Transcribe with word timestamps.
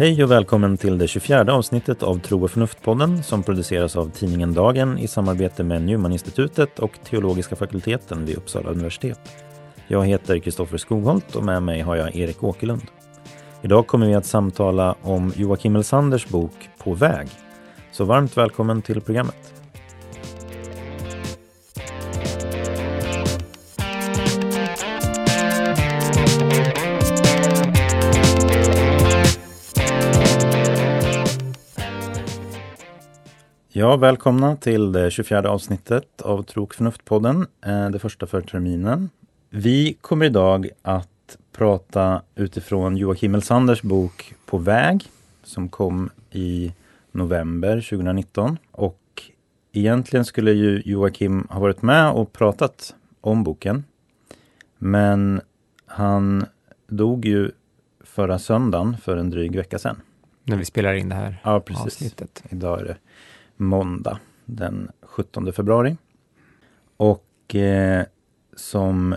Hej 0.00 0.24
och 0.24 0.30
välkommen 0.30 0.76
till 0.76 0.98
det 0.98 1.08
24 1.08 1.54
avsnittet 1.54 2.02
av 2.02 2.18
Tro 2.20 2.44
och 2.44 2.50
förnuft-podden 2.50 3.22
som 3.22 3.42
produceras 3.42 3.96
av 3.96 4.10
tidningen 4.10 4.54
Dagen 4.54 4.98
i 4.98 5.08
samarbete 5.08 5.64
med 5.64 5.82
Newman-institutet 5.82 6.78
och 6.78 6.98
teologiska 7.04 7.56
fakulteten 7.56 8.24
vid 8.24 8.36
Uppsala 8.36 8.70
universitet. 8.70 9.20
Jag 9.88 10.06
heter 10.06 10.38
Kristoffer 10.38 10.76
Skogholt 10.76 11.36
och 11.36 11.44
med 11.44 11.62
mig 11.62 11.80
har 11.80 11.96
jag 11.96 12.16
Erik 12.16 12.44
Åkerlund. 12.44 12.82
Idag 13.62 13.86
kommer 13.86 14.06
vi 14.06 14.14
att 14.14 14.26
samtala 14.26 14.94
om 15.02 15.32
Joakim 15.36 15.76
Elsanders 15.76 16.28
bok 16.28 16.68
På 16.78 16.94
väg. 16.94 17.28
Så 17.92 18.04
varmt 18.04 18.36
välkommen 18.36 18.82
till 18.82 19.00
programmet. 19.00 19.59
Ja, 33.80 33.96
välkomna 33.96 34.56
till 34.56 34.92
det 34.92 35.10
24 35.10 35.50
avsnittet 35.50 36.22
av 36.22 36.42
Tro 36.42 36.62
och 36.62 36.74
förnuft-podden, 36.74 37.46
eh, 37.66 37.90
det 37.90 37.98
första 37.98 38.26
för 38.26 38.40
terminen. 38.40 39.10
Vi 39.50 39.96
kommer 40.00 40.26
idag 40.26 40.68
att 40.82 41.38
prata 41.52 42.22
utifrån 42.34 42.96
Joakim 42.96 43.34
Elsanders 43.34 43.82
bok 43.82 44.34
På 44.46 44.58
väg, 44.58 45.04
som 45.42 45.68
kom 45.68 46.10
i 46.30 46.72
november 47.12 47.80
2019. 47.80 48.58
Och 48.70 49.22
egentligen 49.72 50.24
skulle 50.24 50.52
ju 50.52 50.82
Joakim 50.84 51.46
ha 51.50 51.60
varit 51.60 51.82
med 51.82 52.10
och 52.10 52.32
pratat 52.32 52.94
om 53.20 53.44
boken. 53.44 53.84
Men 54.78 55.40
han 55.86 56.46
dog 56.86 57.24
ju 57.24 57.50
förra 58.04 58.38
söndagen 58.38 58.96
för 59.02 59.16
en 59.16 59.30
dryg 59.30 59.56
vecka 59.56 59.78
sedan. 59.78 60.00
När 60.44 60.56
vi 60.56 60.64
spelar 60.64 60.94
in 60.94 61.08
det 61.08 61.14
här 61.14 61.40
ja, 61.44 61.60
precis. 61.60 61.86
avsnittet. 61.86 62.42
Idag 62.50 62.80
är 62.80 62.84
det 62.84 62.96
måndag 63.60 64.18
den 64.44 64.90
17 65.02 65.52
februari. 65.52 65.96
Och 66.96 67.54
eh, 67.54 68.04
som 68.56 69.16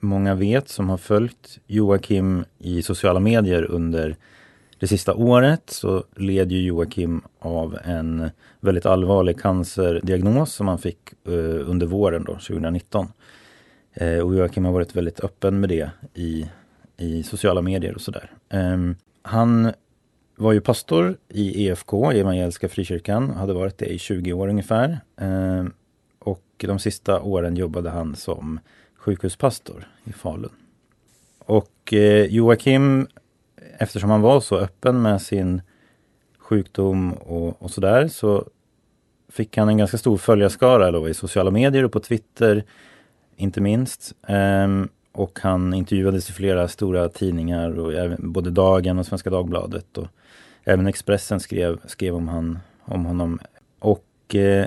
många 0.00 0.34
vet 0.34 0.68
som 0.68 0.88
har 0.90 0.96
följt 0.96 1.58
Joakim 1.66 2.44
i 2.58 2.82
sociala 2.82 3.20
medier 3.20 3.62
under 3.62 4.16
det 4.78 4.86
sista 4.86 5.14
året 5.14 5.62
så 5.70 6.04
led 6.16 6.52
ju 6.52 6.62
Joakim 6.62 7.22
av 7.38 7.78
en 7.84 8.30
väldigt 8.60 8.86
allvarlig 8.86 9.40
cancerdiagnos 9.40 10.54
som 10.54 10.68
han 10.68 10.78
fick 10.78 11.12
eh, 11.24 11.70
under 11.70 11.86
våren 11.86 12.24
då, 12.24 12.32
2019. 12.32 13.06
Eh, 13.92 14.18
och 14.18 14.34
Joakim 14.34 14.64
har 14.64 14.72
varit 14.72 14.96
väldigt 14.96 15.20
öppen 15.20 15.60
med 15.60 15.68
det 15.68 15.90
i, 16.14 16.50
i 16.96 17.22
sociala 17.22 17.62
medier 17.62 17.94
och 17.94 18.00
sådär. 18.00 18.30
Eh, 18.48 18.78
han 19.22 19.72
var 20.42 20.52
ju 20.52 20.60
pastor 20.60 21.16
i 21.28 21.66
EFK, 21.66 22.10
Evangeliska 22.10 22.68
Frikyrkan, 22.68 23.30
hade 23.30 23.52
varit 23.52 23.78
det 23.78 23.86
i 23.86 23.98
20 23.98 24.32
år 24.32 24.48
ungefär. 24.48 25.00
Ehm, 25.16 25.72
och 26.18 26.44
de 26.56 26.78
sista 26.78 27.20
åren 27.20 27.56
jobbade 27.56 27.90
han 27.90 28.16
som 28.16 28.60
sjukhuspastor 28.96 29.88
i 30.04 30.12
Falun. 30.12 30.50
Och 31.38 31.92
eh, 31.92 32.26
Joakim, 32.26 33.06
eftersom 33.78 34.10
han 34.10 34.20
var 34.20 34.40
så 34.40 34.58
öppen 34.58 35.02
med 35.02 35.22
sin 35.22 35.62
sjukdom 36.38 37.12
och, 37.12 37.62
och 37.62 37.70
sådär, 37.70 38.08
så 38.08 38.44
fick 39.28 39.56
han 39.56 39.68
en 39.68 39.78
ganska 39.78 39.98
stor 39.98 40.18
följarskara 40.18 40.90
då 40.90 41.08
i 41.08 41.14
sociala 41.14 41.50
medier 41.50 41.84
och 41.84 41.92
på 41.92 42.00
Twitter, 42.00 42.64
inte 43.36 43.60
minst. 43.60 44.14
Ehm, 44.26 44.88
och 45.12 45.38
han 45.42 45.74
intervjuades 45.74 46.30
i 46.30 46.32
flera 46.32 46.68
stora 46.68 47.08
tidningar, 47.08 47.78
och 47.78 48.18
både 48.18 48.50
Dagen 48.50 48.98
och 48.98 49.06
Svenska 49.06 49.30
Dagbladet. 49.30 49.98
Och 49.98 50.08
även 50.64 50.86
Expressen 50.86 51.40
skrev, 51.40 51.80
skrev 51.86 52.14
om, 52.14 52.28
han, 52.28 52.58
om 52.84 53.04
honom. 53.04 53.38
Och 53.78 54.34
eh, 54.34 54.66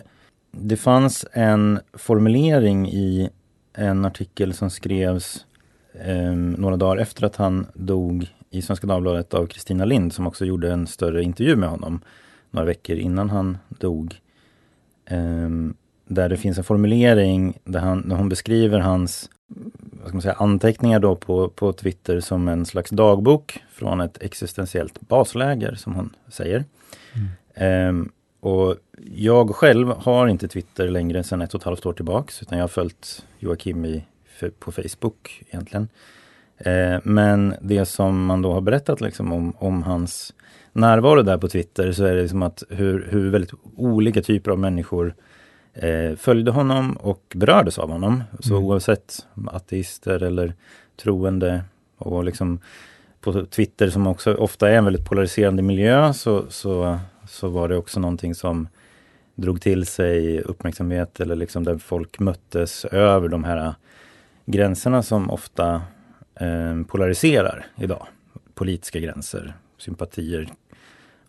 det 0.51 0.77
fanns 0.77 1.25
en 1.31 1.79
formulering 1.93 2.87
i 2.89 3.29
en 3.73 4.05
artikel 4.05 4.53
som 4.53 4.69
skrevs 4.69 5.45
eh, 5.93 6.31
några 6.33 6.77
dagar 6.77 6.97
efter 6.97 7.25
att 7.25 7.35
han 7.35 7.67
dog 7.73 8.27
i 8.49 8.61
Svenska 8.61 8.87
Dagbladet 8.87 9.33
av 9.33 9.47
Kristina 9.47 9.85
Lind 9.85 10.13
som 10.13 10.27
också 10.27 10.45
gjorde 10.45 10.71
en 10.71 10.87
större 10.87 11.23
intervju 11.23 11.55
med 11.55 11.69
honom 11.69 12.01
några 12.51 12.65
veckor 12.65 12.95
innan 12.95 13.29
han 13.29 13.57
dog. 13.69 14.15
Eh, 15.05 15.49
där 16.07 16.29
det 16.29 16.37
finns 16.37 16.57
en 16.57 16.63
formulering 16.63 17.57
där, 17.63 17.79
han, 17.79 18.09
där 18.09 18.15
hon 18.15 18.29
beskriver 18.29 18.79
hans 18.79 19.29
vad 20.05 20.09
ska 20.09 20.15
man 20.15 20.21
säga, 20.21 20.33
anteckningar 20.33 20.99
då 20.99 21.15
på, 21.15 21.49
på 21.49 21.73
Twitter 21.73 22.19
som 22.19 22.47
en 22.47 22.65
slags 22.65 22.89
dagbok 22.89 23.63
från 23.71 24.01
ett 24.01 24.21
existentiellt 24.21 24.99
basläger 24.99 25.75
som 25.75 25.95
hon 25.95 26.15
säger. 26.27 26.63
Mm. 27.55 27.89
Um, 27.89 28.11
och 28.39 28.75
jag 29.15 29.55
själv 29.55 29.87
har 29.87 30.27
inte 30.27 30.47
Twitter 30.47 30.89
längre 30.89 31.23
sedan 31.23 31.41
ett 31.41 31.53
och 31.53 31.59
ett 31.61 31.65
halvt 31.65 31.85
år 31.85 31.93
tillbaks 31.93 32.41
utan 32.41 32.57
jag 32.57 32.63
har 32.63 32.67
följt 32.67 33.25
Joakim 33.39 33.85
i, 33.85 34.03
på 34.59 34.71
Facebook 34.71 35.43
egentligen. 35.49 35.87
Uh, 36.67 36.99
men 37.03 37.55
det 37.61 37.85
som 37.85 38.25
man 38.25 38.41
då 38.41 38.53
har 38.53 38.61
berättat 38.61 39.01
liksom 39.01 39.33
om, 39.33 39.55
om 39.57 39.83
hans 39.83 40.33
närvaro 40.73 41.21
där 41.21 41.37
på 41.37 41.47
Twitter 41.47 41.91
så 41.91 42.05
är 42.05 42.15
det 42.15 42.21
liksom 42.21 42.43
att 42.43 42.63
hur, 42.69 43.07
hur 43.09 43.29
väldigt 43.29 43.53
olika 43.75 44.21
typer 44.21 44.51
av 44.51 44.59
människor 44.59 45.15
följde 46.17 46.51
honom 46.51 46.97
och 46.97 47.23
berördes 47.35 47.79
av 47.79 47.91
honom. 47.91 48.23
Så 48.39 48.53
mm. 48.53 48.65
oavsett 48.65 49.25
ateister 49.47 50.23
eller 50.23 50.53
troende 50.97 51.63
och 51.97 52.23
liksom 52.23 52.59
på 53.21 53.45
Twitter 53.45 53.89
som 53.89 54.07
också 54.07 54.33
ofta 54.35 54.69
är 54.69 54.77
en 54.77 54.85
väldigt 54.85 55.05
polariserande 55.05 55.63
miljö 55.63 56.13
så, 56.13 56.45
så, 56.49 56.99
så 57.27 57.47
var 57.47 57.67
det 57.69 57.77
också 57.77 57.99
någonting 57.99 58.35
som 58.35 58.67
drog 59.35 59.61
till 59.61 59.85
sig 59.85 60.41
uppmärksamhet 60.41 61.19
eller 61.19 61.35
liksom 61.35 61.63
där 61.63 61.77
folk 61.77 62.19
möttes 62.19 62.85
över 62.85 63.27
de 63.27 63.43
här 63.43 63.73
gränserna 64.45 65.03
som 65.03 65.29
ofta 65.29 65.81
eh, 66.35 66.83
polariserar 66.87 67.65
idag. 67.77 68.07
Politiska 68.53 68.99
gränser, 68.99 69.53
sympatier 69.77 70.49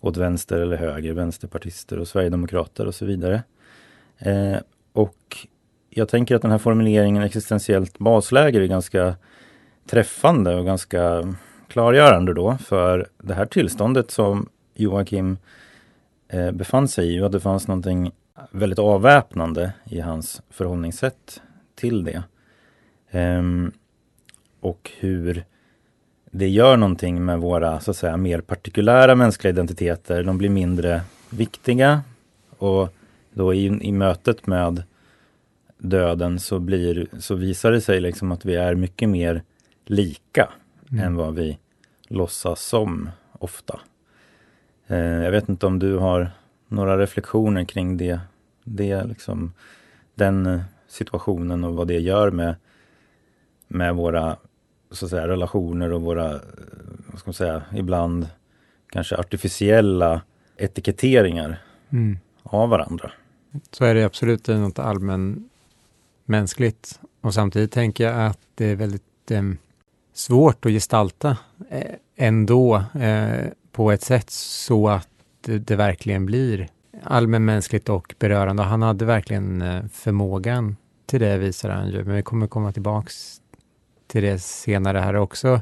åt 0.01 0.17
vänster 0.17 0.61
eller 0.61 0.77
höger, 0.77 1.13
vänsterpartister 1.13 1.99
och 1.99 2.09
sverigedemokrater 2.09 2.87
och 2.87 2.95
så 2.95 3.07
vidare. 3.07 3.43
Eh, 4.19 4.57
och 4.93 5.47
jag 5.91 6.09
tänker 6.09 6.35
att 6.35 6.43
den 6.43 6.51
här 6.51 6.59
formuleringen 6.59 7.23
existentiellt 7.23 7.99
basläge 7.99 8.63
är 8.63 8.67
ganska 8.67 9.17
träffande 9.87 10.55
och 10.55 10.65
ganska 10.65 11.35
klargörande 11.69 12.35
då 12.35 12.59
för 12.59 13.09
det 13.19 13.35
här 13.35 13.47
tillståndet 13.47 14.11
som 14.11 14.49
Joakim 14.75 15.39
eh, 16.29 16.51
befann 16.51 16.89
sig 16.89 17.15
i 17.17 17.21
och 17.21 17.27
att 17.27 17.33
det 17.33 17.41
fanns 17.41 17.69
någonting 17.69 18.13
väldigt 18.51 18.79
avväpnande 18.79 19.73
i 19.85 20.01
hans 20.01 20.43
förhållningssätt 20.51 21.43
till 21.75 22.05
det. 22.05 22.23
Ehm, 23.11 23.73
och 24.61 24.91
hur 24.99 25.45
det 26.31 26.49
gör 26.49 26.77
någonting 26.77 27.25
med 27.25 27.39
våra 27.39 27.81
så 27.81 27.91
att 27.91 27.97
säga 27.97 28.17
mer 28.17 28.41
partikulära 28.41 29.15
mänskliga 29.15 29.51
identiteter. 29.51 30.23
De 30.23 30.39
blir 30.39 30.49
mindre 30.49 31.01
viktiga 31.31 32.03
och 32.59 32.96
då 33.37 33.55
i, 33.55 33.65
i 33.65 33.93
mötet 33.93 34.47
med 34.47 34.83
döden 35.79 36.41
så, 36.41 36.59
blir, 36.59 37.09
så 37.19 37.35
visar 37.35 37.73
det 37.73 37.81
sig 37.81 38.01
liksom 38.01 38.33
att 38.33 38.45
vi 38.45 38.55
är 38.55 38.75
mycket 38.75 39.09
mer 39.09 39.43
lika 39.85 40.49
mm. 40.91 41.05
än 41.05 41.17
vad 41.17 41.35
vi 41.35 41.59
låtsas 42.09 42.63
som 42.63 43.11
ofta. 43.33 43.81
Eh, 44.87 44.99
jag 44.99 45.31
vet 45.31 45.49
inte 45.49 45.67
om 45.67 45.79
du 45.79 45.97
har 45.97 46.31
några 46.69 46.99
reflektioner 46.99 47.65
kring 47.65 47.97
det, 47.97 48.21
det 48.65 49.05
liksom, 49.05 49.53
den 50.15 50.47
eh, 50.47 50.61
situationen 50.89 51.65
och 51.65 51.75
vad 51.75 51.89
det 51.89 51.99
gör 51.99 52.31
med, 52.31 52.55
med 53.69 53.95
våra 53.95 54.37
så 54.91 55.09
säga, 55.09 55.29
relationer 55.29 55.93
och 55.93 56.03
våra, 56.03 56.35
eh, 56.35 56.41
vad 57.07 57.19
ska 57.19 57.29
man 57.29 57.35
säga, 57.35 57.63
ibland 57.75 58.27
kanske 58.89 59.17
artificiella 59.17 60.23
etiketteringar 60.57 61.63
mm. 61.91 62.19
av 62.43 62.69
varandra. 62.69 63.13
Så 63.71 63.85
är 63.85 63.95
det 63.95 64.05
absolut 64.05 64.49
något 64.49 64.79
allmänmänskligt. 64.79 67.01
Och 67.21 67.35
samtidigt 67.35 67.73
tänker 67.73 68.05
jag 68.05 68.27
att 68.27 68.39
det 68.55 68.65
är 68.65 68.77
väldigt 68.77 69.31
eh, 69.31 69.43
svårt 70.15 70.67
att 70.67 70.73
gestalta 70.73 71.37
eh, 71.71 71.95
ändå 72.17 72.85
eh, 72.95 73.47
på 73.73 73.93
ett 73.93 74.03
sätt 74.03 74.31
så 74.31 74.89
att 74.89 75.09
det, 75.41 75.59
det 75.59 75.77
verkligen 75.77 76.27
blir 76.27 76.69
allmänmänskligt 77.03 77.89
och 77.89 78.15
berörande. 78.19 78.63
Och 78.63 78.69
han 78.69 78.83
hade 78.83 79.05
verkligen 79.05 79.63
eh, 79.63 79.85
förmågan 79.93 80.77
till 81.07 81.21
det, 81.21 81.39
visar 81.39 81.71
han 81.71 81.89
ju. 81.89 82.05
Men 82.05 82.17
vi 82.17 82.23
kommer 82.23 82.47
komma 82.47 82.73
tillbaks 82.73 83.41
till 84.07 84.23
det 84.23 84.39
senare 84.39 84.99
här 84.99 85.17
också. 85.17 85.61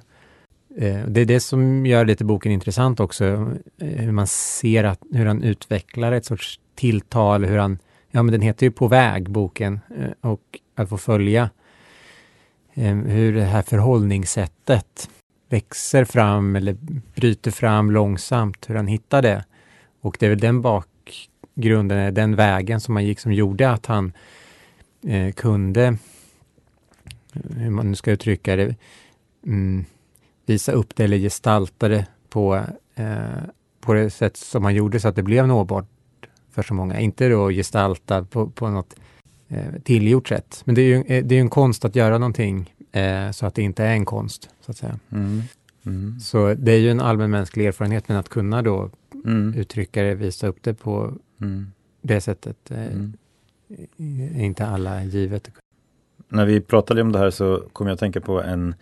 Eh, 0.77 1.07
det 1.07 1.21
är 1.21 1.25
det 1.25 1.41
som 1.41 1.87
gör 1.87 2.05
lite 2.05 2.25
boken 2.25 2.53
intressant 2.53 3.01
också, 3.01 3.25
eh, 3.25 3.89
hur 3.89 4.13
man 4.13 4.27
ser 4.27 4.85
att, 4.85 5.01
hur 5.13 5.27
han 5.27 5.43
utvecklar 5.43 6.13
ett 6.13 6.25
sorts 6.25 6.61
tilltal, 6.75 7.45
hur 7.45 7.59
han 7.59 7.79
ja 8.15 8.23
men 8.23 8.33
den 8.33 8.41
heter 8.41 8.67
ju 8.67 8.73
På 8.73 8.89
väg, 8.89 9.31
boken, 9.31 9.81
eh, 9.97 10.31
och 10.31 10.61
att 10.75 10.89
få 10.89 10.99
följa 10.99 11.51
eh, 12.75 12.95
hur 12.95 13.35
det 13.35 13.45
här 13.45 13.63
förhållningssättet 13.63 15.09
växer 15.49 16.05
fram 16.05 16.57
eller 16.57 16.77
bryter 17.15 17.51
fram 17.51 17.91
långsamt, 17.91 18.71
hur 18.71 18.75
han 18.75 18.87
hittar 18.87 19.23
det. 19.23 19.45
Och 20.01 20.17
det 20.21 20.27
är 20.27 20.31
väl 20.31 20.41
den 20.41 20.63
bakgrunden, 20.63 21.99
eh, 21.99 22.13
den 22.13 22.37
vägen 22.37 22.81
som 22.81 22.97
han 22.97 23.05
gick 23.05 23.21
som 23.21 23.33
gjorde 23.33 23.71
att 23.71 23.87
han 23.87 24.13
eh, 25.07 25.33
kunde, 25.33 25.97
hur 27.57 27.71
man 27.71 27.89
nu 27.91 27.95
ska 27.95 28.11
uttrycka 28.11 28.57
det, 28.57 28.77
mm, 29.47 29.85
visa 30.47 30.73
upp 30.73 30.97
det 30.97 31.05
eller 31.05 31.19
gestalta 31.19 31.89
det 31.89 32.07
på, 32.29 32.65
eh, 32.95 33.43
på 33.81 33.93
det 33.95 34.11
sätt 34.11 34.37
som 34.37 34.65
han 34.65 34.75
gjorde 34.75 35.01
så 35.01 35.09
att 35.09 35.17
det 35.17 35.23
blev 35.23 35.47
nåbart 35.47 35.87
för 36.55 36.63
så 36.63 36.75
många. 36.75 37.01
Inte 37.01 37.29
då 37.29 37.49
gestalta 37.51 38.25
på, 38.25 38.47
på 38.51 38.69
något 38.69 38.97
eh, 39.49 39.65
tillgjort 39.85 40.29
sätt. 40.29 40.63
Men 40.65 40.75
det 40.75 40.81
är 40.83 40.87
ju 40.87 41.03
eh, 41.17 41.25
det 41.25 41.35
är 41.35 41.41
en 41.41 41.49
konst 41.51 41.85
att 41.85 41.97
göra 41.97 42.19
någonting 42.19 42.75
eh, 42.93 43.31
så 43.31 43.47
att 43.47 43.55
det 43.55 43.63
inte 43.63 43.85
är 43.85 43.93
en 43.93 44.05
konst, 44.05 44.51
så 44.61 44.71
att 44.71 44.77
säga. 44.77 44.99
Mm. 45.13 45.43
Mm. 45.87 46.21
Så 46.21 46.55
det 46.55 46.73
är 46.73 46.79
ju 46.79 46.91
en 46.91 47.01
allmänmänsklig 47.01 47.67
erfarenhet, 47.67 48.09
men 48.09 48.17
att 48.17 48.29
kunna 48.29 48.63
då 48.63 48.91
Mm. 49.25 49.55
uttrycka 49.55 50.03
det, 50.03 50.15
visa 50.15 50.47
upp 50.47 50.59
det 50.63 50.75
på 50.75 51.13
Mm. 51.41 51.67
det 52.03 52.21
sättet 52.21 52.71
eh, 52.71 52.87
Mm. 52.87 53.13
är 54.37 54.45
inte 54.45 54.67
alla 54.67 55.05
givet. 55.05 55.51
När 56.29 56.47
vi 56.47 56.61
pratade 56.61 57.03
om 57.03 57.13
det 57.13 57.19
här 57.19 57.31
så 57.31 57.63
kom 57.73 57.87
jag 57.87 57.95
att 57.95 58.01
tänka 58.01 58.21
på 58.21 58.43
en, 58.43 58.75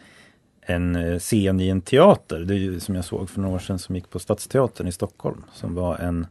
en 0.61 1.19
scen 1.21 1.61
i 1.61 1.69
en 1.69 1.81
teater. 1.81 2.41
Det 2.41 2.55
är 2.55 2.59
ju 2.59 2.81
som 2.81 2.95
jag 2.95 3.05
såg 3.05 3.31
för 3.31 3.41
några 3.41 3.55
år 3.55 3.59
sedan 3.59 3.79
som 3.79 3.95
gick 3.95 4.11
på 4.11 4.19
Stadsteatern 4.19 4.89
i 4.89 4.93
Stockholm. 4.93 5.45
Som 5.53 5.75
var 5.75 5.97
en 5.99 6.27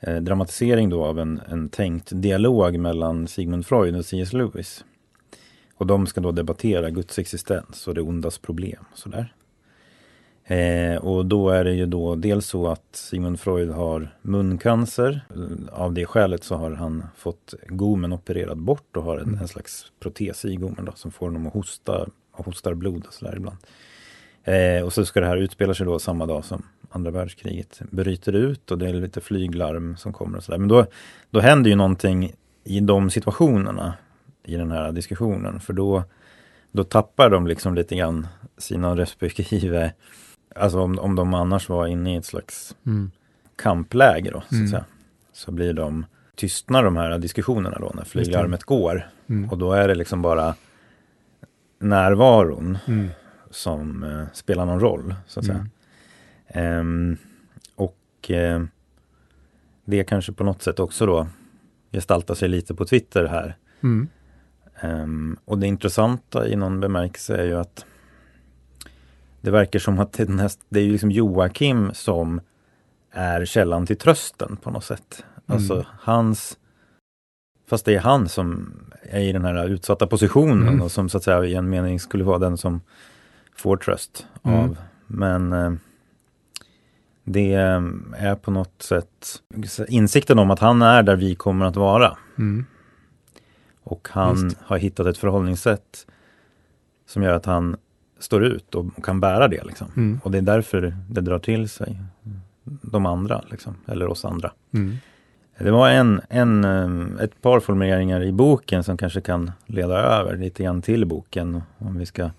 Eh, 0.00 0.16
dramatisering 0.16 0.90
då 0.90 1.04
av 1.04 1.18
en, 1.18 1.40
en 1.48 1.68
tänkt 1.68 2.08
dialog 2.14 2.78
mellan 2.78 3.28
Sigmund 3.28 3.66
Freud 3.66 3.96
och 3.96 4.04
C.S. 4.04 4.32
Lewis. 4.32 4.84
Och 5.74 5.86
de 5.86 6.06
ska 6.06 6.20
då 6.20 6.32
debattera 6.32 6.90
Guds 6.90 7.18
existens 7.18 7.88
och 7.88 7.94
det 7.94 8.00
ondas 8.00 8.38
problem. 8.38 8.84
Sådär. 8.94 9.34
Eh, 10.44 10.96
och 10.96 11.26
då 11.26 11.50
är 11.50 11.64
det 11.64 11.72
ju 11.72 11.86
då 11.86 12.14
dels 12.14 12.46
så 12.46 12.68
att 12.68 12.86
Sigmund 12.92 13.40
Freud 13.40 13.70
har 13.70 14.16
muncancer. 14.22 15.20
Eh, 15.30 15.80
av 15.80 15.92
det 15.92 16.06
skälet 16.06 16.44
så 16.44 16.54
har 16.54 16.70
han 16.70 17.04
fått 17.16 17.54
gommen 17.68 18.12
opererad 18.12 18.58
bort 18.58 18.96
och 18.96 19.02
har 19.02 19.18
en, 19.18 19.38
en 19.40 19.48
slags 19.48 19.92
protes 20.00 20.44
i 20.44 20.56
gommen 20.56 20.84
då, 20.84 20.92
som 20.92 21.10
får 21.10 21.26
honom 21.26 21.46
att 21.46 21.52
hosta 21.52 22.06
och 22.32 22.44
hostar 22.44 22.74
blod 22.74 23.06
och 23.06 23.14
sådär 23.14 23.36
ibland. 23.36 23.58
Eh, 24.44 24.84
och 24.84 24.92
så 24.92 25.04
ska 25.04 25.20
det 25.20 25.26
här 25.26 25.36
utspela 25.36 25.74
sig 25.74 25.86
då 25.86 25.98
samma 25.98 26.26
dag 26.26 26.44
som 26.44 26.62
andra 26.90 27.10
världskriget 27.10 27.80
bryter 27.90 28.32
ut 28.32 28.70
och 28.70 28.78
det 28.78 28.88
är 28.88 28.92
lite 28.92 29.20
flyglarm 29.20 29.96
som 29.96 30.12
kommer 30.12 30.38
och 30.38 30.44
sådär. 30.44 30.58
Men 30.58 30.68
då, 30.68 30.86
då 31.30 31.40
händer 31.40 31.70
ju 31.70 31.76
någonting 31.76 32.32
i 32.64 32.80
de 32.80 33.10
situationerna 33.10 33.94
i 34.44 34.56
den 34.56 34.70
här 34.70 34.92
diskussionen. 34.92 35.60
För 35.60 35.72
då, 35.72 36.04
då 36.72 36.84
tappar 36.84 37.30
de 37.30 37.46
liksom 37.46 37.74
lite 37.74 37.96
grann 37.96 38.26
sina 38.58 38.96
respektive 38.96 39.92
Alltså 40.56 40.80
om, 40.80 40.98
om 40.98 41.14
de 41.16 41.34
annars 41.34 41.68
var 41.68 41.86
inne 41.86 42.14
i 42.14 42.16
ett 42.16 42.24
slags 42.24 42.76
Mm. 42.86 43.10
kampläge 43.56 44.30
då, 44.30 44.42
så 44.48 44.54
Mm. 44.54 44.68
säga. 44.68 44.84
Så 45.32 45.52
blir 45.52 45.72
de 45.72 46.06
tystnar 46.36 46.84
de 46.84 46.96
här 46.96 47.18
diskussionerna 47.18 47.78
då 47.80 47.92
när 47.94 48.04
flyglarmet 48.04 48.64
går. 48.64 49.08
Mm. 49.28 49.50
Och 49.50 49.58
då 49.58 49.72
är 49.72 49.88
det 49.88 49.94
liksom 49.94 50.22
bara 50.22 50.54
närvaron 51.78 52.78
Mm. 52.86 53.08
som 53.50 54.02
eh, 54.04 54.24
spelar 54.32 54.66
någon 54.66 54.80
roll, 54.80 55.14
så 55.26 55.40
att 55.40 55.46
säga. 55.46 55.66
Ehm, 56.54 57.16
och 57.74 58.30
eh, 58.30 58.62
det 59.84 60.04
kanske 60.04 60.32
på 60.32 60.44
något 60.44 60.62
sätt 60.62 60.78
också 60.80 61.06
då 61.06 61.26
gestaltar 61.92 62.34
sig 62.34 62.48
lite 62.48 62.74
på 62.74 62.84
Twitter 62.84 63.24
här. 63.26 63.56
Mm. 63.82 64.08
Ehm, 64.80 65.36
och 65.44 65.58
det 65.58 65.66
intressanta 65.66 66.48
i 66.48 66.56
någon 66.56 66.80
bemärkelse 66.80 67.36
är 67.36 67.44
ju 67.44 67.54
att 67.58 67.84
det 69.40 69.50
verkar 69.50 69.78
som 69.78 69.98
att 69.98 70.12
det, 70.12 70.28
näst, 70.28 70.60
det 70.68 70.80
är 70.80 70.84
ju 70.84 70.92
liksom 70.92 71.10
Joakim 71.10 71.90
som 71.94 72.40
är 73.10 73.44
källan 73.44 73.86
till 73.86 73.96
trösten 73.98 74.56
på 74.56 74.70
något 74.70 74.84
sätt. 74.84 75.24
Alltså 75.46 75.74
Mm. 75.74 75.86
hans 76.00 76.56
Fast 77.68 77.84
det 77.84 77.94
är 77.94 78.00
han 78.00 78.28
som 78.28 78.74
är 79.02 79.20
i 79.20 79.32
den 79.32 79.44
här 79.44 79.68
utsatta 79.68 80.06
positionen 80.06 80.68
Mm. 80.68 80.82
och 80.82 80.92
som 80.92 81.08
så 81.08 81.16
att 81.18 81.24
säga 81.24 81.44
i 81.44 81.54
en 81.54 81.68
mening 81.70 82.00
skulle 82.00 82.24
vara 82.24 82.38
den 82.38 82.56
som 82.56 82.80
får 83.56 83.76
tröst 83.76 84.26
Mm. 84.44 84.58
av. 84.60 84.78
Men 85.06 85.52
det 87.24 87.54
eh, 87.54 87.82
är 88.16 88.34
på 88.34 88.50
något 88.50 88.82
sätt 88.82 89.42
insikten 89.88 90.38
om 90.38 90.50
att 90.50 90.58
han 90.58 90.82
är 90.82 91.02
där 91.02 91.16
vi 91.16 91.34
kommer 91.34 91.66
att 91.66 91.76
vara. 91.76 92.16
Mm. 92.38 92.64
Och 93.82 94.08
han 94.10 94.50
har 94.62 94.78
hittat 94.78 95.06
ett 95.06 95.18
förhållningssätt 95.18 96.06
som 97.06 97.22
gör 97.22 97.32
att 97.32 97.46
han 97.46 97.76
står 98.18 98.44
ut 98.44 98.74
och 98.74 99.04
kan 99.04 99.20
bära 99.20 99.48
det. 99.48 99.64
Liksom. 99.64 99.86
Mm. 99.96 100.20
Och 100.24 100.30
det 100.30 100.38
är 100.38 100.42
därför 100.42 100.96
det 101.08 101.20
drar 101.20 101.38
till 101.38 101.68
sig 101.68 101.98
de 102.64 103.06
andra, 103.06 103.44
liksom, 103.50 103.76
eller 103.86 104.08
oss 104.08 104.24
andra. 104.24 104.52
Mm. 104.72 104.96
Det 105.58 105.70
var 105.70 105.90
en, 105.90 106.20
en, 106.28 106.64
eh, 106.64 107.24
ett 107.24 107.42
par 107.42 107.60
formuleringar 107.60 108.22
i 108.22 108.32
boken 108.32 108.84
som 108.84 108.96
kanske 108.96 109.20
kan 109.20 109.52
leda 109.66 109.96
över 109.96 110.36
lite 110.36 110.62
grann 110.62 110.82
till 110.82 111.06
boken. 111.06 111.62
Om 111.78 111.98
vi 111.98 112.06
ska 112.06 112.30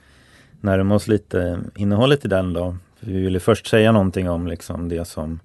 närma 0.62 0.95
oss 0.95 1.07
lite 1.07 1.60
innehållet 1.75 2.25
i 2.25 2.27
den 2.27 2.54
då. 2.54 2.75
För 3.01 3.07
vi 3.07 3.21
ville 3.21 3.39
först 3.39 3.68
säga 3.68 3.92
någonting 3.92 4.30
om 4.30 4.48
liksom 4.48 4.89
det 4.89 5.06
som, 5.06 5.39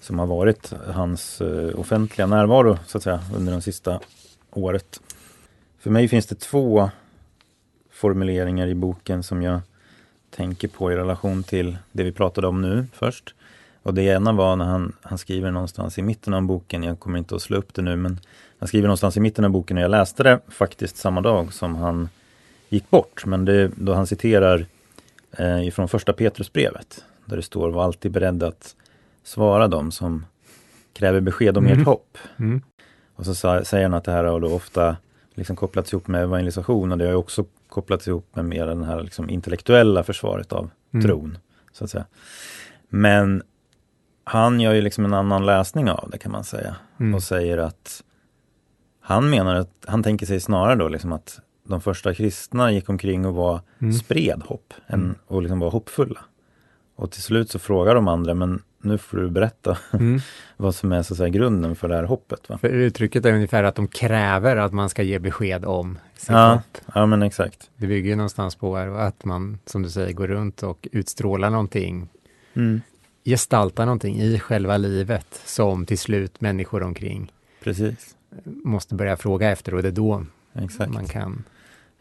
som 0.00 0.18
har 0.18 0.26
varit 0.26 0.72
hans 0.86 1.40
eh, 1.40 1.80
offentliga 1.80 2.26
närvaro 2.26 2.78
så 2.86 2.98
att 2.98 3.04
säga 3.04 3.20
under 3.36 3.54
det 3.54 3.60
sista 3.60 4.00
året. 4.50 5.00
För 5.78 5.90
mig 5.90 6.08
finns 6.08 6.26
det 6.26 6.40
två 6.40 6.90
formuleringar 7.90 8.66
i 8.66 8.74
boken 8.74 9.22
som 9.22 9.42
jag 9.42 9.60
tänker 10.30 10.68
på 10.68 10.92
i 10.92 10.96
relation 10.96 11.42
till 11.42 11.78
det 11.92 12.02
vi 12.02 12.12
pratade 12.12 12.46
om 12.46 12.62
nu 12.62 12.86
först. 12.92 13.34
Och 13.82 13.94
det 13.94 14.02
ena 14.02 14.32
var 14.32 14.56
när 14.56 14.64
han, 14.64 14.92
han 15.02 15.18
skriver 15.18 15.50
någonstans 15.50 15.98
i 15.98 16.02
mitten 16.02 16.34
av 16.34 16.42
boken, 16.42 16.82
jag 16.82 17.00
kommer 17.00 17.18
inte 17.18 17.34
att 17.34 17.42
slå 17.42 17.56
upp 17.56 17.74
det 17.74 17.82
nu, 17.82 17.96
men 17.96 18.20
han 18.58 18.68
skriver 18.68 18.86
någonstans 18.86 19.16
i 19.16 19.20
mitten 19.20 19.44
av 19.44 19.50
boken 19.50 19.76
och 19.76 19.82
jag 19.82 19.90
läste 19.90 20.22
det 20.22 20.40
faktiskt 20.48 20.96
samma 20.96 21.20
dag 21.20 21.52
som 21.52 21.74
han 21.74 22.08
gick 22.68 22.90
bort. 22.90 23.26
Men 23.26 23.44
det, 23.44 23.70
då 23.76 23.94
han 23.94 24.06
citerar 24.06 24.66
eh, 25.38 25.66
ifrån 25.66 25.88
första 25.88 26.12
Petrusbrevet, 26.12 27.04
där 27.24 27.36
det 27.36 27.42
står 27.42 27.70
var 27.70 27.84
alltid 27.84 28.12
beredd 28.12 28.42
att 28.42 28.76
svara 29.24 29.68
dem 29.68 29.90
som 29.92 30.26
kräver 30.92 31.20
besked 31.20 31.58
om 31.58 31.66
Mm. 31.66 31.78
ert 31.80 31.86
hopp. 31.86 32.18
Mm. 32.38 32.62
Och 33.14 33.24
så 33.24 33.34
sa, 33.34 33.64
säger 33.64 33.84
han 33.84 33.94
att 33.94 34.04
det 34.04 34.12
här 34.12 34.24
har 34.24 34.40
då 34.40 34.48
ofta 34.54 34.96
liksom 35.34 35.56
kopplats 35.56 35.92
ihop 35.92 36.08
med 36.08 36.22
evangelisation 36.22 36.92
och 36.92 36.98
det 36.98 37.04
har 37.04 37.10
ju 37.12 37.16
också 37.18 37.44
kopplats 37.68 38.08
ihop 38.08 38.36
med 38.36 38.44
mer 38.44 38.66
den 38.66 38.84
här 38.84 39.02
liksom 39.02 39.30
intellektuella 39.30 40.02
försvaret 40.02 40.52
av 40.52 40.70
Mm. 40.94 41.06
tron. 41.06 41.38
Så 41.72 41.84
att 41.84 41.90
säga. 41.90 42.06
Men 42.88 43.42
han 44.24 44.60
gör 44.60 44.74
ju 44.74 44.80
liksom 44.80 45.04
en 45.04 45.14
annan 45.14 45.46
läsning 45.46 45.90
av 45.90 46.08
det 46.12 46.18
kan 46.18 46.32
man 46.32 46.44
säga. 46.44 46.76
Mm. 47.00 47.14
Och 47.14 47.22
säger 47.22 47.58
att 47.58 48.02
han 49.00 49.30
menar 49.30 49.54
att, 49.54 49.70
han 49.86 50.02
tänker 50.02 50.26
sig 50.26 50.40
snarare 50.40 50.74
då 50.76 50.88
liksom 50.88 51.12
att 51.12 51.40
de 51.68 51.80
första 51.80 52.14
kristna 52.14 52.72
gick 52.72 52.88
omkring 52.88 53.26
och 53.26 53.34
var, 53.34 53.60
Mm. 53.78 53.92
spred 53.94 54.42
hopp 54.46 54.74
än, 54.86 55.00
Mm. 55.00 55.14
och 55.26 55.42
liksom 55.42 55.58
var 55.60 55.70
hoppfulla. 55.70 56.20
Och 56.96 57.10
till 57.10 57.22
slut 57.22 57.50
så 57.50 57.58
frågar 57.58 57.94
de 57.94 58.08
andra, 58.08 58.34
men 58.34 58.62
nu 58.82 58.98
får 58.98 59.18
du 59.18 59.30
berätta 59.30 59.78
Mm. 59.92 60.20
vad 60.56 60.74
som 60.74 60.92
är 60.92 61.02
så 61.02 61.14
säga, 61.14 61.28
grunden 61.28 61.76
för 61.76 61.88
det 61.88 61.94
här 61.96 62.04
hoppet. 62.04 62.48
Va? 62.48 62.58
För 62.58 62.68
uttrycket 62.68 63.24
är 63.24 63.32
ungefär 63.32 63.62
att 63.64 63.74
de 63.74 63.88
kräver 63.88 64.56
att 64.56 64.72
man 64.72 64.88
ska 64.88 65.02
ge 65.02 65.18
besked 65.18 65.64
om 65.64 65.98
sitt 66.16 66.30
Ja. 66.30 66.52
hopp. 66.54 66.78
Ja 66.94 67.06
men 67.06 67.22
exakt. 67.22 67.70
Det 67.76 67.86
bygger 67.86 68.10
ju 68.10 68.16
någonstans 68.16 68.54
på 68.54 68.76
att 68.76 69.24
man, 69.24 69.58
som 69.66 69.82
du 69.82 69.90
säger, 69.90 70.12
går 70.12 70.26
runt 70.26 70.62
och 70.62 70.88
utstrålar 70.92 71.50
någonting, 71.50 72.08
gestaltar 73.24 73.84
någonting 73.86 74.20
i 74.20 74.38
själva 74.38 74.76
livet 74.76 75.42
som 75.44 75.86
till 75.86 75.98
slut 75.98 76.40
människor 76.40 76.82
omkring 76.82 77.32
Precis, 77.64 78.16
måste 78.44 78.94
börja 78.94 79.16
fråga 79.16 79.50
efter 79.50 79.74
och 79.74 79.82
det 79.82 79.88
är 79.88 79.92
då 79.92 80.24
exakt. 80.54 80.92
man 80.92 81.06
kan. 81.06 81.44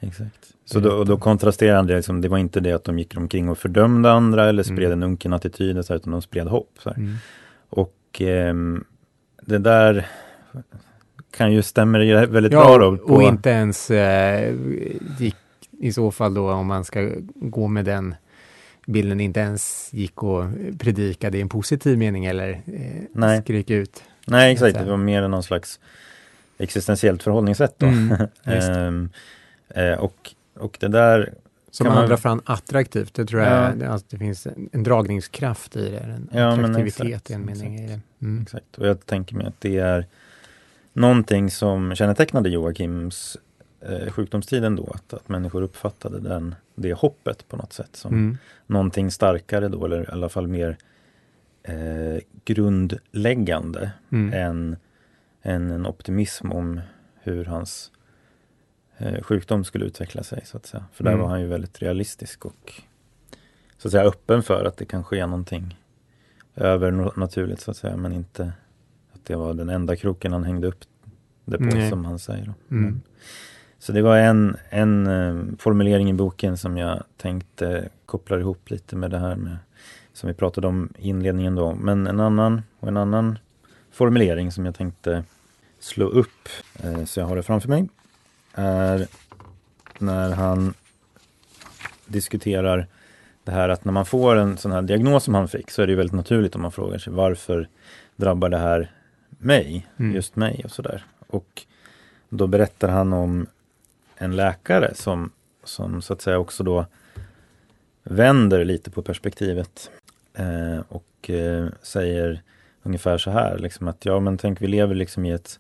Exakt. 0.08 0.54
Så 0.66 0.80
då, 0.80 1.04
då 1.04 1.18
kontrasterar 1.18 1.76
han 1.76 1.88
det, 1.88 1.96
liksom, 1.96 2.22
det 2.22 2.28
var 2.28 2.38
inte 2.38 2.60
det 2.60 2.72
att 2.72 2.84
de 2.84 3.00
gick 3.00 3.18
omkring 3.18 3.50
och 3.50 3.58
fördömde 3.58 4.12
andra 4.12 4.50
eller 4.50 4.64
spred 4.64 4.86
Mm. 4.92 4.92
en 4.92 5.04
unken 5.04 5.34
attityd, 5.34 5.86
så 5.86 5.94
här, 5.94 5.98
utan 6.00 6.12
de 6.12 6.22
spred 6.22 6.48
hopp. 6.48 6.70
Så. 6.80 6.90
Mm. 6.90 7.16
Och 7.70 7.96
ehm, 8.20 8.84
det 9.42 9.58
där 9.58 10.08
kan 11.38 11.54
ju 11.54 11.62
stämmer 11.62 12.00
ju 12.00 12.26
väldigt 12.26 12.54
Ja, 12.54 12.78
bra 12.78 12.78
då. 12.92 12.98
På, 12.98 13.14
och 13.14 13.24
inte 13.24 13.50
ens 13.50 13.92
eh, 13.92 14.54
gick 15.20 15.36
i 15.80 15.94
så 15.94 16.12
fall 16.12 16.34
då 16.34 16.52
om 16.52 16.68
man 16.68 16.84
ska 16.86 17.12
gå 17.36 17.68
med 17.68 17.86
den 17.86 18.16
bilden 18.88 19.20
inte 19.20 19.40
ens 19.40 19.90
gick 19.94 20.24
och 20.24 20.44
predikade 20.80 21.38
i 21.38 21.42
en 21.42 21.50
positiv 21.50 21.98
mening 21.98 22.26
eller 22.26 22.50
eh, 22.50 23.02
Nej. 23.14 23.42
skrek 23.42 23.70
ut. 23.70 24.04
nej, 24.28 24.54
exakt. 24.54 24.78
Det 24.80 24.86
var 24.86 24.98
mer 24.98 25.28
någon 25.28 25.44
slags 25.44 25.80
existentiellt 26.58 27.24
förhållningssätt 27.24 27.76
då. 27.78 27.86
Mm, 27.86 28.18
eh, 29.76 29.94
och, 30.00 30.36
och 30.56 30.78
det 30.80 30.88
där, 30.88 31.34
Som 31.72 31.88
man- 31.88 31.98
andra 31.98 32.18
fram 32.18 32.42
attraktivt, 32.46 33.14
det 33.14 33.26
tror 33.26 33.42
jag, 33.42 33.52
Ja. 33.72 33.76
det, 33.76 33.90
alltså, 33.90 34.08
det 34.10 34.18
finns 34.18 34.48
en, 34.48 34.70
en 34.72 34.84
dragningskraft 34.84 35.76
i 35.76 35.90
det, 35.90 35.98
en 36.00 36.30
Ja, 36.32 36.54
attraktivitet 36.54 37.06
exakt, 37.06 37.30
i 37.30 37.34
en 37.34 37.46
mening 37.46 37.76
exakt. 37.76 37.92
i 37.92 37.94
det. 38.20 38.26
Mm. 38.26 38.42
exakt. 38.42 38.78
Och 38.78 38.88
jag 38.88 39.06
tänker 39.06 39.36
mig 39.36 39.48
att 39.48 39.62
det 39.62 39.78
är 39.78 40.06
någonting 40.94 41.52
som 41.52 41.96
kännetecknade 41.96 42.50
Joakims 42.50 43.38
eh, 43.82 44.12
sjukdomstid 44.12 44.64
ändå, 44.64 44.92
att, 44.96 45.14
att 45.14 45.30
människor 45.30 45.62
uppfattade 45.62 46.20
den, 46.20 46.56
det 46.76 46.94
hoppet 46.94 47.48
på 47.50 47.58
något 47.58 47.74
sätt 47.74 47.90
som 47.96 48.14
Mm. 48.14 48.38
någonting 48.68 49.12
starkare 49.12 49.68
då, 49.68 49.86
eller 49.86 50.02
i 50.04 50.08
alla 50.12 50.30
fall 50.30 50.48
mer 50.48 50.78
eh, 51.64 52.20
grundläggande 52.46 53.92
Mm. 54.12 54.34
än, 54.34 54.76
än 55.42 55.72
en 55.72 55.86
optimism 55.86 56.52
om 56.52 56.82
hur 57.22 57.46
hans 57.46 57.92
sjukdom 59.22 59.64
skulle 59.64 59.86
utveckla 59.86 60.24
sig. 60.24 60.42
så 60.46 60.58
att 60.58 60.66
säga. 60.66 60.86
För 60.94 61.04
där 61.04 61.12
Mm. 61.12 61.22
var 61.24 61.30
han 61.30 61.42
ju 61.42 61.48
väldigt 61.48 61.82
realistisk 61.82 62.46
och 62.46 62.74
så 63.78 63.88
att 63.88 63.92
säga 63.92 64.04
öppen 64.04 64.44
för 64.44 64.66
att 64.66 64.78
det 64.78 64.86
kan 64.86 65.04
ske 65.04 65.26
någonting 65.26 65.78
övernaturligt 66.56 67.62
så 67.62 67.72
att 67.72 67.78
säga, 67.78 67.98
men 67.98 68.14
inte 68.14 68.54
att 69.14 69.26
det 69.26 69.36
var 69.36 69.54
den 69.54 69.70
enda 69.70 69.96
kroken 69.96 70.34
han 70.34 70.44
hängde 70.44 70.68
upp 70.68 70.84
det 71.46 71.58
på 71.58 71.64
Nej. 71.64 71.90
som 71.90 72.06
han 72.06 72.20
säger. 72.20 72.54
Mm. 72.72 73.02
Så 73.80 73.92
det 73.92 74.02
var 74.02 74.18
en, 74.18 74.58
en 74.70 75.08
eh, 75.08 75.58
formulering 75.60 76.10
i 76.10 76.14
boken 76.14 76.58
som 76.58 76.78
jag 76.78 77.04
tänkte 77.18 77.90
kopplar 78.06 78.40
ihop 78.40 78.70
lite 78.70 78.96
med 78.96 79.12
det 79.12 79.18
här 79.20 79.36
med 79.36 79.58
som 80.14 80.28
vi 80.28 80.34
pratade 80.34 80.68
om 80.68 80.94
i 80.98 81.10
inledningen 81.10 81.56
då. 81.56 81.74
Men 81.76 82.08
en 82.08 82.20
annan 82.20 82.62
och 82.80 82.88
en 82.88 82.98
annan 82.98 83.40
formulering 83.92 84.52
som 84.52 84.66
jag 84.66 84.76
tänkte 84.76 85.24
slå 85.80 86.06
upp 86.06 86.50
eh, 86.84 87.06
så 87.06 87.20
jag 87.20 87.28
har 87.28 87.36
det 87.36 87.44
framför 87.44 87.70
mig 87.70 87.90
är 88.56 89.08
när 90.00 90.32
han 90.32 90.74
diskuterar 92.06 92.88
det 93.44 93.52
här 93.52 93.70
att 93.70 93.86
när 93.86 93.92
man 93.94 94.06
får 94.06 94.36
en 94.36 94.58
sån 94.58 94.72
här 94.72 94.82
diagnos 94.82 95.24
som 95.24 95.34
han 95.34 95.48
fick 95.48 95.72
så 95.72 95.82
är 95.82 95.88
det 95.88 95.92
ju 95.92 95.98
väldigt 95.98 96.16
naturligt 96.16 96.56
om 96.56 96.62
man 96.62 96.72
frågar 96.72 96.98
sig 96.98 97.14
varför 97.14 97.70
drabbar 98.16 98.50
det 98.50 98.58
här 98.58 98.92
mig, 99.30 99.88
Mm. 100.00 100.16
just 100.16 100.36
mig 100.36 100.62
och 100.64 100.72
sådär. 100.72 101.06
Och 101.28 101.64
då 102.30 102.48
berättar 102.48 102.90
han 102.90 103.14
om 103.14 103.48
en 104.18 104.36
läkare 104.36 104.94
som, 104.96 105.32
som 105.64 106.02
så 106.02 106.14
att 106.14 106.22
säga 106.22 106.38
också 106.40 106.64
då 106.64 106.86
vänder 108.04 108.66
lite 108.66 108.92
på 108.92 109.02
perspektivet 109.02 109.92
eh, 110.34 110.80
och 110.88 111.30
eh, 111.30 111.68
säger 111.82 112.42
ungefär 112.84 113.18
så 113.18 113.32
här, 113.32 113.58
liksom 113.58 113.88
att 113.88 114.06
ja 114.06 114.20
men 114.20 114.38
tänk 114.38 114.62
vi 114.62 114.68
lever 114.68 114.96
liksom 114.96 115.26
i 115.26 115.32
ett 115.32 115.60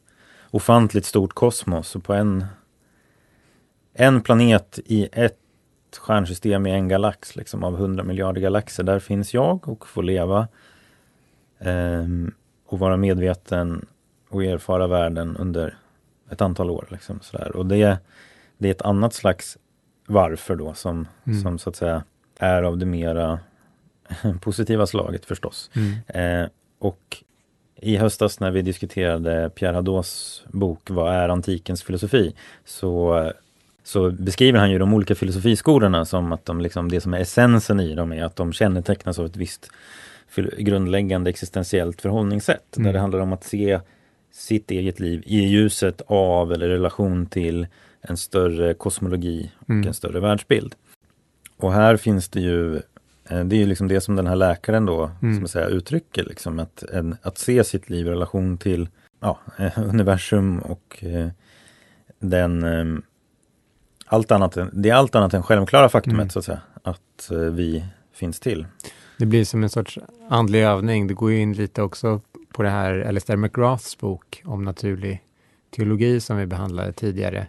ofantligt 0.51 1.05
stort 1.05 1.33
kosmos 1.33 1.95
och 1.95 2.03
på 2.03 2.13
en, 2.13 2.45
en 3.97 4.21
planet 4.21 4.79
i 4.85 5.09
ett 5.11 5.37
stjärnsystem 5.99 6.67
i 6.67 6.71
en 6.71 6.87
galax 6.87 7.35
liksom 7.35 7.63
av 7.63 7.75
100 7.75 8.03
miljarder 8.03 8.41
galaxer, 8.41 8.83
där 8.83 8.99
finns 8.99 9.33
jag 9.33 9.67
och 9.69 9.87
får 9.87 10.03
leva 10.03 10.47
ehm, 11.59 12.33
och 12.65 12.79
vara 12.79 12.97
medveten 12.97 13.85
och 14.29 14.43
erfara 14.43 14.87
världen 14.87 15.37
under 15.37 15.77
ett 16.29 16.41
antal 16.41 16.69
år. 16.69 16.87
Liksom, 16.91 17.19
sådär. 17.21 17.55
Och 17.55 17.65
det, 17.65 17.97
det 18.57 18.67
är 18.67 18.71
ett 18.71 18.81
annat 18.81 19.13
slags 19.13 19.57
varför 20.07 20.55
då 20.55 20.73
som, 20.73 21.07
Mm. 21.27 21.41
som 21.41 21.59
så 21.59 21.69
att 21.69 21.75
säga 21.75 22.03
är 22.39 22.63
av 22.63 22.77
det 22.77 22.85
mera 22.85 23.39
positiva 24.41 24.87
slaget 24.87 25.25
förstås. 25.25 25.71
Mm. 25.75 26.41
Eh, 26.43 26.49
och 26.79 27.23
i 27.75 27.97
höstas 27.97 28.39
när 28.39 28.51
vi 28.51 28.61
diskuterade 28.61 29.49
Pierre 29.55 29.75
Hadot 29.75 30.07
bok 30.47 30.89
Vad 30.89 31.13
är 31.13 31.29
antikens 31.29 31.83
filosofi? 31.83 32.35
Så, 32.65 33.31
så 33.85 34.11
beskriver 34.11 34.59
han 34.59 34.71
ju 34.71 34.79
de 34.79 34.93
olika 34.93 35.15
filosofiskolorna 35.15 36.05
som 36.05 36.31
att 36.31 36.45
de 36.45 36.61
liksom, 36.61 36.91
det 36.91 37.01
som 37.01 37.13
är 37.13 37.19
essensen 37.19 37.79
i 37.79 37.95
dem 37.95 38.11
är 38.13 38.23
att 38.23 38.35
de 38.35 38.53
kännetecknas 38.53 39.19
av 39.19 39.25
ett 39.25 39.35
visst 39.37 39.69
grundläggande 40.57 41.29
existentiellt 41.29 42.01
förhållningssätt. 42.01 42.77
Mm. 42.77 42.85
Där 42.85 42.93
det 42.93 42.99
handlar 42.99 43.19
om 43.19 43.33
att 43.33 43.43
se 43.43 43.79
sitt 44.31 44.71
eget 44.71 44.99
liv 44.99 45.23
i 45.25 45.39
ljuset 45.39 46.01
av 46.07 46.53
eller 46.53 46.67
relation 46.67 47.25
till 47.25 47.67
en 48.01 48.17
större 48.17 48.73
kosmologi 48.73 49.51
och 49.59 49.69
Mm. 49.69 49.87
en 49.87 49.93
större 49.93 50.19
världsbild. 50.19 50.75
Och 51.57 51.73
här 51.73 51.97
finns 51.97 52.29
det 52.29 52.39
ju 52.39 52.75
eh, 53.29 53.43
det 53.45 53.55
är 53.55 53.59
ju 53.59 53.65
liksom 53.65 53.87
det 53.87 54.01
som 54.01 54.15
den 54.15 54.27
här 54.27 54.35
läkaren 54.35 54.85
då 54.85 55.11
Mm. 55.21 55.37
som 55.37 55.47
säger, 55.47 55.69
uttrycker, 55.69 56.23
liksom 56.23 56.59
att, 56.59 56.83
en, 56.83 57.17
att 57.21 57.37
se 57.37 57.63
sitt 57.63 57.89
liv 57.89 58.07
i 58.07 58.09
relation 58.09 58.57
till 58.57 58.89
ja, 59.21 59.39
universum 59.75 60.59
och 60.59 61.03
eh, 61.03 61.27
den 62.19 62.63
eh, 62.63 62.99
allt 64.05 64.31
annat, 64.31 64.57
än- 64.57 64.69
det 64.73 64.89
är 64.89 64.93
allt 64.93 65.15
annat 65.15 65.33
än 65.33 65.43
självklara 65.43 65.89
faktumet 65.89 66.19
Mm. 66.19 66.29
så 66.29 66.39
att 66.39 66.45
säga, 66.45 66.61
att 66.83 67.31
eh, 67.31 67.37
vi 67.37 67.85
finns 68.13 68.39
till. 68.39 68.65
Det 69.17 69.25
blir 69.25 69.45
som 69.45 69.63
en 69.63 69.69
sorts 69.69 69.99
andlig 70.29 70.63
övning. 70.63 71.07
Det 71.07 71.13
går 71.13 71.31
ju 71.31 71.39
in 71.39 71.53
lite 71.53 71.81
också 71.81 72.21
på 72.53 72.63
det 72.63 72.69
här 72.69 73.05
Alistair 73.07 73.37
McGraths 73.37 73.97
bok 73.97 74.41
om 74.45 74.63
naturlig 74.63 75.21
teologi 75.75 76.19
som 76.19 76.37
vi 76.37 76.45
behandlade 76.45 76.93
tidigare. 76.93 77.47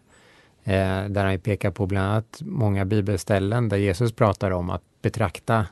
Eh, 0.64 1.04
där 1.08 1.24
han 1.24 1.38
pekar 1.40 1.70
på 1.70 1.86
bland 1.86 2.06
annat 2.10 2.38
många 2.40 2.84
bibelställen 2.84 3.68
där 3.68 3.76
Jesus 3.76 4.12
pratar 4.12 4.50
om 4.50 4.70
att 4.70 4.82
betrakta 5.02 5.66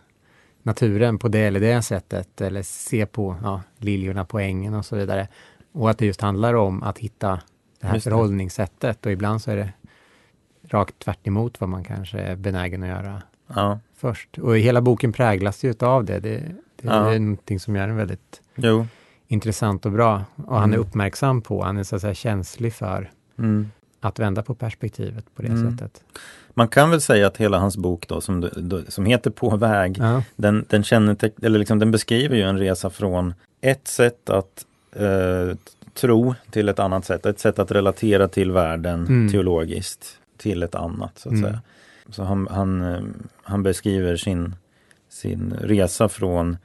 naturen 0.63 1.19
på 1.19 1.29
det 1.29 1.39
eller 1.39 1.61
det 1.61 1.83
sättet 1.83 2.41
eller 2.41 2.63
se 2.63 3.07
på 3.07 3.37
ja, 3.43 3.63
liljorna 3.79 4.25
på 4.25 4.39
ängen 4.39 4.75
och 4.75 4.85
så 4.87 4.97
vidare. 4.97 5.29
Och 5.73 5.91
att 5.91 5.99
det 5.99 6.07
just 6.07 6.21
handlar 6.21 6.55
om 6.55 6.83
att 6.83 6.99
hitta 6.99 7.41
det 7.81 7.87
här 7.87 7.95
Just 7.95 8.05
förhållningssättet 8.05 9.07
och 9.07 9.13
ibland 9.13 9.43
så 9.43 9.51
är 9.51 9.57
det 9.57 9.73
rakt 10.75 10.99
tvärt 10.99 11.27
emot 11.27 11.61
vad 11.61 11.69
man 11.69 11.85
kanske 11.85 12.19
är 12.19 12.37
benägen 12.37 12.83
att 12.83 12.89
göra 12.89 13.23
Ja, 13.55 13.79
först. 13.97 14.39
Och 14.39 14.59
hela 14.59 14.81
boken 14.81 15.13
präglas 15.13 15.65
ju 15.65 15.75
av 15.81 16.05
det. 16.05 16.19
Det, 16.19 16.39
det 16.77 16.89
Ja. 16.89 17.13
är 17.15 17.19
någonting 17.19 17.61
som 17.61 17.77
gör 17.77 17.87
den 17.87 17.97
väldigt 17.97 18.41
jo. 18.55 18.87
intressant 19.29 19.87
och 19.87 19.93
bra. 19.93 20.25
Och 20.47 20.55
han 20.61 20.71
är 20.71 20.77
Mm. 20.77 20.81
uppmärksam 20.89 21.43
på, 21.43 21.63
han 21.65 21.77
är 21.77 21.83
så 21.83 21.97
att 21.97 22.03
säga 22.03 22.15
känslig 22.15 22.75
för 22.75 23.11
Mm. 23.39 23.71
att 24.01 24.19
vända 24.19 24.43
på 24.43 24.55
perspektivet 24.55 25.25
på 25.37 25.43
det 25.43 25.49
Mm. 25.49 25.71
sättet. 25.79 26.03
Man 26.55 26.69
kan 26.69 26.91
väl 26.91 27.01
säga 27.01 27.27
att 27.27 27.37
hela 27.37 27.59
hans 27.59 27.77
bok 27.77 28.09
då 28.09 28.21
som, 28.21 28.49
som 28.89 29.07
heter 29.07 29.31
På 29.31 29.57
väg 29.57 29.99
Ja. 29.99 30.23
den, 30.37 30.65
den, 30.69 30.85
eller 31.43 31.59
liksom, 31.59 31.79
den 31.79 31.91
beskriver 31.91 32.37
ju 32.37 32.43
en 32.43 32.59
resa 32.59 32.91
från 32.91 33.35
ett 33.61 33.89
sätt 33.89 34.31
att 34.31 34.65
eh, 34.97 35.57
tro 35.95 36.35
till 36.51 36.69
ett 36.69 36.79
annat 36.79 37.05
sätt. 37.05 37.27
Ett 37.27 37.39
sätt 37.41 37.59
att 37.59 37.71
relatera 37.71 38.29
till 38.29 38.51
världen 38.51 39.07
Mm. 39.07 39.33
teologiskt 39.33 40.19
till 40.45 40.63
ett 40.63 40.75
annat. 40.75 41.19
så 41.19 41.29
att 41.29 41.33
Mm. 41.35 41.45
säga. 41.45 41.61
Så 42.11 42.23
han, 42.25 42.49
han, 42.51 42.83
eh, 42.95 43.03
han 43.43 43.63
beskriver 43.63 44.17
sin, 44.17 44.55
sin 45.09 45.53
resa 45.61 46.09
från 46.09 46.57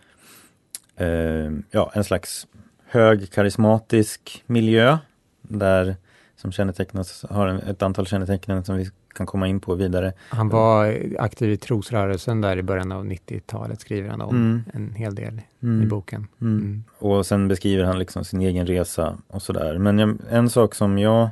eh, 0.96 1.52
ja, 1.72 1.92
en 1.94 2.04
slags 2.04 2.48
hög 2.86 3.32
karismatisk 3.32 4.44
miljö 4.48 4.98
där 5.42 5.96
som 6.36 6.52
kännetecknas, 6.52 7.26
har 7.30 7.48
en, 7.48 7.58
ett 7.60 7.82
antal 7.82 8.08
kännetecken 8.08 8.64
som 8.64 8.78
vi 8.78 8.90
kan 9.16 9.26
komma 9.26 9.48
in 9.48 9.60
på 9.60 9.76
vidare. 9.76 10.14
Han 10.30 10.50
var 10.50 11.00
aktiv 11.20 11.52
i 11.52 11.58
trosrörelsen 11.58 12.42
där 12.42 12.58
i 12.58 12.64
början 12.64 12.92
av 12.92 13.06
90-talet, 13.06 13.82
skriver 13.82 14.10
han 14.10 14.22
om 14.22 14.36
Mm. 14.36 14.64
en 14.74 14.94
hel 14.96 15.16
del 15.16 15.42
i 15.60 15.66
Mm. 15.66 15.90
boken. 15.90 16.28
Mm. 16.42 16.58
Mm. 16.58 16.84
Och 16.98 17.26
sen 17.26 17.48
beskriver 17.48 17.84
han 17.84 18.00
liksom 18.00 18.26
sin 18.26 18.42
egen 18.42 18.68
resa 18.68 19.18
och 19.28 19.42
sådär. 19.42 19.78
Men 19.78 20.00
jag, 20.00 20.18
en 20.30 20.50
sak 20.50 20.76
som 20.76 20.98
jag 20.98 21.30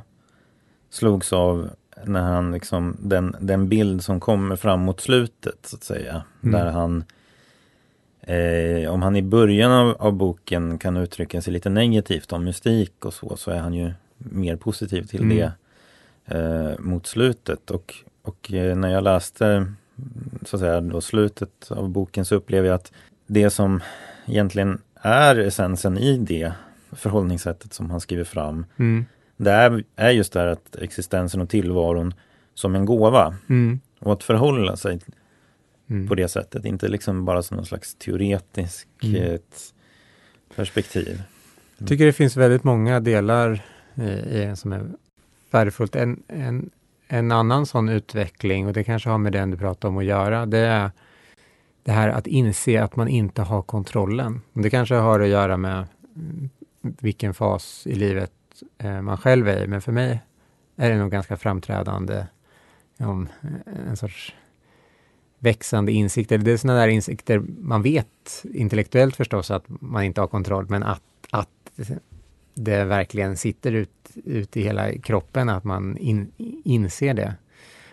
slogs 0.90 1.32
av 1.32 1.70
när 2.04 2.20
han 2.20 2.52
liksom, 2.52 2.96
den, 3.00 3.36
den 3.40 3.68
bild 3.68 4.04
som 4.04 4.20
kommer 4.20 4.56
fram 4.56 4.80
mot 4.80 5.00
slutet 5.00 5.58
så 5.62 5.76
att 5.76 5.84
säga. 5.84 6.22
Mm. 6.42 6.60
Där 6.60 6.70
han, 6.70 7.04
eh, 8.20 8.92
om 8.92 9.02
han 9.02 9.16
i 9.16 9.22
början 9.22 9.72
av, 9.72 9.96
av 9.98 10.12
boken 10.12 10.78
kan 10.78 10.96
uttrycka 10.96 11.42
sig 11.42 11.52
lite 11.52 11.70
negativt 11.70 12.32
om 12.32 12.44
mystik 12.44 13.04
och 13.04 13.14
så, 13.14 13.36
så 13.36 13.50
är 13.50 13.58
han 13.58 13.74
ju 13.74 13.92
mer 14.18 14.56
positiv 14.56 15.02
till 15.02 15.22
Mm. 15.22 15.36
det 15.36 15.52
eh, 16.36 16.78
mot 16.78 17.06
slutet. 17.06 17.70
Och, 17.70 17.94
och 18.22 18.52
eh, 18.52 18.76
när 18.76 18.88
jag 18.88 19.04
läste 19.04 19.72
så 20.44 20.56
att 20.56 20.60
säga 20.60 20.80
då 20.80 21.00
slutet 21.00 21.70
av 21.70 21.88
boken 21.88 22.24
så 22.24 22.34
upplever 22.34 22.68
jag 22.68 22.74
att 22.74 22.92
det 23.26 23.50
som 23.50 23.80
egentligen 24.26 24.80
är 25.00 25.36
essensen 25.36 25.98
i 25.98 26.18
det 26.18 26.52
förhållningssättet 26.92 27.72
som 27.72 27.90
han 27.90 28.00
skriver 28.00 28.24
fram. 28.24 28.66
Mm. 28.76 29.04
Det 29.40 29.50
är, 29.50 29.84
är 29.96 30.10
just 30.10 30.32
det 30.32 30.40
här 30.40 30.46
att 30.46 30.76
existensen 30.76 31.40
och 31.40 31.48
tillvaron 31.48 32.14
som 32.54 32.74
en 32.74 32.84
gåva 32.84 33.34
Mm. 33.48 33.80
och 34.00 34.12
att 34.12 34.22
förhålla 34.24 34.76
sig 34.76 34.98
Mm. 35.90 36.08
på 36.08 36.14
det 36.14 36.28
sättet, 36.28 36.64
inte 36.64 36.88
liksom 36.88 37.24
bara 37.24 37.42
som 37.42 37.56
någon 37.56 37.66
slags 37.66 37.94
teoretisk 37.94 38.88
Mm. 39.02 39.22
eh, 39.22 39.38
perspektiv. 40.56 41.22
Jag 41.78 41.88
tycker 41.88 42.06
det 42.06 42.12
finns 42.12 42.36
väldigt 42.36 42.64
många 42.64 43.00
delar 43.00 43.62
eh, 43.94 44.18
i 44.36 44.38
den 44.40 44.56
som 44.56 44.72
är 44.72 44.86
värdefullt. 45.50 45.96
En, 45.96 46.22
en, 46.28 46.70
en 47.08 47.32
annan 47.32 47.66
sån 47.66 47.88
utveckling, 47.88 48.66
och 48.66 48.72
det 48.72 48.84
kanske 48.84 49.08
har 49.10 49.18
med 49.18 49.32
den 49.32 49.50
du 49.50 49.56
pratar 49.56 49.88
om 49.88 49.98
att 49.98 50.04
göra, 50.04 50.46
det 50.46 50.58
är 50.58 50.90
det 51.82 51.92
här 51.92 52.08
att 52.08 52.26
inse 52.26 52.82
att 52.82 52.96
man 52.96 53.08
inte 53.08 53.42
har 53.42 53.62
kontrollen. 53.62 54.40
Det 54.52 54.70
kanske 54.70 54.94
har 54.94 55.20
att 55.20 55.28
göra 55.28 55.56
med 55.56 55.86
mm, 56.16 56.50
vilken 56.80 57.34
fas 57.34 57.86
i 57.86 57.94
livet 57.94 58.32
Eh, 58.78 59.02
man 59.02 59.16
själv 59.16 59.48
är 59.48 59.64
i, 59.64 59.66
men 59.66 59.82
för 59.82 59.92
mig 59.92 60.20
är 60.76 60.90
det 60.90 60.98
nog 60.98 61.10
ganska 61.10 61.36
framträdande 61.36 62.26
om 62.98 63.28
eh, 63.42 63.88
en 63.88 63.96
sorts 63.96 64.34
växande 65.38 65.92
insikter. 65.92 66.38
det 66.38 66.52
är 66.52 66.56
sådana 66.56 66.80
där 66.80 66.88
insikter 66.88 67.38
man 67.58 67.82
vet 67.82 68.44
intellektuellt 68.54 69.16
förstås 69.16 69.50
att 69.50 69.64
man 69.66 70.02
inte 70.02 70.20
har 70.20 70.28
kontroll, 70.28 70.66
men 70.68 70.82
att, 70.82 71.02
att 71.30 71.48
det 72.54 72.84
verkligen 72.84 73.36
sitter 73.36 73.72
ut, 73.72 74.10
ut 74.14 74.56
i 74.56 74.62
hela 74.62 74.92
kroppen, 74.92 75.48
att 75.48 75.64
man 75.64 75.96
in, 75.96 76.32
inser 76.64 77.14
det. 77.14 77.34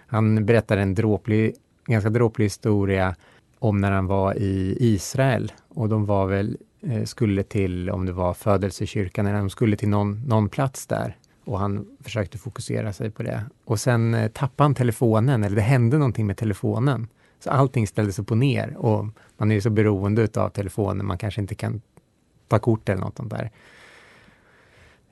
Han 0.07 0.45
berättar 0.45 0.77
en 0.77 0.95
dråplig, 0.95 1.55
ganska 1.85 2.09
dråplig 2.09 2.45
historia 2.45 3.15
om 3.59 3.77
när 3.81 3.91
han 3.91 4.07
var 4.07 4.37
i 4.37 4.77
Israel 4.79 5.51
och 5.67 5.89
de 5.89 6.05
var 6.05 6.27
väl, 6.27 6.57
Eh, 6.89 7.03
skulle 7.03 7.43
till, 7.43 7.89
om 7.89 8.05
det 8.05 8.11
var 8.11 8.33
födelsekyrkan, 8.33 9.27
eller 9.27 9.37
de 9.37 9.49
skulle 9.49 9.77
till 9.77 9.89
någon, 9.89 10.21
någon 10.27 10.49
plats 10.49 10.87
där 10.87 11.17
och 11.45 11.59
han 11.59 11.97
försökte 12.03 12.37
fokusera 12.37 12.93
sig 12.93 13.11
på 13.11 13.23
det. 13.23 13.43
Och 13.65 13.79
sen 13.79 14.13
eh, 14.13 14.27
tappade 14.27 14.65
han 14.65 14.75
telefonen, 14.75 15.43
eller 15.43 15.55
det 15.55 15.61
hände 15.61 15.97
någonting 15.97 16.27
med 16.27 16.37
telefonen. 16.37 17.07
Så 17.39 17.49
allting 17.49 17.87
ställdes 17.87 18.19
upp 18.19 18.31
och 18.31 18.37
ner 18.37 18.77
och 18.77 19.05
man 19.37 19.51
är 19.51 19.55
ju 19.55 19.61
så 19.61 19.69
beroende 19.69 20.27
av 20.35 20.49
telefonen, 20.49 21.05
man 21.05 21.17
kanske 21.17 21.41
inte 21.41 21.55
kan 21.55 21.81
ta 22.47 22.59
kort 22.59 22.89
eller 22.89 23.01
något 23.01 23.17
sånt 23.17 23.33
där. 23.33 23.51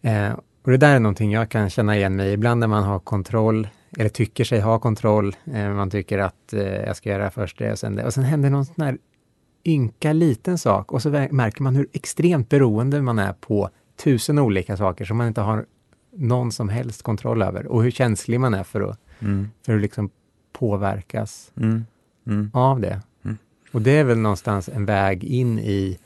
Eh, 0.01 0.33
och 0.63 0.71
det 0.71 0.77
där 0.77 0.95
är 0.95 0.99
någonting 0.99 1.31
jag 1.31 1.49
kan 1.49 1.69
känna 1.69 1.95
igen 1.95 2.15
mig 2.15 2.33
Ibland 2.33 2.59
när 2.59 2.67
man 2.67 2.83
har 2.83 2.99
kontroll, 2.99 3.67
eller 3.97 4.09
tycker 4.09 4.43
sig 4.43 4.59
ha 4.59 4.79
kontroll, 4.79 5.35
eh, 5.53 5.73
man 5.73 5.89
tycker 5.89 6.19
att 6.19 6.53
eh, 6.53 6.61
jag 6.61 6.95
ska 6.95 7.09
göra 7.09 7.31
först 7.31 7.57
det 7.57 7.71
och 7.71 7.79
sen 7.79 7.95
det. 7.95 8.05
Och 8.05 8.13
sen 8.13 8.23
händer 8.23 8.49
någon 8.49 8.65
sån 8.65 8.85
här 8.85 8.97
ynka 9.65 10.13
liten 10.13 10.57
sak 10.57 10.91
och 10.91 11.01
så 11.01 11.09
märker 11.09 11.63
man 11.63 11.75
hur 11.75 11.87
extremt 11.91 12.49
beroende 12.49 13.01
man 13.01 13.19
är 13.19 13.33
på 13.33 13.69
tusen 14.03 14.39
olika 14.39 14.77
saker 14.77 15.05
som 15.05 15.17
man 15.17 15.27
inte 15.27 15.41
har 15.41 15.65
någon 16.15 16.51
som 16.51 16.69
helst 16.69 17.03
kontroll 17.03 17.41
över 17.41 17.67
och 17.67 17.83
hur 17.83 17.91
känslig 17.91 18.39
man 18.39 18.53
är 18.53 18.63
för 18.63 18.81
att, 18.81 18.99
mm. 19.19 19.49
för 19.65 19.75
att 19.75 19.81
liksom 19.81 20.09
påverkas 20.51 21.51
mm. 21.57 21.85
Mm. 22.27 22.51
av 22.53 22.79
det. 22.79 23.01
Mm. 23.23 23.37
Och 23.71 23.81
det 23.81 23.91
är 23.91 24.03
väl 24.03 24.17
någonstans 24.17 24.69
en 24.69 24.85
väg 24.85 25.23
in 25.23 25.59
i 25.59 25.99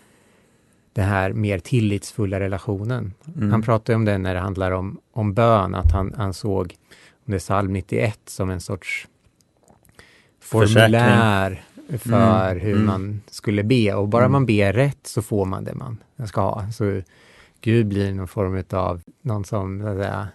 den 0.93 1.05
här 1.05 1.33
mer 1.33 1.59
tillitsfulla 1.59 2.39
relationen. 2.39 3.13
Mm. 3.35 3.51
Han 3.51 3.61
pratar 3.61 3.93
om 3.93 4.05
det 4.05 4.17
när 4.17 4.33
det 4.33 4.39
handlar 4.39 4.71
om, 4.71 4.99
om 5.11 5.33
bön, 5.33 5.75
att 5.75 5.91
han, 5.91 6.13
han 6.17 6.33
såg 6.33 6.75
om 7.25 7.31
det 7.31 7.37
är 7.37 7.39
psalm 7.39 7.73
91 7.73 8.19
som 8.25 8.49
en 8.49 8.61
sorts 8.61 9.07
formulär 10.39 11.63
för 11.89 12.51
mm. 12.51 12.65
hur 12.65 12.75
mm. 12.75 12.85
man 12.85 13.21
skulle 13.29 13.63
be. 13.63 13.93
Och 13.93 14.07
bara 14.07 14.27
man 14.27 14.45
ber 14.45 14.73
rätt 14.73 15.07
så 15.07 15.21
får 15.21 15.45
man 15.45 15.63
det 15.63 15.73
man 15.73 15.97
ska 16.27 16.41
ha. 16.41 16.71
Så 16.71 17.01
Gud 17.61 17.87
blir 17.87 18.13
någon 18.13 18.27
form 18.27 18.63
av 18.71 19.01
någon 19.21 19.45
som, 19.45 19.81
så 19.81 19.87
att 19.87 19.97
säga, 19.97 20.27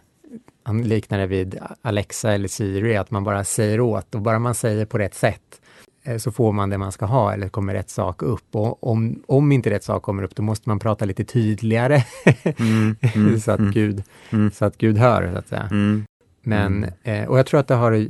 han 0.63 0.83
liknar 0.83 1.19
det 1.19 1.27
vid 1.27 1.59
Alexa 1.83 2.33
eller 2.33 2.49
Siri, 2.49 2.97
att 2.97 3.11
man 3.11 3.25
bara 3.25 3.45
säger 3.45 3.81
åt 3.81 4.15
och 4.15 4.21
bara 4.21 4.39
man 4.39 4.55
säger 4.55 4.87
på 4.87 4.99
rätt 4.99 5.15
sätt 5.15 5.61
eh, 6.03 6.17
så 6.17 6.33
får 6.33 6.53
man 6.53 6.71
det 6.71 6.79
man 6.79 6.93
ska 6.93 7.07
ha 7.07 7.33
eller 7.33 7.49
kommer 7.49 7.75
rätt 7.75 7.91
sak 7.91 8.23
upp. 8.23 8.45
Och 8.57 8.87
om, 8.87 9.23
om 9.27 9.53
inte 9.53 9.71
rätt 9.71 9.85
sak 9.85 10.03
kommer 10.03 10.23
upp, 10.23 10.35
då 10.35 10.43
måste 10.43 10.69
man 10.69 10.79
prata 10.79 11.05
lite 11.05 11.25
tydligare 11.25 12.05
mm, 12.45 12.97
mm, 13.15 13.41
så, 13.41 13.51
att 13.51 13.59
mm, 13.59 13.73
Gud, 13.73 14.03
mm. 14.31 14.51
så 14.51 14.65
att 14.65 14.79
Gud 14.79 14.99
hör, 14.99 15.31
så 15.33 15.39
att 15.39 15.49
säga. 15.49 15.69
Mm, 15.71 16.05
Men, 16.43 16.85
mm. 16.85 16.93
eh, 17.03 17.29
och 17.29 17.39
jag 17.39 17.47
tror 17.47 17.61
att 17.61 17.69
det 17.69 17.75
har 17.75 18.07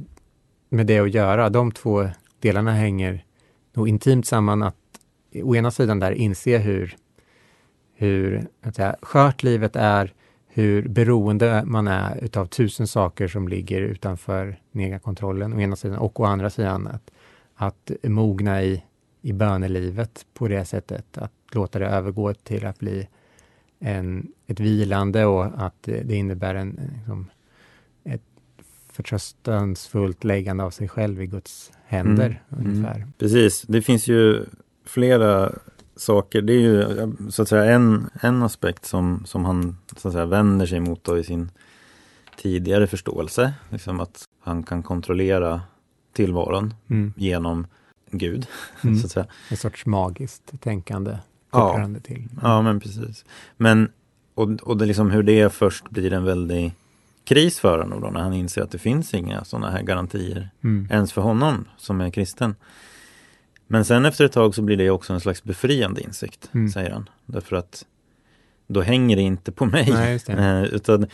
med 0.68 0.86
det 0.86 0.98
att 0.98 1.14
göra. 1.14 1.48
De 1.48 1.72
två 1.72 2.08
delarna 2.40 2.72
hänger 2.72 3.24
nog 3.72 3.88
intimt 3.88 4.26
samman. 4.26 4.62
Att 4.62 4.76
å 5.42 5.56
ena 5.56 5.70
sidan 5.70 6.00
där 6.00 6.12
inse 6.12 6.58
hur 6.58 6.96
hur 8.02 8.46
att 8.62 8.76
säga, 8.76 8.96
skört 9.02 9.42
livet 9.42 9.76
är, 9.76 10.12
hur 10.46 10.88
beroende 10.88 11.62
man 11.66 11.88
är 11.88 12.24
utav 12.24 12.46
tusen 12.46 12.86
saker 12.86 13.28
som 13.28 13.48
ligger 13.48 13.80
utanför 13.80 14.60
den 14.72 14.82
egna 14.82 14.98
kontrollen 14.98 15.52
å 15.52 15.60
ena 15.60 15.76
sidan 15.76 15.98
och 15.98 16.20
å 16.20 16.24
andra 16.24 16.50
sidan 16.50 16.86
att, 16.86 17.10
att 17.54 17.90
mogna 18.02 18.62
i, 18.62 18.82
i 19.20 19.32
bönelivet 19.32 20.26
på 20.34 20.48
det 20.48 20.64
sättet, 20.64 21.18
att 21.18 21.32
låta 21.52 21.78
det 21.78 21.86
övergå 21.86 22.34
till 22.34 22.66
att 22.66 22.78
bli 22.78 23.08
en, 23.78 24.32
ett 24.46 24.60
vilande 24.60 25.26
och 25.26 25.44
att 25.44 25.82
det 25.82 26.14
innebär 26.14 26.54
en, 26.54 26.80
liksom, 26.96 27.30
förtröstansfullt 29.02 30.24
läggande 30.24 30.64
av 30.64 30.70
sig 30.70 30.88
själv 30.88 31.22
i 31.22 31.26
Guds 31.26 31.72
händer. 31.84 32.42
Mm. 32.52 32.66
ungefär. 32.66 32.96
Mm. 32.96 33.12
Precis, 33.18 33.62
det 33.62 33.82
finns 33.82 34.08
ju 34.08 34.44
flera 34.84 35.52
saker. 35.96 36.42
Det 36.42 36.52
är 36.52 36.60
ju 36.60 36.86
så 37.30 37.42
att 37.42 37.48
säga 37.48 37.64
en, 37.64 38.10
en 38.20 38.42
aspekt 38.42 38.84
som, 38.84 39.22
som 39.26 39.44
han 39.44 39.78
så 39.96 40.08
att 40.08 40.14
säga, 40.14 40.26
vänder 40.26 40.66
sig 40.66 40.80
mot 40.80 41.08
i 41.08 41.24
sin 41.24 41.50
tidigare 42.36 42.86
förståelse. 42.86 43.52
Liksom 43.70 44.00
att 44.00 44.24
han 44.40 44.62
kan 44.62 44.82
kontrollera 44.82 45.60
tillvaron 46.12 46.74
mm. 46.90 47.12
genom 47.16 47.66
Gud. 48.10 48.46
Mm. 48.84 48.98
så 48.98 49.06
att 49.06 49.12
säga. 49.12 49.26
En 49.50 49.56
sorts 49.56 49.86
magiskt 49.86 50.52
tänkande 50.60 51.18
ja. 51.52 51.88
till. 52.02 52.28
Ja, 52.42 52.62
men 52.62 52.80
precis. 52.80 53.24
Men, 53.56 53.92
och, 54.34 54.50
och 54.50 54.76
det 54.76 54.86
liksom 54.86 55.10
hur 55.10 55.22
det 55.22 55.52
först 55.52 55.90
blir 55.90 56.12
en 56.12 56.24
väldig 56.24 56.74
kris 57.24 57.58
för 57.60 57.78
honom 57.78 58.00
då, 58.00 58.10
när 58.10 58.20
han 58.20 58.32
inser 58.32 58.62
att 58.62 58.70
det 58.70 58.78
finns 58.78 59.14
inga 59.14 59.44
sådana 59.44 59.70
här 59.70 59.82
garantier 59.82 60.50
mm. 60.64 60.88
ens 60.90 61.12
för 61.12 61.20
honom 61.20 61.68
som 61.78 62.00
är 62.00 62.10
kristen. 62.10 62.54
Men 63.66 63.84
sen 63.84 64.04
efter 64.04 64.24
ett 64.24 64.32
tag 64.32 64.54
så 64.54 64.62
blir 64.62 64.76
det 64.76 64.90
också 64.90 65.12
en 65.12 65.20
slags 65.20 65.44
befriande 65.44 66.02
insikt, 66.02 66.50
mm. 66.54 66.68
säger 66.68 66.90
han. 66.90 67.08
Därför 67.26 67.56
att 67.56 67.86
då 68.66 68.80
hänger 68.80 69.16
det 69.16 69.22
inte 69.22 69.52
på 69.52 69.66
mig. 69.66 69.90
Nej, 69.90 70.20
eh, 70.28 70.62
utan 70.62 71.06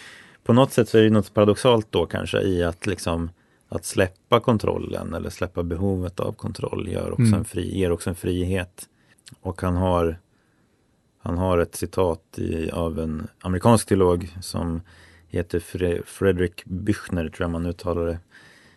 på 0.45 0.53
något 0.53 0.73
sätt 0.73 0.89
så 0.89 0.99
är 0.99 1.03
det 1.03 1.11
något 1.11 1.35
paradoxalt 1.35 1.87
då 1.91 2.07
kanske 2.07 2.41
i 2.41 2.65
att 2.65 2.87
liksom 2.87 3.31
att 3.69 3.85
släppa 3.85 4.41
kontrollen 4.41 5.15
eller 5.15 5.31
släppa 5.31 5.63
behovet 5.63 6.21
av 6.21 6.33
kontroll 6.33 6.89
gör 6.89 7.11
också 7.11 7.23
mm. 7.23 7.39
en 7.39 7.45
fri, 7.45 7.79
ger 7.79 7.93
också 7.93 8.11
en 8.11 8.17
frihet. 8.17 8.89
Och 9.41 9.63
han 9.63 9.77
har, 9.77 10.19
han 11.19 11.39
har 11.39 11.59
ett 11.59 11.75
citat 11.75 12.39
i, 12.39 12.71
av 12.71 12.99
en 12.99 13.29
amerikansk 13.41 13.89
teolog 13.89 14.37
som 14.41 14.81
heter 15.29 15.61
Fre 15.61 16.03
Fredrik 16.07 16.65
Büchner, 16.65 17.29
tror 17.29 17.45
jag 17.45 17.51
man 17.51 17.67
uttalar 17.67 18.07
det. 18.07 18.19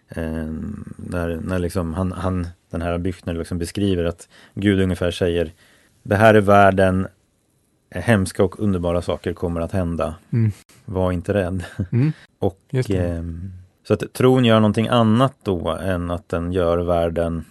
Eh, 0.07 0.53
när, 0.95 1.35
när 1.35 1.59
liksom 1.59 1.93
han, 1.93 2.11
han, 2.11 2.47
den 2.69 2.81
här 2.81 2.97
Büchner 2.97 3.33
liksom 3.33 3.57
beskriver 3.57 4.03
att 4.03 4.29
Gud 4.53 4.79
ungefär 4.79 5.11
säger 5.11 5.53
Det 6.03 6.15
här 6.15 6.33
är 6.33 6.41
världen, 6.41 7.07
hemska 7.89 8.43
och 8.43 8.59
underbara 8.59 9.01
saker 9.01 9.33
kommer 9.33 9.61
att 9.61 9.71
hända. 9.71 10.15
Mm. 10.33 10.51
Var 10.85 11.11
inte 11.11 11.33
rädd. 11.33 11.63
Mm. 11.91 12.11
och 12.39 12.75
eh, 12.89 13.23
Så 13.87 13.93
att 13.93 14.13
tron 14.13 14.45
gör 14.45 14.59
någonting 14.59 14.87
annat 14.87 15.35
då 15.43 15.69
än 15.69 16.11
att 16.11 16.29
den 16.29 16.51
gör 16.51 16.77
världen 16.77 17.45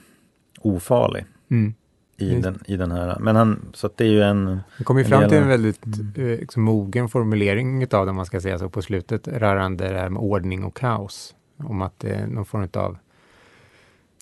ofarlig. 0.61 1.25
Mm. 1.51 1.75
I, 2.21 2.41
den, 2.41 2.59
I 2.67 2.77
den 2.77 2.91
här, 2.91 3.19
men 3.21 3.37
han, 3.37 3.71
så 3.75 3.91
det 3.97 4.05
är 4.05 4.09
ju 4.09 4.23
en... 4.23 4.61
Han 4.71 4.85
kommer 4.85 5.05
fram 5.05 5.29
till 5.29 5.39
en 5.39 5.49
väldigt 5.49 5.87
mm. 5.87 6.13
eh, 6.17 6.39
liksom, 6.39 6.63
mogen 6.63 7.09
formulering 7.09 7.83
utav 7.83 8.07
det, 8.07 8.13
man 8.13 8.27
ska 8.27 8.41
säga 8.41 8.59
så, 8.59 8.69
på 8.69 8.83
slutet, 8.83 9.29
rörande 9.29 9.89
det 9.89 9.99
här 9.99 10.09
med 10.09 10.23
ordning 10.23 10.65
och 10.65 10.77
kaos 10.77 11.35
om 11.57 11.83
att 11.83 11.99
det 11.99 12.11
är 12.11 12.27
någon 12.27 12.45
form 12.45 12.69
av 12.75 12.99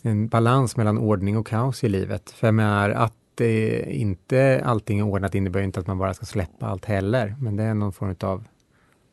en 0.02 0.28
balans 0.28 0.76
mellan 0.76 0.98
ordning 0.98 1.36
och 1.36 1.46
kaos 1.46 1.84
i 1.84 1.88
livet. 1.88 2.30
För 2.30 2.46
jag 2.46 2.54
menar, 2.54 2.90
att 2.90 3.14
det 3.34 3.82
inte 3.94 4.62
allting 4.64 4.98
är 4.98 5.04
ordnat 5.04 5.34
innebär 5.34 5.60
inte 5.60 5.80
att 5.80 5.86
man 5.86 5.98
bara 5.98 6.14
ska 6.14 6.26
släppa 6.26 6.66
allt 6.66 6.84
heller, 6.84 7.36
men 7.40 7.56
det 7.56 7.62
är 7.62 7.74
någon 7.74 7.92
form 7.92 8.14
av 8.20 8.44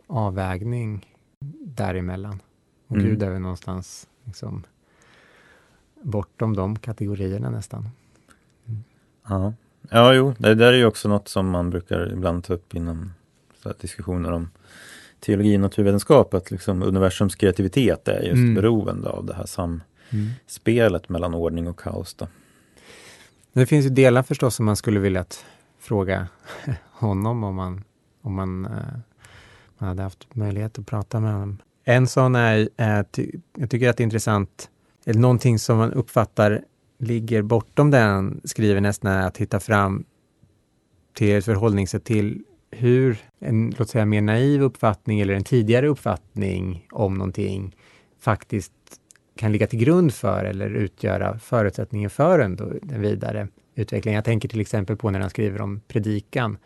avvägning 0.07 1.13
däremellan. 1.61 2.41
Och 2.87 2.95
mm. 2.95 3.07
Gud 3.07 3.23
är 3.23 3.31
väl 3.31 3.41
någonstans 3.41 4.07
liksom, 4.23 4.63
bortom 6.01 6.55
de 6.55 6.79
kategorierna 6.79 7.49
nästan. 7.49 7.89
Ja. 9.27 9.53
ja, 9.89 10.13
jo, 10.13 10.33
det 10.38 10.55
där 10.55 10.73
är 10.73 10.77
ju 10.77 10.85
också 10.85 11.09
något 11.09 11.27
som 11.27 11.49
man 11.49 11.69
brukar 11.69 12.13
ibland 12.13 12.43
ta 12.43 12.53
upp 12.53 12.75
inom 12.75 13.13
diskussioner 13.81 14.31
om 14.31 14.49
teologi 15.19 15.55
och 15.55 15.61
naturvetenskap 15.61 16.33
att 16.33 16.51
liksom 16.51 16.83
universums 16.83 17.35
kreativitet 17.35 18.07
är 18.07 18.21
just 18.21 18.33
mm. 18.33 18.55
beroende 18.55 19.09
av 19.09 19.25
det 19.25 19.33
här 19.33 19.45
samspelet 19.45 21.09
mm. 21.09 21.13
mellan 21.13 21.33
ordning 21.33 21.67
och 21.67 21.79
kaos. 21.79 22.13
Då. 22.13 22.27
Det 23.53 23.65
finns 23.65 23.85
ju 23.85 23.89
delar 23.89 24.23
förstås 24.23 24.55
som 24.55 24.65
man 24.65 24.75
skulle 24.75 24.99
vilja 24.99 25.21
att 25.21 25.45
fråga 25.79 26.27
honom 26.91 27.43
om 27.43 27.55
man, 27.55 27.83
om 28.21 28.33
man, 28.33 28.65
eh, 28.65 28.71
man 29.77 29.89
hade 29.89 30.03
haft 30.03 30.35
möjlighet 30.35 30.79
att 30.79 30.85
prata 30.85 31.19
med 31.19 31.33
honom. 31.33 31.57
En 31.83 32.07
sån 32.07 32.35
är, 32.35 32.69
är 32.77 33.03
ty, 33.03 33.31
jag 33.57 33.69
tycker 33.69 33.89
att 33.89 33.97
det 33.97 34.01
är 34.01 34.05
intressant, 34.05 34.69
eller 35.05 35.19
någonting 35.19 35.59
som 35.59 35.77
man 35.77 35.93
uppfattar 35.93 36.63
ligger 36.97 37.41
bortom 37.41 37.91
den 37.91 38.41
skriver 38.43 38.81
nästan, 38.81 39.12
är 39.12 39.27
att 39.27 39.38
hitta 39.38 39.60
fram 39.60 40.05
till 41.13 41.36
ett 41.36 41.45
förhållningssätt 41.45 42.03
till 42.03 42.43
hur 42.71 43.17
en, 43.39 43.73
låt 43.77 43.89
säga, 43.89 44.05
mer 44.05 44.21
naiv 44.21 44.62
uppfattning 44.62 45.19
eller 45.19 45.34
en 45.34 45.43
tidigare 45.43 45.88
uppfattning 45.88 46.88
om 46.91 47.13
någonting 47.13 47.75
faktiskt 48.19 48.73
kan 49.38 49.51
ligga 49.51 49.67
till 49.67 49.79
grund 49.79 50.13
för 50.13 50.45
eller 50.45 50.69
utgöra 50.69 51.39
förutsättningen 51.39 52.10
för 52.10 52.39
en, 52.39 52.55
då, 52.55 52.71
en 52.91 53.01
vidare 53.01 53.47
utveckling. 53.75 54.13
Jag 54.13 54.25
tänker 54.25 54.49
till 54.49 54.62
exempel 54.62 54.97
på 54.97 55.10
när 55.10 55.19
han 55.19 55.29
skriver 55.29 55.62
om 55.62 55.81
predikan, 55.88 56.58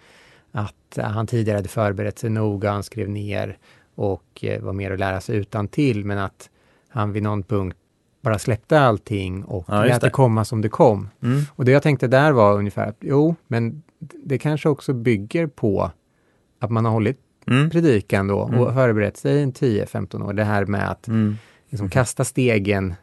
att 0.51 0.97
eh, 0.97 1.05
han 1.05 1.27
tidigare 1.27 1.57
hade 1.57 1.69
förberett 1.69 2.19
sig 2.19 2.29
noga, 2.29 2.71
han 2.71 2.83
skrev 2.83 3.09
ner 3.09 3.57
och 3.95 4.43
eh, 4.43 4.61
var 4.61 4.73
mer 4.73 4.91
att 4.91 4.99
lära 4.99 5.21
sig 5.21 5.37
utan 5.37 5.67
till 5.67 6.05
men 6.05 6.17
att 6.17 6.49
han 6.89 7.11
vid 7.11 7.23
någon 7.23 7.43
punkt 7.43 7.77
bara 8.21 8.39
släppte 8.39 8.79
allting 8.79 9.43
och 9.43 9.65
ja, 9.67 9.83
lät 9.83 10.01
det. 10.01 10.07
det 10.07 10.11
komma 10.11 10.45
som 10.45 10.61
det 10.61 10.69
kom. 10.69 11.09
Mm. 11.23 11.41
Och 11.55 11.65
det 11.65 11.71
jag 11.71 11.83
tänkte 11.83 12.07
där 12.07 12.31
var 12.31 12.53
ungefär 12.53 12.87
att 12.87 12.97
jo, 12.99 13.35
men 13.47 13.83
det 14.23 14.37
kanske 14.37 14.69
också 14.69 14.93
bygger 14.93 15.47
på 15.47 15.91
att 16.59 16.71
man 16.71 16.85
har 16.85 16.91
hållit 16.91 17.19
mm. 17.47 17.69
predikan 17.69 18.27
då 18.27 18.39
och 18.39 18.53
mm. 18.53 18.73
förberett 18.73 19.17
sig 19.17 19.43
en 19.43 19.53
10-15 19.53 20.27
år. 20.27 20.33
Det 20.33 20.43
här 20.43 20.65
med 20.65 20.91
att 20.91 21.07
mm. 21.07 21.37
liksom, 21.69 21.89
kasta 21.89 22.23
stegen 22.23 22.93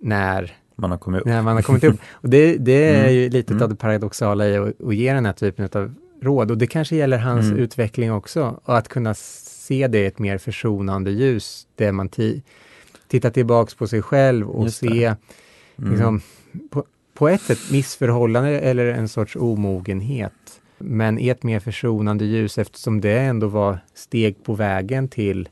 när 0.00 0.52
man 0.76 0.90
har 0.90 0.98
kommit 0.98 1.20
upp. 1.20 1.26
När 1.26 1.42
man 1.42 1.54
har 1.54 1.62
kommit 1.62 1.84
upp. 1.84 2.00
Och 2.10 2.30
det, 2.30 2.56
det 2.56 2.94
är 2.94 3.00
mm. 3.00 3.14
ju 3.14 3.28
lite 3.28 3.52
mm. 3.52 3.62
av 3.62 3.68
det 3.68 3.76
paradoxala 3.76 4.48
i 4.48 4.56
att, 4.56 4.82
att 4.82 4.94
ge 4.94 5.12
den 5.12 5.26
här 5.26 5.32
typen 5.32 5.68
av 5.72 5.94
råd. 6.22 6.50
Och 6.50 6.58
det 6.58 6.66
kanske 6.66 6.96
gäller 6.96 7.18
hans 7.18 7.46
mm. 7.46 7.58
utveckling 7.58 8.12
också. 8.12 8.60
Och 8.64 8.78
att 8.78 8.88
kunna 8.88 9.14
se 9.14 9.88
det 9.88 9.98
i 9.98 10.06
ett 10.06 10.18
mer 10.18 10.38
försonande 10.38 11.10
ljus, 11.10 11.66
där 11.74 11.92
man 11.92 12.08
tittar 13.10 13.30
tillbaks 13.30 13.74
på 13.74 13.86
sig 13.86 14.02
själv 14.02 14.50
och 14.50 14.72
se 14.72 15.04
mm. 15.04 15.90
liksom, 15.90 16.20
på, 16.70 16.84
på 17.14 17.28
ett 17.28 17.40
sätt 17.40 17.58
missförhållande 17.72 18.60
eller 18.60 18.86
en 18.86 19.08
sorts 19.08 19.36
omogenhet. 19.36 20.60
Men 20.78 21.18
i 21.18 21.28
ett 21.28 21.42
mer 21.42 21.60
försonande 21.60 22.24
ljus 22.24 22.58
eftersom 22.58 23.00
det 23.00 23.18
ändå 23.18 23.46
var 23.46 23.78
steg 23.94 24.44
på 24.44 24.54
vägen 24.54 25.08
till 25.08 25.48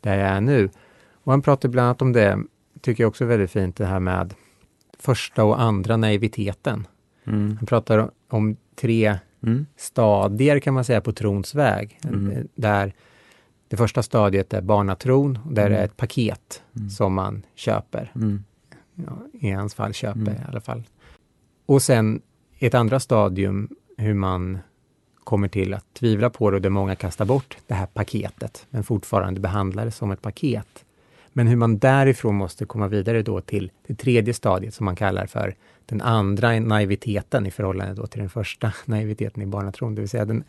där 0.00 0.18
jag 0.18 0.28
är 0.28 0.40
nu. 0.40 0.70
Och 1.24 1.32
han 1.32 1.42
pratar 1.42 1.68
bland 1.68 1.86
annat 1.86 2.02
om 2.02 2.12
det, 2.12 2.38
tycker 2.80 3.02
jag 3.02 3.08
också 3.08 3.24
är 3.24 3.28
väldigt 3.28 3.50
fint, 3.50 3.76
det 3.76 3.86
här 3.86 4.00
med 4.00 4.34
första 4.98 5.44
och 5.44 5.60
andra 5.60 5.96
naiviteten. 5.96 6.86
Mm. 7.24 7.56
Han 7.56 7.66
pratar 7.66 8.10
om 8.28 8.56
tre 8.76 9.18
mm. 9.42 9.66
stadier 9.76 10.58
kan 10.58 10.74
man 10.74 10.84
säga 10.84 11.00
på 11.00 11.12
trons 11.12 11.54
väg. 11.54 11.98
Mm. 12.04 12.48
Där 12.54 12.94
det 13.72 13.76
första 13.76 14.02
stadiet 14.02 14.52
är 14.52 14.60
barnatron, 14.60 15.38
där 15.50 15.66
mm. 15.66 15.72
det 15.72 15.78
är 15.78 15.84
ett 15.84 15.96
paket 15.96 16.62
mm. 16.76 16.90
som 16.90 17.14
man 17.14 17.42
köper. 17.54 18.12
Mm. 18.14 18.44
Ja, 18.94 19.18
I 19.32 19.50
hans 19.50 19.74
fall 19.74 19.92
köper 19.92 20.32
i 20.32 20.48
alla 20.48 20.60
fall. 20.60 20.82
Och 21.66 21.82
sen 21.82 22.22
ett 22.58 22.74
andra 22.74 23.00
stadium 23.00 23.68
hur 23.96 24.14
man 24.14 24.58
kommer 25.24 25.48
till 25.48 25.74
att 25.74 25.94
tvivla 25.94 26.30
på 26.30 26.50
det 26.50 26.56
och 26.56 26.62
där 26.62 26.70
många 26.70 26.96
kastar 26.96 27.24
bort 27.24 27.56
det 27.66 27.74
här 27.74 27.86
paketet, 27.86 28.66
men 28.70 28.84
fortfarande 28.84 29.40
behandlar 29.40 29.84
det 29.84 29.90
som 29.90 30.10
ett 30.10 30.22
paket. 30.22 30.84
Men 31.32 31.46
hur 31.46 31.56
man 31.56 31.78
därifrån 31.78 32.34
måste 32.34 32.64
komma 32.64 32.88
vidare 32.88 33.22
då 33.22 33.40
till 33.40 33.70
det 33.86 33.94
tredje 33.94 34.34
stadiet 34.34 34.74
som 34.74 34.84
man 34.84 34.96
kallar 34.96 35.26
för 35.26 35.54
den 35.86 36.00
andra 36.00 36.60
naiviteten 36.60 37.46
i 37.46 37.50
förhållande 37.50 37.94
då 37.94 38.06
till 38.06 38.20
den 38.20 38.30
första 38.30 38.72
naiviteten 38.84 39.42
i 39.42 39.46
barnatron, 39.46 39.94
det 39.94 40.00
vill 40.00 40.10
säga 40.10 40.24
den 40.24 40.44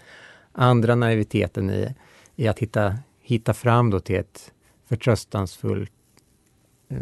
andra 0.51 0.95
naiviteten 0.95 1.69
i, 1.69 1.95
i 2.35 2.47
att 2.47 2.59
hitta, 2.59 2.95
hitta 3.23 3.53
fram 3.53 3.89
då 3.89 3.99
till 3.99 4.15
ett 4.15 4.53
förtröstansfull 4.85 5.89
eh, 6.89 6.97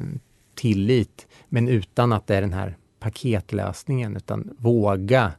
tillit, 0.55 1.27
men 1.49 1.67
utan 1.67 2.13
att 2.13 2.27
det 2.27 2.35
är 2.35 2.41
den 2.41 2.53
här 2.53 2.77
paketlösningen, 2.99 4.15
utan 4.15 4.55
våga 4.57 5.31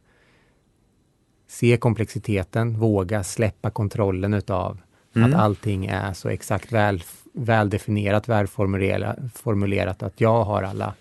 se 1.46 1.76
komplexiteten, 1.76 2.78
våga 2.78 3.24
släppa 3.24 3.70
kontrollen 3.70 4.34
utav 4.34 4.80
mm. 5.16 5.32
att 5.32 5.40
allting 5.40 5.86
är 5.86 6.12
så 6.12 6.28
exakt 6.28 6.72
väl, 6.72 7.02
väldefinierat, 7.32 8.28
välformulerat, 8.28 10.02
att 10.02 10.20
jag 10.20 10.44
har 10.44 10.62
alla, 10.62 10.94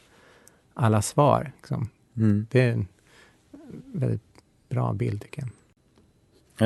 alla 0.74 1.02
svar. 1.02 1.52
Liksom. 1.58 1.90
Mm. 2.18 2.48
Det 2.52 2.62
är 2.62 2.72
en 2.72 2.88
väldigt 3.94 4.22
bra 4.70 4.94
bild 4.94 5.22
tycker 5.22 5.42
jag. 5.42 5.50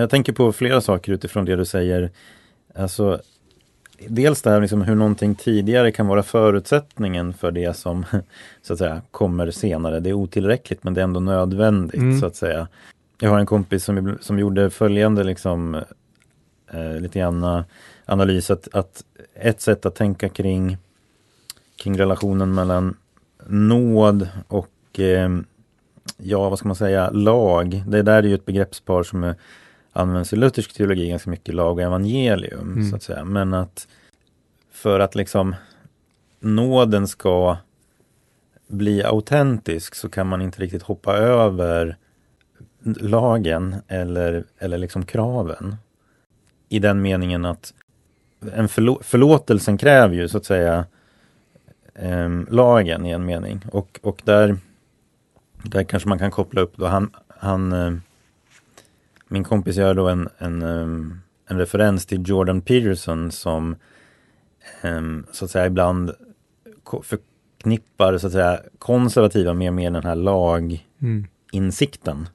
Jag 0.02 0.10
tänker 0.10 0.34
på 0.34 0.54
flera 0.54 0.82
saker 0.82 1.12
utifrån 1.12 1.46
det 1.46 1.56
du 1.56 1.66
säger. 1.66 2.12
Alltså, 2.76 3.22
dels 4.08 4.42
det 4.42 4.50
här 4.50 4.62
liksom 4.62 4.82
hur 4.82 4.96
någonting 4.96 5.36
tidigare 5.36 5.92
kan 5.92 6.08
vara 6.08 6.24
förutsättningen 6.24 7.34
för 7.34 7.52
det 7.52 7.78
som 7.78 8.06
så 8.62 8.74
att 8.74 8.80
säga 8.80 9.02
kommer 9.12 9.52
senare. 9.52 10.00
Det 10.00 10.10
är 10.10 10.14
otillräckligt 10.14 10.84
men 10.84 10.94
det 10.94 11.02
är 11.02 11.04
ändå 11.04 11.20
nödvändigt 11.20 12.02
mm. 12.02 12.20
så 12.20 12.26
att 12.26 12.36
säga. 12.36 12.68
Jag 13.20 13.30
har 13.30 13.40
en 13.40 13.46
kompis 13.46 13.84
som, 13.84 14.18
som 14.22 14.40
gjorde 14.40 14.70
följande 14.70 15.24
liksom 15.24 15.76
eh, 16.72 17.00
lite 17.00 17.20
grann 17.20 17.64
analys 18.06 18.52
att, 18.52 18.68
att 18.76 19.04
ett 19.34 19.62
sätt 19.62 19.86
att 19.86 19.96
tänka 19.96 20.30
kring 20.30 20.78
kring 21.76 22.00
relationen 22.00 22.54
mellan 22.54 22.98
nåd 23.48 24.28
och 24.48 25.00
eh, 25.00 25.30
ja, 26.18 26.50
vad 26.50 26.60
ska 26.60 26.68
man 26.68 26.76
säga, 26.76 27.10
lag. 27.10 27.84
Det 27.88 28.02
där 28.02 28.24
är 28.24 28.28
ju 28.28 28.36
ett 28.36 28.46
begreppspar 28.46 29.04
som 29.04 29.24
är, 29.24 29.36
används 29.96 30.34
i 30.34 30.36
luthersk 30.36 30.74
teologi 30.74 31.10
ganska 31.10 31.30
mycket, 31.30 31.56
lag 31.56 31.78
och 31.78 31.84
evangelium. 31.84 32.74
Mm. 32.74 32.90
så 32.90 32.96
att 32.96 33.04
säga. 33.04 33.26
Men 33.26 33.54
att 33.54 33.88
för 34.72 35.00
att 35.00 35.16
liksom 35.16 35.56
nåden 36.40 37.08
ska 37.08 37.58
bli 38.68 39.04
autentisk 39.04 39.96
så 39.96 40.10
kan 40.10 40.28
man 40.28 40.42
inte 40.42 40.62
riktigt 40.62 40.84
hoppa 40.84 41.18
över 41.18 41.98
lagen 42.84 43.76
eller, 43.88 44.44
eller 44.60 44.78
liksom 44.78 45.06
kraven. 45.06 45.76
I 46.70 46.80
den 46.80 47.02
meningen 47.02 47.46
att 47.46 47.74
en 48.54 48.68
förlå 48.68 49.00
förlåtelsen 49.04 49.78
kräver 49.78 50.16
ju 50.16 50.28
så 50.28 50.38
att 50.38 50.46
säga 50.46 50.86
eh, 51.96 52.30
lagen 52.50 53.06
i 53.06 53.12
en 53.12 53.26
mening. 53.26 53.62
Och, 53.72 54.00
och 54.04 54.22
där, 54.24 54.58
där 55.64 55.84
kanske 55.84 56.10
man 56.10 56.20
kan 56.20 56.32
koppla 56.32 56.62
upp 56.62 56.78
då 56.78 56.86
han, 56.86 57.12
han 57.28 57.74
eh, 57.74 57.94
min 59.36 59.44
kompis 59.44 59.76
gör 59.76 59.94
då 59.94 60.08
en, 60.08 60.30
en, 60.38 60.62
en 61.48 61.58
referens 61.58 62.06
till 62.06 62.30
Jordan 62.30 62.62
Peterson 62.62 63.32
som 63.32 63.76
så 65.32 65.46
att 65.46 65.52
säga 65.52 65.66
ibland 65.66 66.12
förknippar 67.04 68.18
så 68.18 68.28
att 68.28 68.34
säga 68.34 68.60
konservativa 68.80 69.54
med 69.54 69.74
mer 69.74 69.92
den 69.92 70.04
här 70.04 70.16
laginsikten. 70.16 72.18
Mm 72.18 72.28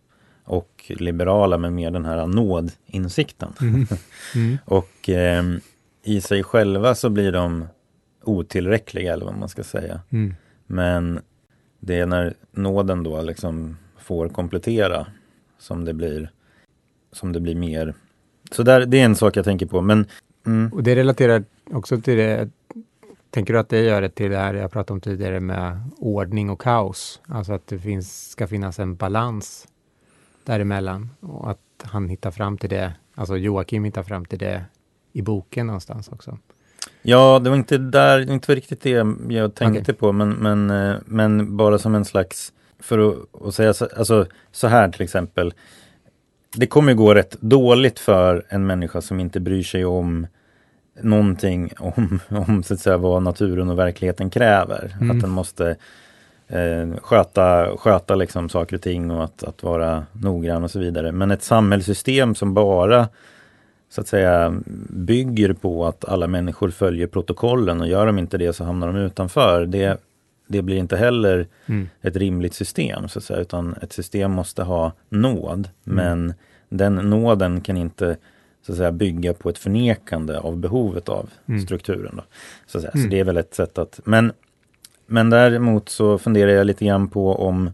och 0.51 0.93
liberala 0.99 1.59
med 1.59 1.73
mer 1.73 1.91
den 1.91 2.05
här 2.05 2.27
nådinsikten. 2.27 3.53
Mm. 3.61 3.87
Mm. 4.35 4.59
och 4.65 5.09
eh, 5.09 5.45
i 6.03 6.21
sig 6.21 6.43
själva 6.43 6.95
så 6.95 7.11
blir 7.11 7.33
de 7.33 7.67
otillräckliga 8.23 9.13
eller 9.13 9.25
vad 9.25 9.37
man 9.37 9.49
ska 9.49 9.63
säga. 9.63 10.01
Mm. 10.11 10.35
Men 10.67 11.21
det 11.81 11.99
är 11.99 12.07
när 12.07 12.35
nåden 12.53 13.03
då 13.03 13.23
liksom 13.23 13.77
får 13.99 14.29
komplettera 14.29 15.07
som 15.59 15.85
det 15.85 15.93
blir 15.93 16.31
som 17.13 17.33
det 17.33 17.41
blir 17.41 17.55
mer. 17.55 17.95
Så 18.51 18.63
där, 18.63 18.87
det 18.87 19.01
är 19.01 19.05
en 19.05 19.17
sak 19.17 19.37
jag 19.37 19.45
tänker 19.45 19.67
på. 19.67 19.81
Men, 19.81 20.07
mm. 20.47 20.73
Och 20.73 20.83
det 20.83 20.97
relaterar 20.97 21.45
också 21.71 22.01
till 22.01 22.17
det, 22.17 22.49
tänker 23.31 23.53
du 23.53 23.59
att 23.59 23.69
det 23.69 23.81
gör 23.83 24.03
det 24.03 24.09
till 24.09 24.31
det 24.31 24.37
här 24.37 24.55
jag 24.55 24.71
pratade 24.71 24.93
om 24.93 25.01
tidigare 25.01 25.41
med 25.41 25.81
ordning 25.97 26.51
och 26.51 26.61
kaos? 26.61 27.21
Alltså 27.27 27.53
att 27.53 27.67
det 27.67 27.79
finns, 27.79 28.31
ska 28.31 28.47
finnas 28.47 28.79
en 28.79 28.97
balans 28.97 29.69
däremellan 30.45 31.11
och 31.21 31.51
att 31.51 31.59
han 31.83 32.09
hittar 32.09 32.31
fram 32.31 32.59
till 32.59 32.71
det, 32.71 32.93
alltså 33.15 33.37
Joakim 33.37 33.85
hittar 33.85 34.03
fram 34.03 34.25
till 34.25 34.39
det 34.39 34.65
i 35.13 35.23
boken 35.23 35.67
någonstans 35.67 36.09
också. 36.09 36.39
Ja, 37.03 37.39
det 37.39 37.51
var 37.51 37.57
inte 37.57 37.79
där, 37.79 38.31
inte 38.31 38.55
riktigt 38.55 38.81
det 38.81 38.91
jag 39.29 39.55
tänkte 39.55 39.81
okay. 39.81 39.95
på, 39.95 40.13
men, 40.13 40.31
men, 40.31 40.71
eh, 40.71 40.97
men 41.05 41.57
bara 41.57 41.79
som 41.79 41.95
en 41.95 42.05
slags, 42.05 42.53
för 42.79 42.99
att, 42.99 43.43
att 43.43 43.55
säga 43.55 43.75
så, 43.75 43.89
alltså, 43.97 44.27
så 44.53 44.67
här 44.67 44.89
till 44.89 45.03
exempel. 45.03 45.55
Det 46.57 46.67
kommer 46.67 46.95
gå 46.95 47.15
rätt 47.15 47.37
dåligt 47.41 47.99
för 47.99 48.45
en 48.49 48.67
människa 48.67 49.01
som 49.01 49.21
inte 49.21 49.41
bryr 49.41 49.63
sig 49.63 49.85
om 49.85 50.27
någonting 51.01 51.73
om, 51.79 52.21
om 52.29 52.63
så 52.63 52.75
att 52.75 52.81
säga, 52.81 52.97
vad 52.97 53.23
naturen 53.23 53.71
och 53.71 53.79
verkligheten 53.79 54.31
kräver. 54.31 54.97
Mm. 55.01 55.11
Att 55.11 55.21
den 55.21 55.31
måste 55.31 55.77
eh, 56.49 56.97
sköta, 57.03 57.77
sköta 57.77 58.15
liksom 58.15 58.49
saker 58.49 58.77
och 58.77 58.83
ting 58.83 59.11
och 59.11 59.25
att, 59.25 59.43
att 59.43 59.63
vara 59.63 60.07
noggrann 60.13 60.65
och 60.65 60.71
så 60.71 60.79
vidare. 60.79 61.13
Men 61.13 61.31
ett 61.31 61.43
samhällssystem 61.43 62.35
som 62.35 62.55
bara 62.55 63.09
så 63.91 64.01
att 64.01 64.09
säga 64.09 64.55
bygger 64.89 65.53
på 65.53 65.87
att 65.87 66.05
alla 66.05 66.27
människor 66.27 66.71
följer 66.71 67.07
protokollen 67.07 67.81
och 67.81 67.89
gör 67.89 68.07
de 68.07 68.19
inte 68.19 68.39
det 68.39 68.53
så 68.53 68.65
hamnar 68.65 68.87
de 68.87 68.97
utanför. 68.97 69.67
Det, 69.67 70.01
det 70.51 70.63
blir 70.63 70.77
inte 70.77 70.97
heller 70.97 71.47
mm. 71.67 71.89
ett 72.03 72.17
rimligt 72.17 72.55
system, 72.55 73.09
så 73.09 73.19
att 73.19 73.25
säga, 73.25 73.41
utan 73.41 73.75
ett 73.83 73.93
system 73.93 74.31
måste 74.31 74.63
ha 74.63 74.93
nåd. 75.09 75.69
Mm. 75.87 75.97
Men 75.97 76.35
den 76.69 76.95
nåden 76.95 77.61
kan 77.61 77.77
inte 77.77 78.17
så 78.67 78.73
att 78.73 78.79
säga, 78.79 78.93
bygga 78.93 79.35
på 79.35 79.49
ett 79.49 79.59
förnekande 79.59 80.39
av 80.39 80.57
behovet 80.57 81.09
av 81.09 81.31
mm. 81.47 81.61
strukturen. 81.61 82.17
Då. 82.17 82.23
Så, 82.67 82.79
att 82.79 82.83
säga. 82.83 82.93
så 82.93 82.99
mm. 82.99 83.11
det 83.11 83.21
är 83.21 83.25
väl 83.25 83.37
ett 83.37 83.55
sätt 83.55 83.79
att... 83.79 84.01
Men 84.05 84.33
men 85.07 85.31
däremot 85.31 85.89
så 85.89 86.19
funderar 86.19 86.51
jag 86.51 86.67
lite 86.67 86.85
grann 86.85 87.09
på 87.09 87.35
om 87.35 87.71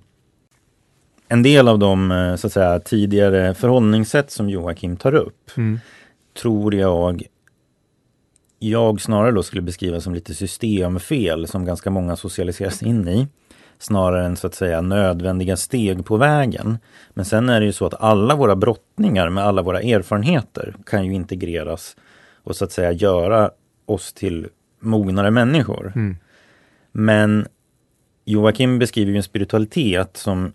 en 1.28 1.42
del 1.42 1.68
av 1.68 1.78
de 1.78 2.10
eh, 2.10 2.36
så 2.36 2.46
att 2.46 2.52
säga, 2.52 2.80
tidigare 2.80 3.54
förhållningssätt 3.54 4.30
som 4.30 4.50
Joakim 4.50 4.96
tar 4.96 5.14
upp 5.14 5.50
mm. 5.56 5.80
tror 6.42 6.74
jag 6.74 7.22
jag 8.58 9.00
snarare 9.00 9.32
då 9.32 9.42
skulle 9.42 9.62
beskriva 9.62 10.00
som 10.00 10.14
lite 10.14 10.34
systemfel 10.34 11.46
som 11.46 11.64
ganska 11.64 11.90
många 11.90 12.16
socialiseras 12.16 12.82
in 12.82 13.08
i. 13.08 13.28
Snarare 13.78 14.26
än 14.26 14.36
så 14.36 14.46
att 14.46 14.54
säga 14.54 14.80
nödvändiga 14.80 15.56
steg 15.56 16.04
på 16.04 16.16
vägen. 16.16 16.78
Men 17.14 17.24
sen 17.24 17.48
är 17.48 17.60
det 17.60 17.66
ju 17.66 17.72
så 17.72 17.86
att 17.86 18.00
alla 18.00 18.34
våra 18.34 18.56
brottningar 18.56 19.28
med 19.28 19.44
alla 19.44 19.62
våra 19.62 19.80
erfarenheter 19.80 20.74
kan 20.86 21.06
ju 21.06 21.14
integreras 21.14 21.96
och 22.42 22.56
så 22.56 22.64
att 22.64 22.72
säga 22.72 22.92
göra 22.92 23.50
oss 23.86 24.12
till 24.12 24.48
mognare 24.80 25.30
människor. 25.30 25.92
Mm. 25.94 26.16
Men 26.92 27.46
Joakim 28.24 28.78
beskriver 28.78 29.10
ju 29.10 29.16
en 29.16 29.22
spiritualitet 29.22 30.16
som 30.16 30.52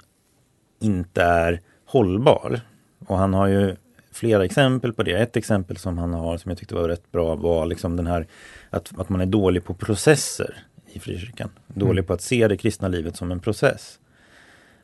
inte 0.79 1.23
är 1.23 1.61
hållbar. 1.85 2.61
Och 3.07 3.17
han 3.17 3.33
har 3.33 3.47
ju 3.47 3.75
flera 4.11 4.45
exempel 4.45 4.93
på 4.93 5.03
det. 5.03 5.11
Ett 5.11 5.37
exempel 5.37 5.77
som 5.77 5.97
han 5.97 6.13
har 6.13 6.37
som 6.37 6.49
jag 6.49 6.57
tyckte 6.57 6.75
var 6.75 6.87
rätt 6.89 7.11
bra 7.11 7.35
var 7.35 7.65
liksom 7.65 7.95
den 7.95 8.07
här 8.07 8.27
att, 8.69 8.99
att 8.99 9.09
man 9.09 9.21
är 9.21 9.25
dålig 9.25 9.63
på 9.63 9.73
processer 9.73 10.63
i 10.93 10.99
frikyrkan. 10.99 11.49
Dålig 11.67 11.99
Mm. 11.99 12.05
på 12.05 12.13
att 12.13 12.21
se 12.21 12.47
det 12.47 12.57
kristna 12.57 12.87
livet 12.87 13.15
som 13.15 13.31
en 13.31 13.39
process. 13.39 13.99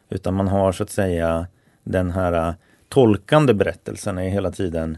Utan 0.10 0.34
man 0.34 0.48
har 0.48 0.72
så 0.72 0.84
att 0.84 0.90
säga 0.90 1.48
den 1.84 2.12
här 2.12 2.50
äh, 2.50 2.54
tolkande 2.90 3.54
berättelsen 3.54 4.18
är 4.18 4.30
hela 4.30 4.52
tiden 4.52 4.98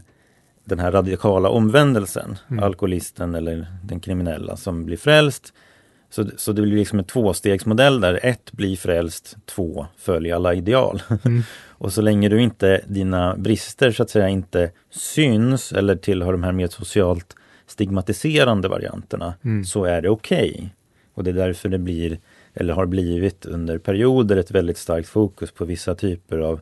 den 0.64 0.78
här 0.78 0.92
radikala 0.92 1.48
omvändelsen. 1.48 2.38
Mm. 2.50 2.64
Alkoholisten 2.64 3.34
eller 3.34 3.66
den 3.84 4.00
kriminella 4.00 4.56
som 4.56 4.84
blir 4.84 4.96
frälst. 4.96 5.52
Så, 6.10 6.24
så 6.36 6.52
det 6.52 6.62
blir 6.62 6.76
liksom 6.76 6.98
en 6.98 7.04
tvåstegsmodell 7.04 8.00
där 8.00 8.20
ett 8.22 8.52
blir 8.52 8.76
frälst, 8.76 9.36
två 9.46 9.86
följ 9.96 10.32
alla 10.32 10.54
ideal. 10.54 11.02
Mm. 11.24 11.42
Och 11.80 11.92
så 11.92 12.02
länge 12.02 12.28
du 12.28 12.42
inte, 12.42 12.80
dina 12.86 13.36
brister 13.36 13.90
så 13.90 14.02
att 14.02 14.10
säga 14.10 14.28
inte 14.28 14.70
syns 14.90 15.72
eller 15.72 15.96
tillhör 15.96 16.32
de 16.32 16.42
här 16.42 16.52
mer 16.52 16.66
socialt 16.68 17.36
stigmatiserande 17.66 18.68
varianterna 18.68 19.34
Mm. 19.44 19.64
så 19.64 19.84
är 19.84 20.02
det 20.02 20.08
okej. 20.08 20.74
Och 21.14 21.24
det 21.24 21.30
är 21.30 21.34
därför 21.34 21.68
det 21.68 21.78
blir, 21.78 22.18
eller 22.54 22.74
har 22.74 22.86
blivit 22.86 23.46
under 23.46 23.78
perioder, 23.78 24.36
ett 24.36 24.50
väldigt 24.50 24.78
starkt 24.78 25.08
fokus 25.08 25.50
på 25.52 25.64
vissa 25.64 25.94
typer 25.94 26.38
av 26.38 26.60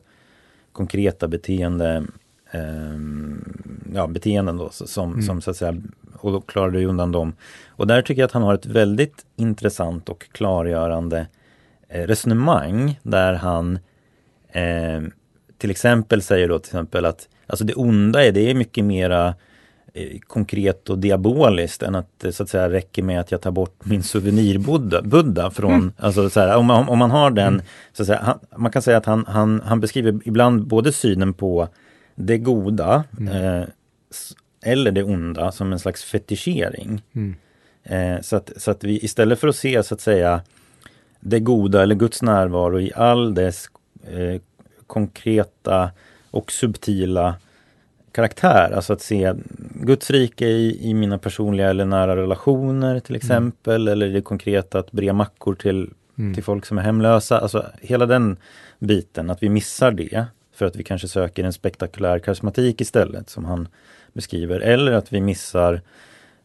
konkreta 0.71 1.27
beteende, 1.27 2.03
ehm, 2.51 3.43
ja, 3.93 4.07
beteenden 4.07 4.57
då, 4.57 4.69
som, 4.71 5.09
Mm. 5.13 5.21
som 5.21 5.41
så 5.41 5.51
att 5.51 5.57
säga, 5.57 5.75
och 6.17 6.31
då 6.31 6.41
klarar 6.41 6.69
du 6.71 6.85
undan 6.85 7.11
dem. 7.11 7.33
Och 7.67 7.87
där 7.87 8.01
tycker 8.01 8.21
jag 8.21 8.27
att 8.27 8.31
han 8.33 8.43
har 8.43 8.53
ett 8.53 8.65
väldigt 8.65 9.25
intressant 9.35 10.09
och 10.09 10.27
klargörande 10.31 11.27
eh, 11.89 12.07
resonemang 12.07 12.99
där 13.03 13.33
han 13.33 13.79
eh, 14.51 15.01
till 15.57 15.71
exempel 15.71 16.21
säger 16.21 16.47
då 16.49 16.59
till 16.59 16.69
exempel 16.69 17.05
att 17.05 17.27
alltså 17.47 17.65
det 17.65 17.73
onda 17.73 18.25
är, 18.25 18.31
det 18.31 18.49
är 18.49 18.53
mycket 18.53 18.85
mera 18.85 19.35
eh, 19.93 20.19
konkret 20.27 20.89
och 20.89 20.99
diaboliskt 20.99 21.83
än 21.83 21.95
att 21.95 22.09
det 22.17 22.31
så 22.31 22.43
att 22.43 22.49
säga 22.49 22.69
räcker 22.69 23.03
med 23.03 23.19
att 23.19 23.31
jag 23.31 23.41
tar 23.41 23.51
bort 23.51 23.85
min 23.85 24.03
souvenirbuddha 24.03 25.01
Buddha 25.01 25.51
från, 25.51 25.91
alltså 25.97 26.29
så 26.29 26.39
här, 26.39 26.57
om, 26.57 26.65
man, 26.65 26.89
om 26.89 26.99
man 26.99 27.11
har 27.11 27.31
den, 27.31 27.61
så 27.93 28.03
att 28.03 28.07
säga, 28.07 28.19
han, 28.23 28.39
man 28.57 28.71
kan 28.71 28.81
säga 28.81 28.97
att 28.97 29.05
han, 29.05 29.25
han, 29.27 29.61
han 29.65 29.79
beskriver 29.79 30.19
ibland 30.25 30.67
både 30.67 30.91
synen 30.91 31.33
på 31.33 31.67
det 32.15 32.37
goda 32.37 33.03
eh, 33.31 33.61
s- 34.11 34.33
eller 34.65 34.91
det 34.91 35.03
onda 35.03 35.51
som 35.51 35.71
en 35.73 35.79
slags 35.79 36.03
fetischering. 36.03 37.01
Mm. 37.15 37.35
Eh, 37.83 38.21
så, 38.21 38.35
att, 38.35 38.51
så 38.57 38.71
att 38.71 38.83
vi 38.83 39.05
istället 39.05 39.39
för 39.39 39.47
att 39.47 39.55
se 39.55 39.83
så 39.83 39.93
att 39.93 40.01
säga 40.01 40.41
det 41.19 41.39
goda 41.39 41.83
eller 41.83 41.95
Guds 41.95 42.21
närvaro 42.21 42.79
i 42.79 42.91
all 42.95 43.33
dess 43.33 43.65
eh, 44.07 44.41
konkreta 44.87 45.91
och 46.31 46.51
subtila 46.51 47.35
karaktär. 48.11 48.71
Alltså 48.75 48.93
att 48.93 49.01
se 49.01 49.33
Guds 49.73 50.11
rike 50.11 50.47
i, 50.47 50.89
i 50.89 50.93
mina 50.93 51.17
personliga 51.17 51.69
eller 51.69 51.85
nära 51.85 52.15
relationer 52.15 52.99
till 52.99 53.15
exempel. 53.15 53.87
Eller 53.87 54.07
det 54.09 54.21
konkreta 54.21 54.79
att 54.79 54.91
bre 54.91 55.13
mackor 55.13 55.55
till, 55.55 55.89
Mm. 56.17 56.33
till 56.33 56.43
folk 56.43 56.65
som 56.65 56.77
är 56.77 56.81
hemlösa. 56.81 57.39
Alltså 57.39 57.65
hela 57.81 58.05
den 58.05 58.37
biten, 58.79 59.29
att 59.29 59.43
vi 59.43 59.49
missar 59.49 59.91
det. 59.91 60.25
För 60.53 60.65
att 60.65 60.75
vi 60.75 60.83
kanske 60.83 61.07
söker 61.07 61.43
en 61.43 61.53
spektakulär 61.53 62.19
karismatik 62.19 62.81
istället 62.81 63.29
som 63.29 63.45
han 63.45 63.67
beskriver. 64.13 64.59
Eller 64.59 64.91
att 64.91 65.13
vi 65.13 65.21
missar 65.21 65.81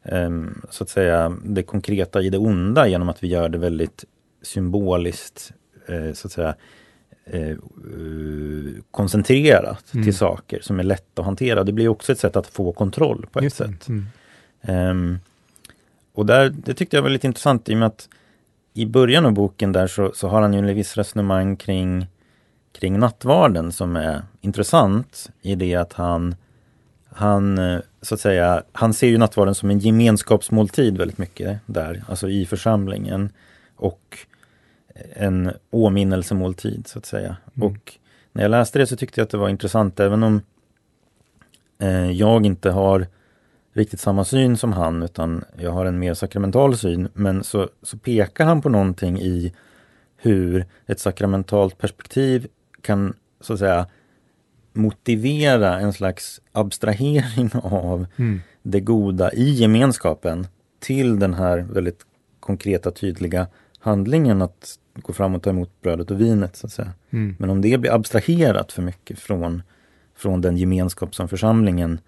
ehm, 0.03 0.63
så 0.71 0.85
att 0.85 0.91
säga 0.91 1.37
det 1.45 1.63
konkreta 1.63 2.23
i 2.23 2.31
det 2.31 2.39
onda 2.39 2.89
genom 2.89 3.09
att 3.09 3.23
vi 3.23 3.29
gör 3.29 3.49
det 3.49 3.59
väldigt 3.59 4.05
symboliskt 4.43 5.53
eh, 5.87 6.13
så 6.13 6.27
att 6.27 6.33
säga 6.33 6.55
eh, 7.27 7.49
eh, 7.51 7.57
koncentrerat 8.91 9.95
Mm. 9.95 10.05
till 10.05 10.17
saker 10.17 10.61
som 10.63 10.81
är 10.81 10.85
lätt 10.85 11.19
att 11.19 11.25
hantera. 11.25 11.65
Det 11.65 11.73
blir 11.73 11.89
också 11.89 12.13
ett 12.13 12.19
sätt 12.19 12.37
att 12.37 12.47
få 12.47 12.73
kontroll 12.73 13.27
på 13.33 13.39
ett 13.39 13.43
Just 13.43 13.57
sätt. 13.57 13.89
Mm. 13.89 14.07
Ehm, 14.63 15.19
och 16.13 16.27
där, 16.27 16.51
det 16.51 16.75
tyckte 16.75 16.97
jag 16.97 17.03
var 17.03 17.11
lite 17.11 17.27
intressant 17.27 17.69
i 17.69 17.75
och 17.75 17.79
med 17.79 17.87
att 17.87 18.09
i 18.75 18.87
början 18.87 19.27
av 19.27 19.33
boken 19.33 19.73
där 19.73 19.87
så, 19.87 20.13
så 20.15 20.29
har 20.29 20.43
han 20.43 20.53
ju 20.53 20.59
en 20.59 20.75
viss 20.75 20.97
resonemang 20.97 21.57
kring, 21.57 22.07
kring 22.73 22.99
nattvarden 22.99 23.73
som 23.73 23.97
är 23.97 24.23
intressant 24.41 25.31
i 25.43 25.55
det 25.55 25.75
att 25.75 25.93
han 25.93 26.35
han, 27.17 27.59
eh, 27.59 27.79
så 28.03 28.15
att 28.15 28.21
säga, 28.21 28.63
han 28.73 28.95
ser 28.95 29.07
ju 29.07 29.19
nattvarden 29.19 29.55
som 29.55 29.71
en 29.71 29.79
gemenskapsmåltid 29.79 30.99
väldigt 30.99 31.19
mycket 31.19 31.59
där, 31.67 32.05
alltså 32.09 32.29
i 32.29 32.47
församlingen. 32.47 33.31
Och 33.77 34.19
en 35.13 35.51
åminnelsemåltid 35.71 36.87
så 36.87 36.99
att 36.99 37.07
säga. 37.07 37.37
Mm. 37.57 37.69
Och 37.69 37.93
när 38.33 38.43
jag 38.43 38.51
läste 38.51 38.79
det 38.79 38.87
så 38.87 38.97
tyckte 38.97 39.21
jag 39.21 39.25
att 39.25 39.31
det 39.31 39.37
var 39.37 39.49
intressant 39.49 40.01
även 40.01 40.23
om 40.23 40.41
eh, 41.79 42.11
jag 42.11 42.47
inte 42.47 42.71
har 42.71 43.07
riktigt 43.73 44.01
samma 44.01 44.25
syn 44.25 44.57
som 44.57 44.73
han 44.73 45.03
utan 45.03 45.45
jag 45.59 45.71
har 45.71 45.87
en 45.87 45.99
mer 45.99 46.15
sakramental 46.15 46.77
syn. 46.77 47.09
Men 47.15 47.45
så, 47.45 47.69
så 47.83 47.99
pekar 47.99 48.45
han 48.45 48.63
på 48.63 48.69
någonting 48.69 49.21
i 49.21 49.55
hur 50.17 50.67
ett 50.87 51.01
sakramentalt 51.01 51.79
perspektiv 51.79 52.47
kan 52.81 53.15
så 53.41 53.53
att 53.53 53.59
säga 53.59 53.87
motivera 54.73 55.81
en 55.81 55.93
slags 55.93 56.41
abstrahering 56.53 57.51
av 57.63 58.07
Mm. 58.17 58.41
det 58.63 58.81
goda 58.81 59.33
i 59.33 59.51
gemenskapen 59.51 60.47
till 60.81 61.19
den 61.19 61.35
här 61.35 61.59
väldigt 61.59 62.07
konkreta 62.41 62.91
tydliga 62.91 63.47
handlingen 63.79 64.43
att 64.43 64.79
gå 64.95 65.13
fram 65.13 65.35
och 65.35 65.43
ta 65.43 65.51
emot 65.51 65.71
brödet 65.83 66.11
och 66.11 66.21
vinet. 66.21 66.57
så 66.57 66.67
att 66.67 66.73
säga. 66.73 66.93
Mm. 67.11 67.37
Men 67.39 67.51
om 67.51 67.61
det 67.61 67.79
blir 67.79 67.93
abstraherat 67.95 68.73
för 68.73 68.83
mycket 68.83 69.19
från, 69.19 69.63
från 70.17 70.41
den 70.41 70.57
gemenskap 70.57 71.15
som 71.15 71.29
församlingen 71.29 72.01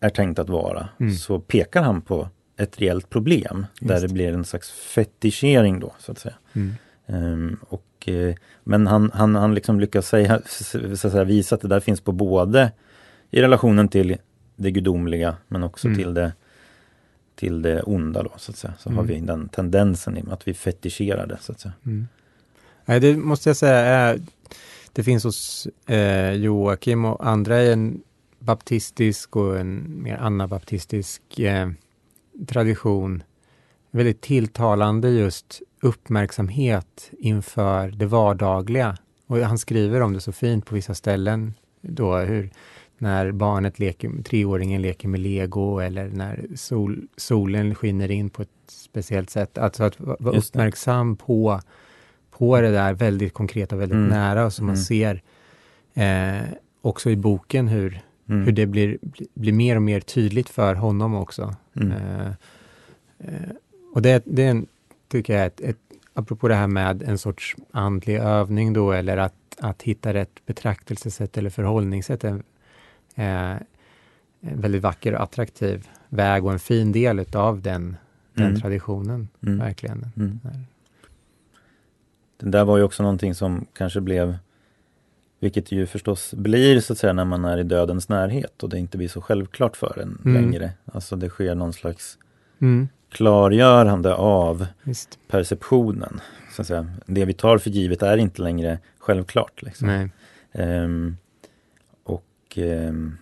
är 0.00 0.08
tänkt 0.10 0.38
att 0.38 0.48
vara 0.48 0.88
Mm. 1.00 1.14
så 1.14 1.40
pekar 1.40 1.82
han 1.82 2.00
på 2.00 2.28
ett 2.56 2.80
reellt 2.80 3.10
problem 3.10 3.66
där 3.80 3.94
Just 3.94 4.02
det 4.02 4.08
det. 4.08 4.14
blir 4.14 4.32
en 4.32 4.44
slags 4.44 4.70
fetischering 4.70 5.80
då 5.80 5.92
så 5.98 6.12
att 6.12 6.18
säga. 6.18 6.34
Mm. 6.52 6.74
Ehm, 7.06 7.56
och, 7.68 8.08
eh, 8.08 8.34
men 8.64 8.86
han, 8.86 9.10
han, 9.14 9.34
han 9.34 9.54
liksom 9.54 9.80
lyckas 9.80 10.08
säga, 10.08 10.40
så 10.46 10.78
att 10.92 10.98
säga, 11.12 11.24
visa 11.24 11.54
att 11.54 11.60
det 11.60 11.68
där 11.68 11.80
finns 11.80 12.00
på 12.00 12.12
både 12.12 12.72
i 13.30 13.40
relationen 13.42 13.88
till 13.88 14.16
det 14.56 14.70
gudomliga 14.70 15.36
men 15.48 15.62
också 15.64 15.86
Mm. 15.88 15.98
till, 15.98 16.14
det, 16.14 16.32
till 17.38 17.62
det 17.62 17.82
onda. 17.82 18.22
Då, 18.22 18.30
så 18.36 18.50
att 18.52 18.56
säga. 18.56 18.74
Så 18.78 18.88
har 18.90 19.02
Mm. 19.02 19.06
vi 19.06 19.20
den 19.20 19.48
tendensen 19.48 20.28
att 20.30 20.48
vi 20.48 20.54
fetischerar 20.54 21.26
det. 21.26 21.38
Så 21.40 21.52
att 21.52 21.60
säga. 21.60 21.72
Mm. 21.86 22.08
Nej, 22.84 23.00
det 23.00 23.16
måste 23.16 23.48
jag 23.48 23.56
säga 23.56 23.74
är, 23.78 24.20
det 24.92 25.02
finns 25.02 25.24
hos 25.24 25.68
eh, 25.86 26.32
Joakim 26.32 27.04
och 27.04 27.26
andra 27.28 27.62
i 27.62 27.72
en 27.72 28.00
baptistisk 28.38 29.36
och 29.36 29.58
en 29.58 30.02
mer 30.02 30.16
anabaptistisk 30.16 31.38
eh, 31.38 31.70
tradition 32.46 33.22
väldigt 33.90 34.20
tilltalande 34.20 35.10
just 35.10 35.62
uppmärksamhet 35.82 37.10
inför 37.18 37.88
det 37.88 38.06
vardagliga. 38.06 38.96
Och 39.26 39.38
han 39.38 39.58
skriver 39.58 40.00
om 40.00 40.12
det 40.12 40.20
så 40.20 40.32
fint 40.32 40.66
på 40.66 40.74
vissa 40.74 40.94
ställen 40.94 41.54
då 41.80 42.16
hur 42.16 42.50
när 42.98 43.32
barnet 43.32 43.78
leker, 43.78 44.22
treåringen 44.22 44.82
leker 44.82 45.08
med 45.08 45.20
lego 45.20 45.78
eller 45.78 46.08
när 46.08 46.46
sol, 46.54 47.06
solen 47.16 47.74
skiner 47.74 48.10
in 48.10 48.30
på 48.30 48.42
ett 48.42 48.48
speciellt 48.66 49.30
sätt. 49.30 49.58
Alltså 49.58 49.84
att 49.84 50.00
va- 50.00 50.16
vara 50.20 50.36
uppmärksam 50.38 51.16
på, 51.16 51.60
på 52.30 52.60
det 52.60 52.70
där 52.70 52.92
väldigt 52.94 53.32
konkreta, 53.34 53.76
väldigt 53.76 53.96
Mm. 53.96 54.08
nära 54.08 54.46
och 54.46 54.52
som 54.52 54.66
man 54.66 54.74
Mm. 54.74 54.84
ser 54.84 55.22
eh, 55.94 56.48
också 56.80 57.10
i 57.10 57.16
boken 57.16 57.68
hur, 57.68 58.00
Mm. 58.28 58.44
hur 58.44 58.52
det 58.52 58.66
blir, 58.66 58.98
blir- 59.34 59.52
mer 59.52 59.76
och 59.76 59.82
mer 59.82 60.00
tydligt 60.00 60.48
för 60.48 60.74
honom 60.74 61.14
också. 61.14 61.54
Mm. 61.76 61.92
Eh, 61.92 62.26
eh, 63.18 63.50
och 63.94 64.02
det, 64.02 64.22
det 64.26 64.42
är 64.42 64.50
en, 64.50 64.66
tycker 65.08 65.36
jag, 65.36 65.46
ett, 65.46 65.60
ett, 65.60 65.76
apropå 66.14 66.48
det 66.48 66.54
här 66.54 66.66
med 66.66 67.02
en 67.02 67.18
sorts 67.18 67.56
andlig 67.70 68.16
övning 68.16 68.72
då, 68.72 68.92
eller 68.92 69.16
att, 69.16 69.34
att 69.60 69.82
hitta 69.82 70.14
rätt 70.14 70.46
betraktelsesätt 70.46 71.38
eller 71.38 71.50
förhållningssätt, 71.50 72.24
är 72.24 72.42
eh, 73.18 73.50
en 74.40 74.60
väldigt 74.60 74.82
vacker 74.82 75.14
och 75.14 75.22
attraktiv 75.22 75.88
väg 76.08 76.44
och 76.44 76.52
en 76.52 76.58
fin 76.58 76.92
del 76.92 77.18
utav 77.18 77.60
den, 77.62 77.96
den 78.34 78.46
Mm. 78.46 78.60
traditionen, 78.60 79.28
Mm. 79.46 79.58
verkligen. 79.58 80.06
Mm. 80.16 80.40
Det 82.40 82.50
där 82.50 82.64
var 82.64 82.76
ju 82.78 82.82
också 82.82 83.02
någonting 83.02 83.34
som 83.34 83.66
kanske 83.72 84.00
blev 84.00 84.36
vilket 85.40 85.72
ju 85.72 85.86
förstås 85.86 86.34
blir 86.34 86.80
så 86.80 86.92
att 86.92 86.98
säga 86.98 87.12
när 87.12 87.24
man 87.24 87.44
är 87.44 87.58
i 87.58 87.62
dödens 87.62 88.08
närhet 88.08 88.62
och 88.62 88.68
det 88.68 88.78
inte 88.78 88.98
blir 88.98 89.08
så 89.08 89.20
självklart 89.20 89.76
för 89.76 89.98
en 90.02 90.18
Mm. 90.24 90.42
längre. 90.42 90.70
Alltså 90.84 91.16
det 91.16 91.28
sker 91.28 91.54
någon 91.54 91.72
slags 91.72 92.18
Mm. 92.60 92.88
klargörande 93.10 94.14
av 94.14 94.66
Visst. 94.82 95.18
perceptionen. 95.28 96.20
Så 96.52 96.62
att 96.62 96.68
säga. 96.68 96.90
Det 97.06 97.24
vi 97.24 97.32
tar 97.34 97.58
för 97.58 97.70
givet 97.70 98.02
är 98.02 98.16
inte 98.16 98.42
längre 98.42 98.78
självklart. 98.98 99.62
Liksom. 99.62 99.86
Nej. 99.86 100.10
Och 102.58 102.64
ehm, 102.64 103.16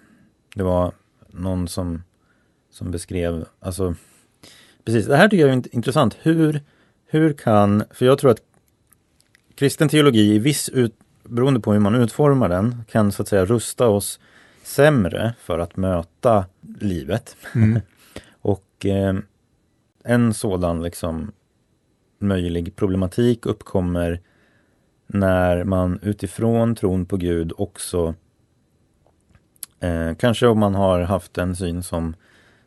det 0.55 0.63
var 0.63 0.93
någon 1.29 1.69
som, 1.69 2.03
som 2.71 2.91
beskrev, 2.91 3.45
alltså 3.61 3.95
precis, 4.85 5.07
det 5.07 5.17
här 5.17 5.29
tycker 5.29 5.47
jag 5.47 5.51
är 5.51 5.57
int- 5.57 5.69
intressant. 5.73 6.17
Hur, 6.23 6.61
hur 7.07 7.33
kan, 7.33 7.85
för 7.91 8.07
jag 8.07 8.19
tror 8.19 8.31
att 8.31 8.43
kristen 9.55 9.89
teologi 9.89 10.35
i 10.35 10.39
viss 10.39 10.69
ut, 10.69 10.95
beroende 11.25 11.61
på 11.61 11.73
hur 11.73 11.81
man 11.81 11.95
utformar 11.95 12.49
den, 12.49 12.85
kan 12.89 13.13
så 13.13 13.23
att 13.23 13.29
säga 13.29 13.45
rusta 13.45 13.89
oss 13.89 14.21
sämre 14.63 15.35
för 15.41 15.59
att 15.59 15.77
möta 15.77 16.45
livet. 16.81 17.37
Mm. 17.55 17.81
och 18.41 18.87
eh, 18.87 19.17
en 20.05 20.35
sådan 20.35 20.83
liksom 20.83 21.33
möjlig 22.19 22.77
problematik 22.77 23.47
uppkommer 23.47 24.21
när 25.07 25.65
man 25.65 25.99
utifrån 26.03 26.75
tron 26.75 27.07
på 27.07 27.17
Gud 27.17 27.53
också 27.57 28.15
eh, 29.87 30.15
kanske 30.15 30.47
om 30.47 30.59
man 30.59 30.75
har 30.75 31.01
haft 31.01 31.39
en 31.39 31.57
syn 31.57 31.83
som, 31.83 32.15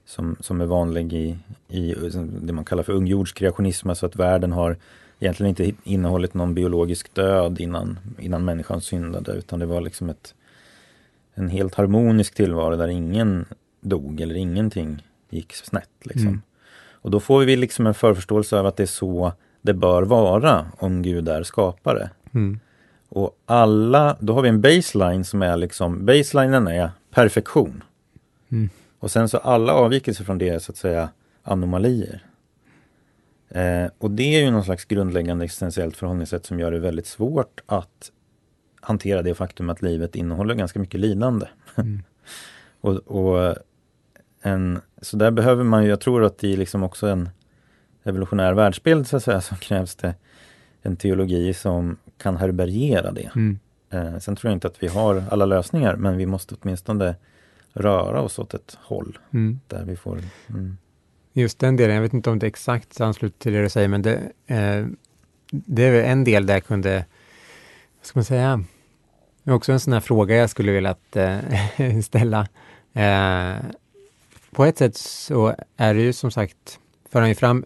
som, 0.06 0.36
som 0.40 0.62
är 0.62 0.66
vanlig 0.66 1.14
i, 1.14 1.38
i 1.68 1.96
det 2.42 2.54
man 2.54 2.66
kallar 2.66 2.84
för 2.84 2.94
ungjordskreationism, 2.94 3.90
alltså 3.90 4.06
att 4.06 4.16
världen 4.16 4.52
har 4.52 4.78
egentligen 5.20 5.50
inte 5.50 5.72
innehållit 5.84 6.34
någon 6.34 6.54
biologisk 6.54 7.14
död 7.14 7.60
innan, 7.60 8.00
innan 8.20 8.46
människan 8.46 8.82
syndade 8.82 9.32
utan 9.32 9.60
det 9.60 9.66
var 9.66 9.82
liksom 9.82 10.10
ett, 10.10 10.34
en 11.34 11.50
helt 11.50 11.76
harmonisk 11.76 12.36
tillvaro 12.36 12.76
där 12.76 12.88
ingen 12.88 13.46
dog 13.82 14.22
eller 14.22 14.36
ingenting 14.36 15.04
gick 15.30 15.54
snett. 15.54 15.90
Liksom. 16.04 16.28
Mm. 16.28 16.42
Och 17.02 17.12
då 17.12 17.20
får 17.20 17.40
vi 17.40 17.56
liksom 17.56 17.88
en 17.88 17.94
förförståelse 17.94 18.60
av 18.60 18.66
att 18.66 18.78
det 18.78 18.84
är 18.84 18.88
så 18.88 19.34
det 19.62 19.74
bör 19.74 20.04
vara 20.04 20.66
om 20.78 21.02
Gud 21.02 21.30
är 21.30 21.44
skapare. 21.44 22.10
Mm. 22.34 22.60
Och 23.10 23.38
alla, 23.46 24.18
då 24.20 24.34
har 24.34 24.42
vi 24.42 24.50
en 24.50 24.62
baseline 24.62 25.26
som 25.26 25.42
är 25.42 25.58
liksom, 25.58 26.06
baselinen 26.06 26.68
är 26.68 26.92
perfektion. 27.12 27.84
Mm. 28.52 28.70
Och 29.00 29.12
sen 29.12 29.30
så 29.30 29.38
alla 29.38 29.74
avvikelser 29.74 30.24
från 30.24 30.38
det 30.38 30.50
är 30.50 30.60
så 30.60 30.72
att 30.72 30.78
säga 30.78 31.10
anomalier. 31.44 32.24
Eh, 33.50 33.86
och 33.98 34.12
det 34.12 34.36
är 34.36 34.46
ju 34.46 34.52
någon 34.52 34.64
slags 34.64 34.86
grundläggande 34.86 35.46
existentiellt 35.46 35.98
förhållningssätt 35.98 36.46
som 36.46 36.60
gör 36.60 36.72
det 36.72 36.80
väldigt 36.80 37.08
svårt 37.08 37.62
att 37.66 38.12
hantera 38.82 39.22
det 39.22 39.34
faktum 39.34 39.70
att 39.70 39.82
livet 39.82 40.16
innehåller 40.16 40.56
ganska 40.56 40.80
mycket 40.80 41.00
lidande. 41.00 41.46
Mm. 41.76 42.04
och, 42.82 42.96
och 42.96 43.56
en, 44.42 44.82
så 45.02 45.18
där 45.18 45.32
behöver 45.32 45.64
man 45.64 45.84
ju, 45.84 45.90
jag 45.90 46.00
tror 46.00 46.24
att 46.24 46.38
det 46.38 46.54
är 46.54 46.58
liksom 46.58 46.84
också 46.84 47.08
en 47.08 47.30
evolutionär 48.04 48.54
världsbild 48.54 49.08
så 49.08 49.18
att 49.18 49.24
säga, 49.24 49.42
så 49.42 49.56
krävs 49.56 49.96
det 49.96 50.16
en 50.82 50.96
teologi 50.96 51.54
som 51.54 51.98
kan 52.18 52.38
härbärgera 52.38 53.12
det. 53.12 53.32
Mm. 53.36 53.60
Eh, 53.90 54.18
sen 54.18 54.36
tror 54.36 54.50
jag 54.52 54.56
inte 54.56 54.68
att 54.68 54.84
vi 54.84 54.88
har 54.88 55.24
alla 55.32 55.46
lösningar, 55.46 55.96
men 55.96 56.18
vi 56.18 56.26
måste 56.26 56.56
åtminstone 56.62 57.16
röra 57.74 58.22
oss 58.22 58.40
åt 58.40 58.54
ett 58.54 58.78
håll 58.82 59.18
Mm. 59.34 59.60
där 59.68 59.84
vi 59.86 59.96
får... 59.96 60.20
Mm. 60.50 60.78
Just 61.34 61.60
den 61.60 61.76
delen, 61.76 61.96
jag 61.96 62.02
vet 62.02 62.14
inte 62.14 62.30
om 62.30 62.40
det 62.40 62.48
exakt 62.48 63.02
ansluter 63.02 63.40
till 63.40 63.54
det 63.54 63.62
du 63.62 63.70
säger, 63.70 63.88
men 63.88 64.02
det, 64.02 64.16
eh, 64.48 64.86
det 65.52 65.84
är 65.84 66.04
en 66.04 66.24
del 66.24 66.46
där 66.46 66.54
jag 66.54 66.66
kunde, 66.66 67.06
vad 68.00 68.06
ska 68.06 68.20
man 68.20 68.26
säga, 68.26 68.64
det 69.44 69.52
är 69.52 69.56
också 69.56 69.72
en 69.72 69.80
sån 69.80 69.94
här 69.94 70.00
fråga 70.00 70.36
jag 70.36 70.50
skulle 70.50 70.72
vilja 70.72 70.90
att, 70.90 71.16
eh, 71.16 72.00
ställa. 72.04 72.48
Eh, 72.94 73.56
på 74.52 74.66
ett 74.66 74.78
sätt 74.78 74.96
så 74.98 75.56
är 75.78 75.94
det 75.94 76.02
ju 76.02 76.14
som 76.14 76.32
sagt, 76.32 76.80
för 77.10 77.20
han 77.20 77.30
ju 77.30 77.36
fram 77.36 77.66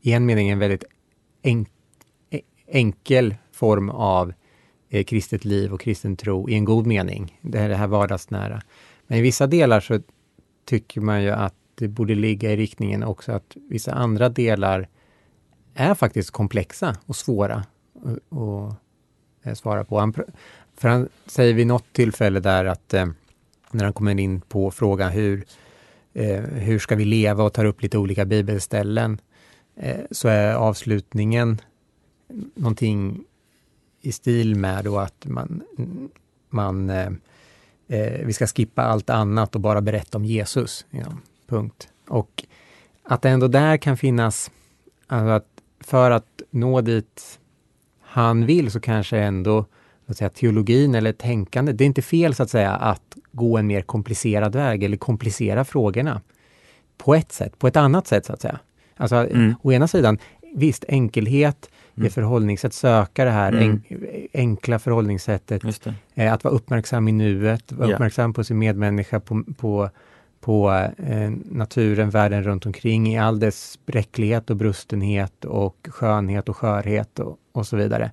i 0.00 0.12
en 0.12 0.26
mening 0.26 0.48
en 0.48 0.58
väldigt 0.58 0.84
enk, 1.42 1.68
e- 2.30 2.40
enkel 2.66 3.34
form 3.52 3.90
av 3.90 4.32
eh, 4.88 5.04
kristet 5.04 5.44
liv 5.44 5.72
och 5.72 5.80
kristen 5.80 6.16
tro 6.16 6.48
i 6.48 6.54
en 6.54 6.64
god 6.64 6.86
mening. 6.86 7.38
Det 7.42 7.58
är 7.58 7.68
det 7.68 7.76
här 7.76 7.86
vardagsnära. 7.86 8.62
Men 9.06 9.18
i 9.18 9.22
vissa 9.22 9.46
delar 9.46 9.80
så 9.80 10.00
tycker 10.64 11.00
man 11.00 11.22
ju 11.22 11.30
att 11.30 11.54
det 11.74 11.88
borde 11.88 12.14
ligga 12.14 12.52
i 12.52 12.56
riktningen 12.56 13.02
också 13.02 13.32
att 13.32 13.56
vissa 13.68 13.92
andra 13.92 14.28
delar 14.28 14.88
är 15.74 15.94
faktiskt 15.94 16.30
komplexa 16.30 16.96
och 17.06 17.16
svåra 17.16 17.64
att 18.30 18.76
eh, 19.42 19.54
svara 19.54 19.84
på. 19.84 19.98
Han, 19.98 20.14
för 20.76 20.88
han 20.88 21.08
säger 21.26 21.54
vid 21.54 21.66
något 21.66 21.92
tillfälle 21.92 22.40
där 22.40 22.64
att 22.64 22.94
eh, 22.94 23.06
när 23.70 23.84
han 23.84 23.92
kommer 23.92 24.20
in 24.20 24.40
på 24.40 24.70
frågan 24.70 25.12
hur, 25.12 25.44
eh, 26.14 26.40
hur 26.40 26.78
ska 26.78 26.96
vi 26.96 27.04
leva 27.04 27.44
och 27.44 27.52
tar 27.52 27.64
upp 27.64 27.82
lite 27.82 27.98
olika 27.98 28.24
bibelställen 28.24 29.20
eh, 29.76 30.00
så 30.10 30.28
är 30.28 30.54
avslutningen 30.54 31.60
någonting 32.54 33.24
i 34.00 34.12
stil 34.12 34.54
med 34.54 34.84
då 34.84 34.98
att 34.98 35.26
man, 35.26 35.62
man 36.50 36.90
eh, 36.90 37.10
eh, 37.88 38.26
vi 38.26 38.32
ska 38.32 38.46
skippa 38.46 38.82
allt 38.82 39.10
annat 39.10 39.54
och 39.54 39.60
bara 39.60 39.80
berätta 39.80 40.18
om 40.18 40.24
Jesus. 40.24 40.86
Ja, 40.90 41.06
punkt. 41.46 41.88
Och 42.08 42.44
att 43.02 43.22
det 43.22 43.28
ändå 43.28 43.48
där 43.48 43.76
kan 43.76 43.96
finnas, 43.96 44.50
alltså 45.06 45.30
att 45.30 45.46
för 45.80 46.10
att 46.10 46.42
nå 46.50 46.80
dit 46.80 47.38
han 48.00 48.46
vill 48.46 48.70
så 48.70 48.80
kanske 48.80 49.18
ändå 49.18 49.66
så 50.06 50.12
att 50.12 50.18
säga, 50.18 50.30
teologin 50.30 50.94
eller 50.94 51.12
tänkande, 51.12 51.72
det 51.72 51.84
är 51.84 51.86
inte 51.86 52.02
fel 52.02 52.34
så 52.34 52.42
att 52.42 52.50
säga 52.50 52.72
att 52.72 53.16
gå 53.32 53.58
en 53.58 53.66
mer 53.66 53.82
komplicerad 53.82 54.54
väg 54.54 54.82
eller 54.82 54.96
komplicera 54.96 55.64
frågorna 55.64 56.20
på 56.96 57.14
ett 57.14 57.32
sätt, 57.32 57.58
på 57.58 57.66
ett 57.68 57.76
annat 57.76 58.06
sätt 58.06 58.26
så 58.26 58.32
att 58.32 58.40
säga. 58.40 58.58
Alltså 58.96 59.16
Mm. 59.16 59.54
å 59.62 59.72
ena 59.72 59.88
sidan, 59.88 60.18
visst 60.54 60.84
enkelhet 60.88 61.70
i 61.98 62.00
Mm. 62.00 62.10
förhållningssätt, 62.10 62.72
söka 62.74 63.24
det 63.24 63.30
här 63.30 63.52
Mm. 63.52 63.82
en, 63.88 63.98
enkla 64.34 64.78
förhållningssättet, 64.78 65.62
det. 65.84 65.94
Eh, 66.24 66.32
att 66.32 66.44
vara 66.44 66.54
uppmärksam 66.54 67.08
i 67.08 67.12
nuet, 67.12 67.72
vara 67.72 67.88
Ja. 67.88 67.94
uppmärksam 67.94 68.32
på 68.32 68.44
sin 68.44 68.58
medmänniska, 68.58 69.20
på, 69.20 69.42
på, 69.58 69.90
på 70.40 70.70
eh, 70.98 71.30
naturen, 71.50 72.10
världen 72.10 72.42
runt 72.44 72.66
omkring 72.66 73.14
i 73.14 73.18
all 73.18 73.40
dess 73.40 73.78
bräcklighet 73.86 74.50
och 74.50 74.56
brustenhet 74.56 75.44
och 75.44 75.88
skönhet 75.90 76.48
och 76.48 76.56
skörhet 76.56 77.18
och, 77.18 77.36
och 77.52 77.66
så 77.66 77.76
vidare. 77.76 78.10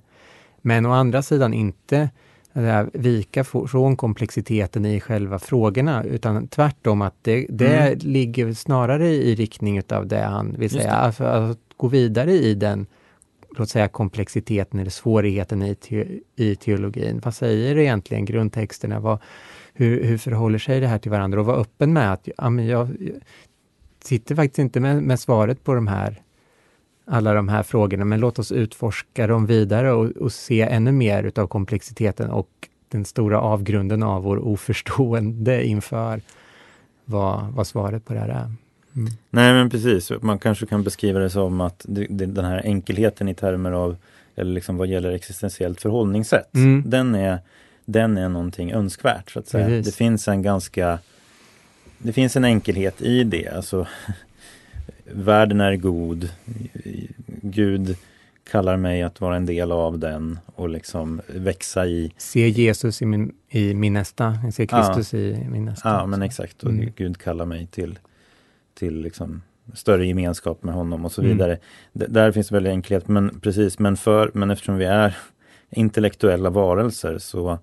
Men 0.62 0.86
å 0.86 0.90
andra 0.92 1.22
sidan 1.22 1.54
inte 1.54 2.10
att 2.52 2.62
säga, 2.62 2.86
vika 2.92 3.44
från 3.44 3.96
komplexiteten 3.96 4.84
i 4.84 5.00
själva 5.00 5.38
frågorna, 5.38 6.04
utan 6.04 6.48
tvärtom 6.48 7.02
att 7.02 7.14
det, 7.22 7.46
det 7.48 7.76
Mm. 7.76 7.98
ligger 7.98 8.52
snarare 8.52 9.08
i 9.08 9.34
riktning 9.34 9.78
utav 9.78 10.06
det 10.06 10.20
han 10.22 10.52
vill 10.52 10.62
Just 10.62 10.74
säga, 10.74 10.86
det. 10.90 10.96
alltså, 10.96 11.24
att 11.24 11.58
gå 11.76 11.88
vidare 11.88 12.32
i 12.32 12.54
den 12.54 12.86
låt 13.58 13.70
säga 13.70 13.88
komplexiteten 13.88 14.80
eller 14.80 14.90
svårigheten 14.90 15.62
i, 15.62 15.74
te, 15.74 16.06
i 16.36 16.56
teologin. 16.56 17.20
Vad 17.24 17.34
säger 17.34 17.78
egentligen 17.78 18.24
grundtexterna? 18.24 19.00
Vad, 19.00 19.18
hur, 19.74 20.04
hur 20.04 20.18
förhåller 20.18 20.58
sig 20.58 20.80
det 20.80 20.86
här 20.86 20.98
till 20.98 21.10
varandra? 21.10 21.40
Och 21.40 21.46
vara 21.46 21.56
öppen 21.56 21.92
med 21.92 22.12
att 22.12 22.28
ja, 22.36 22.50
men 22.50 22.66
jag, 22.66 22.88
jag 23.00 23.14
sitter 24.04 24.34
faktiskt 24.34 24.58
inte 24.58 24.80
med, 24.80 25.02
med 25.02 25.20
svaret 25.20 25.64
på 25.64 25.74
de 25.74 25.86
här 25.86 26.22
alla 27.06 27.34
de 27.34 27.48
här 27.48 27.62
frågorna, 27.62 28.04
men 28.04 28.20
låt 28.20 28.38
oss 28.38 28.52
utforska 28.52 29.26
dem 29.26 29.46
vidare 29.46 29.92
och, 29.92 30.10
och 30.10 30.32
se 30.32 30.60
ännu 30.60 30.92
mer 30.92 31.22
utav 31.22 31.46
komplexiteten 31.46 32.30
och 32.30 32.48
den 32.88 33.04
stora 33.04 33.40
avgrunden 33.40 34.02
av 34.02 34.22
vår 34.22 34.38
oförstående 34.38 35.66
inför 35.66 36.20
vad, 37.04 37.52
vad 37.52 37.66
svaret 37.66 38.04
på 38.04 38.12
det 38.12 38.20
här 38.20 38.28
är. 38.28 38.52
Mm. 38.96 39.12
Nej 39.30 39.52
men 39.52 39.70
precis, 39.70 40.12
man 40.20 40.38
kanske 40.38 40.66
kan 40.66 40.82
beskriva 40.84 41.18
det 41.18 41.30
som 41.30 41.60
att 41.60 41.84
det, 41.88 42.06
det, 42.10 42.26
den 42.26 42.44
här 42.44 42.60
enkelheten 42.64 43.28
i 43.28 43.34
termer 43.34 43.72
av, 43.72 43.96
eller 44.36 44.52
liksom 44.52 44.76
vad 44.76 44.88
gäller 44.88 45.10
existentiellt 45.12 45.80
förhållningssätt, 45.80 46.54
Mm. 46.54 46.82
den, 46.86 47.14
är, 47.14 47.38
den 47.84 48.16
är 48.18 48.28
någonting 48.28 48.72
önskvärt 48.72 49.30
så 49.30 49.38
att 49.38 49.48
säga. 49.48 49.66
Precis. 49.66 49.86
Det 49.92 49.98
finns 49.98 50.28
en 50.28 50.42
ganska, 50.42 50.98
det 51.98 52.12
finns 52.12 52.36
en 52.36 52.44
enkelhet 52.44 53.02
i 53.02 53.24
det, 53.24 53.48
alltså 53.48 53.86
världen 55.04 55.60
är 55.60 55.76
god, 55.76 56.28
Gud 57.26 57.96
kallar 58.50 58.76
mig 58.76 59.02
att 59.02 59.20
vara 59.20 59.36
en 59.36 59.46
del 59.46 59.72
av 59.72 59.98
den 59.98 60.38
och 60.54 60.68
liksom 60.68 61.20
växa 61.26 61.86
i 61.86 62.12
Se 62.16 62.48
Jesus 62.48 63.02
i 63.02 63.06
min, 63.06 63.32
i 63.48 63.74
min 63.74 63.92
nästa, 63.92 64.38
se 64.52 64.66
Kristus 64.66 65.14
i 65.14 65.46
min 65.50 65.64
nästa. 65.64 65.88
Ja, 65.88 66.06
men 66.06 66.22
exakt. 66.22 66.62
Och 66.62 66.70
Mm. 66.70 66.92
Gud 66.96 67.18
kallar 67.18 67.44
mig 67.46 67.66
till, 67.66 67.98
till 68.78 69.00
liksom 69.00 69.42
större 69.74 70.06
gemenskap 70.06 70.62
med 70.62 70.74
honom 70.74 71.04
och 71.04 71.12
så 71.12 71.20
Mm. 71.22 71.32
vidare. 71.36 71.58
D- 71.92 72.06
där 72.08 72.32
finns 72.32 72.52
väldigt 72.52 72.70
enkelhet, 72.70 73.08
men 73.08 73.40
precis, 73.40 73.78
men, 73.78 73.96
för, 73.96 74.30
men 74.34 74.50
eftersom 74.50 74.76
vi 74.76 74.84
är 74.84 75.16
intellektuella 75.70 76.50
varelser 76.50 77.18
så, 77.18 77.58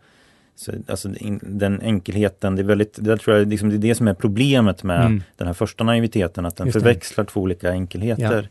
så 0.56 0.72
alltså 0.88 1.10
in, 1.16 1.40
den 1.44 1.82
enkelheten, 1.82 2.56
det 2.56 2.62
är 2.62 2.64
väldigt, 2.64 2.98
det 3.02 3.18
tror 3.18 3.38
jag 3.38 3.48
liksom, 3.48 3.70
det 3.70 3.76
är 3.76 3.78
det 3.78 3.96
som 3.96 4.08
är 4.08 4.14
problemet 4.14 4.84
med 4.84 5.00
Mm. 5.06 5.24
den 5.38 5.48
här 5.48 5.54
första 5.54 5.84
naiviteten, 5.84 6.46
att 6.46 6.56
den 6.56 6.68
Just 6.68 6.74
det. 6.74 6.80
förväxlar 6.80 7.26
två 7.26 7.42
olika 7.42 7.70
enkelheter. 7.72 8.50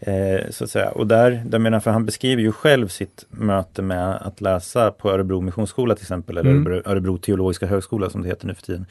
Eh, 0.00 0.50
så 0.50 0.64
att 0.64 0.70
säga. 0.70 0.90
Och 0.90 1.06
där, 1.06 1.42
där 1.46 1.58
menar, 1.58 1.80
för 1.80 1.90
han 1.90 2.06
beskriver 2.06 2.42
ju 2.42 2.52
själv 2.52 2.88
sitt 2.88 3.26
möte 3.30 3.82
med 3.82 4.16
att 4.16 4.40
läsa 4.40 4.90
på 4.90 5.10
Örebro 5.10 5.40
Missionsskola 5.40 5.94
till 5.94 6.04
exempel, 6.04 6.38
eller 6.38 6.50
Mm. 6.50 6.66
Örebro, 6.66 6.90
Örebro 6.90 7.18
teologiska 7.18 7.66
högskola 7.66 8.10
som 8.10 8.22
det 8.22 8.28
heter 8.28 8.46
nu 8.46 8.54
för 8.54 8.62
tiden. 8.62 8.86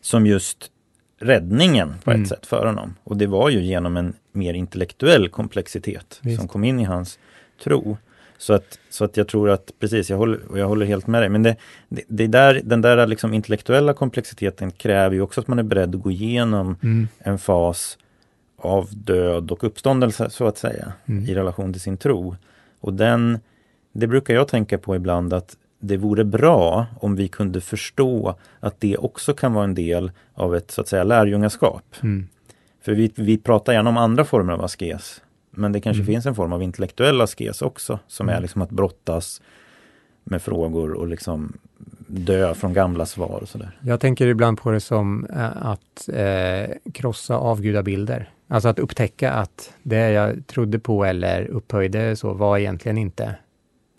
Som 0.00 0.26
just 0.26 0.70
räddningen 1.24 1.94
på 2.04 2.10
Mm. 2.10 2.22
ett 2.22 2.28
sätt 2.28 2.46
för 2.46 2.66
honom. 2.66 2.94
Och 3.04 3.16
det 3.16 3.26
var 3.26 3.50
ju 3.50 3.60
genom 3.62 3.96
en 3.96 4.12
mer 4.32 4.54
intellektuell 4.54 5.28
komplexitet 5.28 6.18
Visst. 6.22 6.38
som 6.38 6.48
kom 6.48 6.64
in 6.64 6.80
i 6.80 6.84
hans 6.84 7.18
tro. 7.64 7.96
Så 8.38 8.52
att, 8.52 8.78
så 8.90 9.04
att 9.04 9.16
jag 9.16 9.28
tror 9.28 9.50
att, 9.50 9.70
precis, 9.80 10.10
jag 10.10 10.16
håller, 10.16 10.38
och 10.50 10.58
jag 10.58 10.68
håller 10.68 10.86
helt 10.86 11.06
med 11.06 11.22
dig, 11.22 11.28
men 11.28 11.42
det, 11.42 11.56
det, 11.88 12.02
det 12.08 12.26
där, 12.26 12.60
den 12.64 12.80
där 12.80 13.06
liksom 13.06 13.34
intellektuella 13.34 13.92
komplexiteten 13.94 14.70
kräver 14.70 15.14
ju 15.14 15.20
också 15.20 15.40
att 15.40 15.48
man 15.48 15.58
är 15.58 15.62
beredd 15.62 15.94
att 15.94 16.02
gå 16.02 16.10
igenom 16.10 16.76
Mm. 16.82 17.08
en 17.18 17.38
fas 17.38 17.98
av 18.56 18.88
död 18.92 19.50
och 19.50 19.64
uppståndelse 19.64 20.30
så 20.30 20.46
att 20.46 20.58
säga 20.58 20.92
Mm. 21.08 21.24
i 21.24 21.34
relation 21.34 21.72
till 21.72 21.80
sin 21.82 21.96
tro. 21.96 22.36
Och 22.80 22.94
den, 22.94 23.38
det 23.92 24.06
brukar 24.06 24.34
jag 24.34 24.48
tänka 24.48 24.78
på 24.78 24.96
ibland 24.96 25.32
att 25.32 25.56
det 25.86 25.96
vore 25.96 26.24
bra 26.24 26.86
om 27.00 27.16
vi 27.16 27.28
kunde 27.28 27.60
förstå 27.60 28.34
att 28.60 28.80
det 28.80 28.96
också 28.96 29.34
kan 29.34 29.52
vara 29.54 29.64
en 29.64 29.74
del 29.74 30.10
av 30.34 30.56
ett 30.56 30.70
så 30.70 30.80
att 30.80 30.88
säga 30.88 31.04
lärjungaskap. 31.04 31.84
Mm. 32.02 32.28
För 32.82 32.92
vi, 32.92 33.12
vi 33.16 33.38
pratar 33.38 33.72
gärna 33.72 33.90
om 33.90 33.96
andra 33.96 34.24
former 34.24 34.52
av 34.52 34.64
askes. 34.64 35.20
Men 35.50 35.72
det 35.72 35.80
kanske 35.80 36.00
Mm. 36.02 36.06
finns 36.14 36.26
en 36.26 36.34
form 36.34 36.52
av 36.52 36.62
intellektuell 36.62 37.20
askes 37.20 37.62
också 37.62 37.98
som 38.06 38.28
är 38.28 38.32
Mm. 38.32 38.42
liksom 38.42 38.62
att 38.62 38.70
brottas 38.70 39.42
med 40.24 40.42
frågor 40.42 40.92
och 40.92 41.06
liksom 41.06 41.52
dö 42.06 42.54
från 42.54 42.72
gamla 42.72 43.06
svar 43.06 43.38
och 43.42 43.48
sådär. 43.48 43.78
Jag 43.80 44.00
tänker 44.00 44.26
ibland 44.26 44.58
på 44.60 44.70
det 44.70 44.80
som 44.80 45.26
eh, 45.26 45.66
att 45.66 46.08
eh, 46.12 46.76
krossa 46.92 47.36
avgudabilder. 47.36 48.30
Alltså 48.48 48.68
att 48.68 48.78
upptäcka 48.78 49.32
att 49.32 49.72
det 49.82 50.10
jag 50.10 50.46
trodde 50.46 50.78
på 50.78 51.04
eller 51.04 51.46
upphöjde 51.46 52.16
så 52.16 52.32
var 52.32 52.58
egentligen 52.58 52.98
inte 52.98 53.34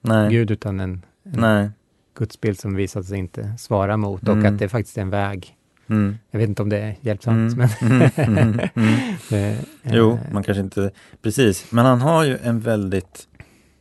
Nej, 0.02 0.30
Gud 0.30 0.52
utan 0.52 0.80
en, 0.80 0.90
en 0.90 1.02
nej. 1.26 1.70
gudsbild 2.18 2.60
som 2.60 2.76
visade 2.76 3.06
sig 3.06 3.18
inte 3.20 3.54
svara 3.58 3.98
mot 3.98 4.22
och 4.28 4.36
Mm. 4.36 4.54
att 4.54 4.60
det 4.60 4.70
faktiskt 4.70 4.98
är 4.98 5.02
en 5.02 5.10
väg. 5.10 5.58
Mm. 5.88 6.18
Jag 6.32 6.40
vet 6.40 6.50
inte 6.50 6.62
om 6.62 6.70
det 6.70 6.78
är 6.80 6.96
hjälpsamt, 7.02 7.54
Mm. 7.54 7.70
men 7.80 7.92
Mm. 7.98 8.38
Mm. 8.38 8.60
Mm. 8.76 9.16
det, 9.30 9.58
Jo, 9.84 10.12
eh, 10.12 10.34
man 10.34 10.44
kanske 10.44 10.62
inte... 10.62 10.92
Precis, 11.22 11.72
men 11.72 11.86
han 11.86 12.02
har 12.02 12.24
ju 12.24 12.38
en 12.38 12.60
väldigt 12.60 13.28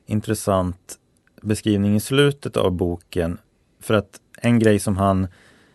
intressant 0.07 0.99
beskrivning 1.43 1.97
i 1.97 2.01
slutet 2.01 2.57
av 2.57 2.73
boken. 2.73 3.39
För 3.81 3.95
att 3.95 4.21
en 4.41 4.59
grej 4.59 4.79
som 4.79 4.97
han, 4.97 5.27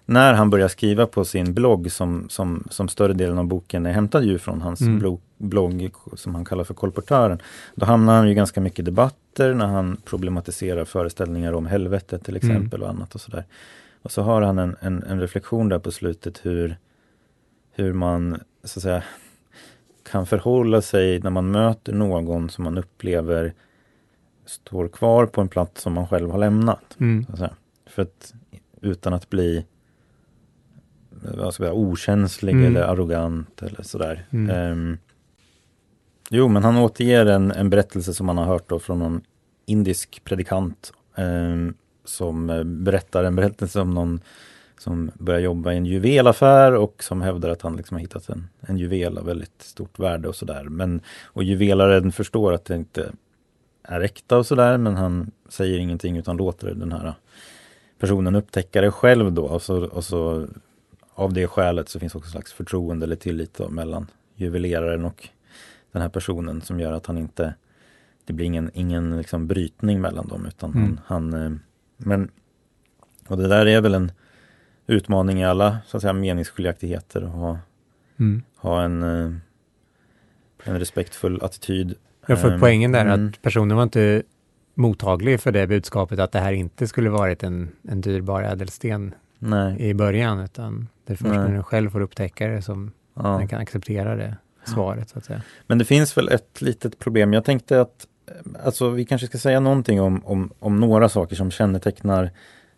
när 0.09 0.33
han 0.33 0.49
börjar 0.49 0.67
skriva 0.67 1.05
på 1.05 1.25
sin 1.25 1.53
blogg 1.53 1.91
som, 1.91 2.29
som, 2.29 2.67
som 2.69 2.87
större 2.87 3.13
delen 3.13 3.37
av 3.37 3.45
boken 3.45 3.85
är 3.85 3.91
hämtad 3.91 4.23
ju 4.23 4.37
från 4.37 4.61
hans 4.61 4.81
Mm. 4.81 4.99
blogg, 4.99 5.21
blogg 5.37 5.91
som 6.15 6.35
han 6.35 6.45
kallar 6.45 6.63
för 6.63 6.73
kolportören. 6.73 7.41
Då 7.75 7.85
hamnar 7.85 8.17
han 8.17 8.27
ju 8.27 8.33
ganska 8.33 8.61
mycket 8.61 8.79
i 8.79 8.81
debatter 8.81 9.53
när 9.53 9.67
han 9.67 9.97
problematiserar 10.05 10.85
föreställningar 10.85 11.53
om 11.53 11.65
helvetet 11.65 12.23
till 12.25 12.35
Mm. 12.37 12.51
exempel 12.51 12.83
och 12.83 12.89
annat 12.89 13.15
och 13.15 13.21
sådär. 13.21 13.45
Och 14.01 14.11
så 14.11 14.21
har 14.21 14.41
han 14.41 14.59
en, 14.59 14.75
en, 14.79 15.03
en 15.03 15.19
reflektion 15.19 15.69
där 15.69 15.79
på 15.79 15.91
slutet 15.91 16.45
hur, 16.45 16.77
hur 17.71 17.93
man 17.93 18.39
så 18.63 18.79
att 18.79 18.83
säga 18.83 19.03
kan 20.11 20.25
förhålla 20.25 20.81
sig 20.81 21.19
när 21.19 21.29
man 21.29 21.51
möter 21.51 21.93
någon 21.93 22.49
som 22.49 22.63
man 22.63 22.77
upplever 22.77 23.53
står 24.45 24.87
kvar 24.87 25.25
på 25.25 25.41
en 25.41 25.47
plats 25.47 25.81
som 25.81 25.93
man 25.93 26.07
själv 26.07 26.31
har 26.31 26.37
lämnat. 26.39 26.95
mm, 26.99 27.25
att 27.31 27.37
säga. 27.37 27.53
För 27.85 28.01
att 28.01 28.33
utan 28.81 29.13
att 29.13 29.29
bli 29.29 29.65
vad 31.21 31.33
ska 31.33 31.43
jag 31.43 31.53
säga, 31.53 31.73
okänslig 31.73 32.53
Mm. 32.53 32.65
eller 32.65 32.81
arrogant 32.81 33.61
eller 33.61 33.83
sådär. 33.83 34.25
Mm. 34.29 34.49
Ehm, 34.55 34.97
jo, 36.29 36.47
men 36.47 36.63
han 36.63 36.77
återger 36.77 37.25
en, 37.25 37.51
en 37.51 37.69
berättelse 37.69 38.13
som 38.13 38.27
han 38.27 38.37
har 38.37 38.45
hört 38.45 38.69
då 38.69 38.79
från 38.79 38.99
någon 38.99 39.21
indisk 39.65 40.21
predikant 40.23 40.93
ehm, 41.15 41.73
som 42.05 42.49
eh, 42.49 42.63
berättar 42.63 43.23
en 43.23 43.35
berättelse 43.35 43.79
om 43.81 43.93
någon 43.93 44.21
som 44.77 45.11
börjar 45.13 45.39
jobba 45.39 45.73
i 45.73 45.77
en 45.77 45.85
juvelaffär 45.85 46.75
och 46.75 47.03
som 47.03 47.21
hävdar 47.21 47.49
att 47.49 47.61
han 47.61 47.75
liksom 47.75 47.95
har 47.95 48.01
hittat 48.01 48.29
en, 48.29 48.47
en 48.61 48.77
juvel 48.77 49.17
av 49.17 49.25
väldigt 49.25 49.61
stort 49.61 49.99
värde 49.99 50.27
och 50.27 50.35
sådär. 50.35 50.63
Men, 50.63 51.01
och 51.25 51.43
juvelaren 51.43 52.11
förstår 52.11 52.53
att 52.53 52.65
det 52.65 52.75
inte 52.75 53.11
är 53.83 54.01
äkta 54.01 54.37
och 54.37 54.45
sådär 54.45 54.77
men 54.77 54.95
han 54.95 55.31
säger 55.49 55.79
ingenting 55.79 56.17
utan 56.17 56.37
låter 56.37 56.73
den 56.73 56.91
här 56.91 57.13
personen 57.99 58.35
upptäcka 58.35 58.81
det 58.81 58.91
själv 58.91 59.31
då 59.31 59.45
och 59.45 59.61
så, 59.61 59.85
och 59.85 60.03
så 60.03 60.47
av 61.19 61.33
det 61.33 61.47
skälet 61.47 61.89
så 61.89 61.99
finns 61.99 62.15
också 62.15 62.27
en 62.27 62.31
slags 62.31 62.53
förtroende 62.53 63.05
eller 63.05 63.15
tillit 63.15 63.53
då, 63.53 63.69
mellan 63.69 64.07
juveleraren 64.35 65.05
och 65.05 65.29
den 65.91 66.01
här 66.01 66.09
personen 66.09 66.61
som 66.61 66.79
gör 66.79 66.93
att 66.93 67.05
han 67.05 67.17
inte 67.17 67.53
det 68.25 68.33
blir 68.33 68.45
ingen, 68.45 68.71
ingen 68.73 69.17
liksom 69.17 69.47
brytning 69.47 70.01
mellan 70.01 70.27
dem 70.27 70.45
utan 70.45 70.71
Mm. 70.71 70.99
han, 71.05 71.33
han 71.33 71.45
eh, 71.45 71.57
men 71.97 72.31
och 73.27 73.37
det 73.37 73.47
där 73.47 73.65
är 73.65 73.81
väl 73.81 73.93
en 73.93 74.11
utmaning 74.87 75.39
i 75.39 75.45
alla 75.45 75.77
så 75.85 75.97
att 75.97 76.01
säga 76.01 76.13
meningsskiljaktigheter 76.13 77.23
och 77.23 77.29
ha, 77.29 77.57
mm. 78.19 78.43
ha 78.55 78.81
en, 78.83 79.03
eh, 79.03 79.31
en 80.63 80.79
respektfull 80.79 81.41
attityd. 81.41 81.95
Jag 82.27 82.41
får 82.41 82.51
Ehm, 82.51 82.59
poängen 82.59 82.91
där 82.91 83.05
mm. 83.05 83.27
att 83.27 83.41
personen 83.41 83.77
var 83.77 83.83
inte 83.83 84.23
mottaglig 84.73 85.39
för 85.39 85.51
det 85.51 85.67
budskapet 85.67 86.19
att 86.19 86.31
det 86.31 86.39
här 86.39 86.51
inte 86.51 86.87
skulle 86.87 87.09
varit 87.09 87.43
en, 87.43 87.69
en 87.89 88.01
dyrbar 88.01 88.41
ädelsten 88.41 89.13
Nej, 89.39 89.81
i 89.81 89.93
början, 89.93 90.39
utan 90.39 90.87
det 91.09 91.13
är 91.13 91.17
först 91.17 91.29
Nej. 91.29 91.37
när 91.37 91.53
den 91.53 91.63
själv 91.63 91.89
får 91.89 92.01
upptäcka 92.01 92.47
det 92.47 92.61
som 92.61 92.91
ja. 93.13 93.37
den 93.37 93.47
kan 93.47 93.61
acceptera 93.61 94.15
det 94.15 94.37
svaret, 94.65 95.09
så 95.09 95.17
att 95.17 95.25
säga. 95.25 95.41
Men 95.67 95.77
det 95.77 95.85
finns 95.85 96.17
väl 96.17 96.29
ett 96.29 96.61
litet 96.61 96.99
problem. 96.99 97.33
Jag 97.33 97.45
tänkte 97.45 97.81
att 97.81 98.07
alltså, 98.63 98.89
vi 98.89 99.05
kanske 99.05 99.27
ska 99.27 99.37
säga 99.37 99.59
någonting 99.59 100.01
om, 100.01 100.25
om, 100.25 100.51
om 100.59 100.79
några 100.79 101.09
saker 101.09 101.35
som 101.35 101.51
kännetecknar 101.51 102.31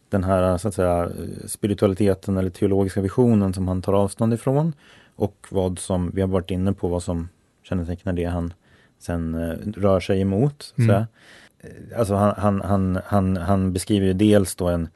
den 0.09 0.23
här 0.23 0.57
så 0.57 0.67
att 0.67 0.73
säga, 0.73 1.09
spiritualiteten 1.45 2.37
eller 2.37 2.49
teologiska 2.49 3.01
visionen 3.01 3.53
som 3.53 3.67
han 3.67 3.81
tar 3.81 3.93
avstånd 3.93 4.33
ifrån. 4.33 4.73
Och 5.15 5.47
vad 5.49 5.79
som, 5.79 6.11
vi 6.13 6.21
har 6.21 6.27
varit 6.27 6.51
inne 6.51 6.73
på 6.73 6.87
vad 6.87 7.03
som 7.03 7.29
kännetecknar 7.63 8.13
det 8.13 8.25
han 8.25 8.53
sen 8.99 9.35
eh, 9.35 9.81
rör 9.81 9.99
sig 9.99 10.21
emot. 10.21 10.73
Så 10.75 10.81
Mm. 10.81 10.95
Eh, 10.95 11.05
Alltså 11.97 12.15
han, 12.15 12.33
han, 12.37 12.61
han, 12.61 12.99
han, 13.05 13.37
han 13.37 13.73
beskriver 13.73 14.07
ju 14.07 14.13
dels 14.13 14.55
då 14.55 14.67
en, 14.67 14.89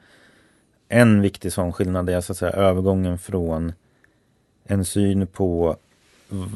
en 0.88 1.20
viktig 1.20 1.52
sån 1.52 1.72
skillnad 1.72 2.10
är 2.10 2.20
så 2.20 2.32
att 2.32 2.38
säga 2.38 2.52
övergången 2.52 3.18
från 3.18 3.72
en 4.64 4.84
syn 4.84 5.26
på 5.26 5.76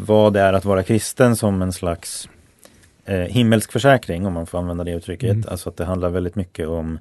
vad 0.06 0.32
det 0.32 0.40
är 0.40 0.52
att 0.52 0.64
vara 0.64 0.82
kristen 0.82 1.36
som 1.36 1.62
en 1.62 1.72
slags 1.72 2.28
eh, 3.04 3.16
himmelsk 3.18 3.72
försäkring 3.72 4.26
om 4.26 4.32
man 4.32 4.46
får 4.46 4.58
använda 4.58 4.84
det 4.84 4.92
uttrycket. 4.92 5.34
Mm. 5.34 5.44
Alltså 5.48 5.68
att 5.68 5.76
det 5.76 5.84
handlar 5.84 6.10
väldigt 6.10 6.34
mycket 6.34 6.68
om 6.68 6.98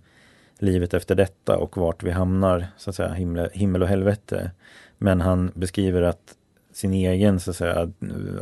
livet 0.60 0.94
efter 0.94 1.16
detta 1.16 1.58
och 1.58 1.78
vart 1.78 2.04
vi 2.04 2.12
hamnar, 2.12 2.68
så 2.78 2.90
att 2.90 2.96
säga, 2.96 3.14
himmel, 3.14 3.50
himmel 3.54 3.82
och 3.82 3.88
helvete. 3.88 4.52
Men 4.98 5.22
han 5.22 5.52
beskriver 5.56 6.02
att 6.02 6.36
sin 6.74 6.94
egen 6.94 7.40
så 7.40 7.52
att 7.52 7.58
säga, 7.58 7.92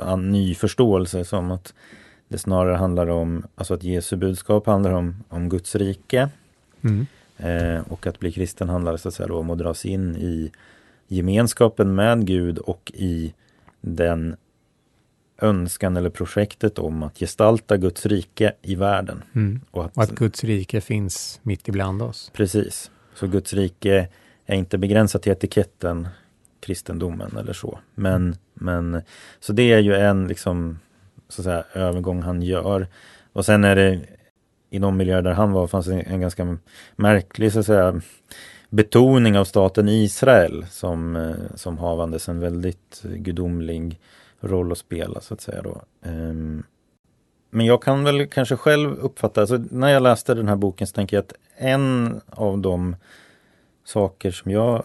an- 0.01 0.31
ny 0.31 0.55
förståelse 0.55 1.25
som 1.25 1.51
att 1.51 1.73
det 2.27 2.37
snarare 2.37 2.75
handlar 2.75 3.07
om, 3.07 3.47
alltså 3.55 3.73
att 3.73 3.83
Jesu 3.83 4.15
budskap 4.15 4.65
handlar 4.65 4.91
om, 4.91 5.23
om 5.29 5.49
Guds 5.49 5.75
rike. 5.75 6.29
Mm. 6.81 7.07
Eh, 7.37 7.79
och 7.89 8.07
att 8.07 8.19
bli 8.19 8.31
kristen 8.31 8.69
handlar 8.69 8.97
så 8.97 9.07
att 9.07 9.13
säga 9.13 9.27
då 9.27 9.37
om 9.37 9.49
att 9.49 9.57
dras 9.57 9.85
in 9.85 10.15
i 10.15 10.51
gemenskapen 11.07 11.95
med 11.95 12.27
Gud 12.27 12.57
och 12.57 12.91
i 12.95 13.33
den 13.81 14.35
önskan 15.41 15.97
eller 15.97 16.09
projektet 16.09 16.79
om 16.79 17.03
att 17.03 17.19
gestalta 17.19 17.77
Guds 17.77 18.05
rike 18.05 18.53
i 18.61 18.75
världen. 18.75 19.23
Mm. 19.35 19.61
Och 19.71 19.85
att, 19.85 19.97
Och 19.97 20.03
att 20.03 20.11
Guds 20.11 20.43
rike 20.43 20.81
finns 20.81 21.39
mitt 21.43 21.67
ibland 21.67 22.01
oss. 22.01 22.31
Precis. 22.33 22.91
Så 23.13 23.27
Guds 23.27 23.53
rike 23.53 24.07
är 24.45 24.55
inte 24.55 24.77
begränsat 24.77 25.21
till 25.21 25.31
etiketten 25.31 26.07
kristendomen 26.59 27.37
eller 27.37 27.53
så. 27.53 27.79
Men, 27.95 28.35
men 28.53 29.01
så 29.39 29.53
det 29.53 29.73
är 29.73 29.79
ju 29.79 29.95
en 29.95 30.27
liksom 30.27 30.79
så 31.29 31.41
att 31.41 31.45
säga, 31.45 31.63
övergång 31.73 32.21
han 32.21 32.41
gör. 32.41 32.87
Och 33.33 33.45
sen 33.45 33.63
är 33.63 33.75
det 33.75 33.99
i 34.69 34.79
de 34.79 34.97
miljöer 34.97 35.21
där 35.21 35.33
han 35.33 35.51
var 35.51 35.67
fanns 35.67 35.87
en 35.87 36.21
ganska 36.21 36.57
märklig 36.95 37.53
så 37.53 37.59
att 37.59 37.65
säga 37.65 38.01
betoning 38.69 39.37
av 39.37 39.45
staten 39.45 39.89
Israel 39.89 40.65
som, 40.69 41.15
eh, 41.15 41.55
som 41.55 41.77
havandes 41.77 42.29
en 42.29 42.39
väldigt 42.39 43.03
gudomlig 43.03 43.99
roll 44.39 44.71
att 44.71 44.77
spela 44.77 45.21
så 45.21 45.33
att 45.33 45.41
säga 45.41 45.61
då. 45.61 45.81
Ehm, 46.01 46.63
men 47.49 47.65
jag 47.65 47.83
kan 47.83 48.03
väl 48.03 48.27
kanske 48.27 48.55
själv 48.55 48.93
uppfatta, 48.93 49.41
alltså 49.41 49.57
när 49.71 49.89
jag 49.89 50.03
läste 50.03 50.33
den 50.33 50.47
här 50.47 50.55
boken 50.55 50.87
så 50.87 50.93
tänker 50.93 51.17
jag 51.17 51.23
att 51.23 51.33
en 51.57 52.21
av 52.29 52.59
de 52.59 52.95
saker 53.85 54.31
som 54.31 54.51
jag 54.51 54.83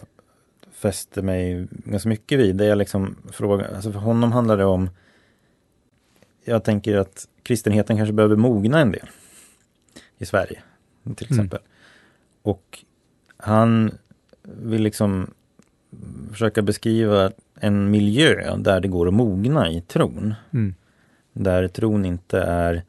fäste 0.71 1.21
mig 1.21 1.67
ganska 1.71 2.09
mycket 2.09 2.39
vid, 2.39 2.55
det 2.55 2.65
är 2.65 2.75
liksom 2.75 3.15
frågan, 3.31 3.75
alltså 3.75 3.91
för 3.91 3.99
honom 3.99 4.31
handlar 4.31 4.57
det 4.57 4.65
om 4.65 4.89
jag 6.45 6.63
tänker 6.63 6.97
att 6.97 7.27
kristenheten 7.43 7.97
kanske 7.97 8.13
behöver 8.13 8.35
mogna 8.35 8.79
en 8.79 8.91
del 8.91 9.07
i 10.23 10.25
Sverige 10.25 10.61
till 11.15 11.27
Mm. 11.27 11.39
exempel. 11.39 11.59
Och 12.41 12.83
han 13.37 13.91
vill 14.41 14.81
liksom 14.83 15.33
försöka 16.31 16.61
beskriva 16.61 17.31
en 17.55 17.91
miljö 17.91 18.55
där 18.57 18.79
det 18.79 18.87
går 18.87 19.07
att 19.07 19.13
mogna 19.13 19.69
i 19.71 19.81
tron. 19.81 20.33
Mm. 20.53 20.75
Där 21.33 21.67
tron 21.67 22.05
inte 22.05 22.41
är 22.41 22.83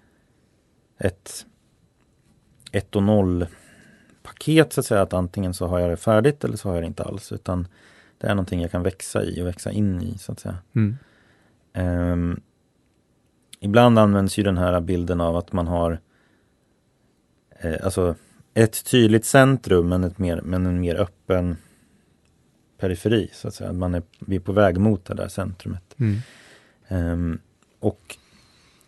ett 0.99 1.47
ett 2.73 2.97
och 2.97 3.03
noll 3.03 3.47
paket 4.23 4.73
så 4.73 4.81
att 4.81 4.87
säga. 4.87 5.03
Att 5.03 5.13
antingen 5.13 5.55
så 5.55 5.67
har 5.67 5.79
jag 5.79 5.91
det 5.91 5.97
färdigt 5.97 6.45
eller 6.45 6.57
så 6.57 6.69
har 6.69 6.75
jag 6.75 6.83
det 6.83 6.87
inte 6.87 7.05
alls. 7.05 7.33
Utan 7.33 7.69
det 8.19 8.27
är 8.27 8.35
någonting 8.35 8.63
jag 8.63 8.71
kan 8.71 8.83
växa 8.83 9.25
i 9.25 9.43
och 9.43 9.47
växa 9.47 9.71
in 9.73 10.03
i 10.03 10.19
så 10.19 10.33
att 10.33 10.41
säga. 10.41 10.59
Mm. 10.75 10.97
Ehm, 11.73 12.41
ibland 13.61 13.99
används 13.99 14.39
ju 14.39 14.43
den 14.43 14.59
här 14.59 14.81
bilden 14.81 15.21
av 15.21 15.37
att 15.37 15.53
man 15.53 15.67
har 15.67 16.01
alltså 17.65 18.15
ett 18.55 18.85
tydligt 18.85 19.25
centrum 19.25 19.89
men, 19.89 20.05
ett 20.05 20.19
mer, 20.19 20.41
men 20.41 20.67
en 20.67 20.81
mer 20.81 20.95
öppen 20.95 21.57
periferi 22.79 23.31
så 23.33 23.49
att 23.49 23.55
säga. 23.55 23.73
Man 23.73 23.95
är, 23.95 24.03
vi 24.19 24.37
är 24.37 24.41
på 24.41 24.53
väg 24.53 24.79
mot 24.79 25.05
det 25.05 25.15
där 25.15 25.29
centrumet. 25.29 25.95
Mm. 25.99 26.19
Ehm, 26.89 27.39
och 27.81 28.17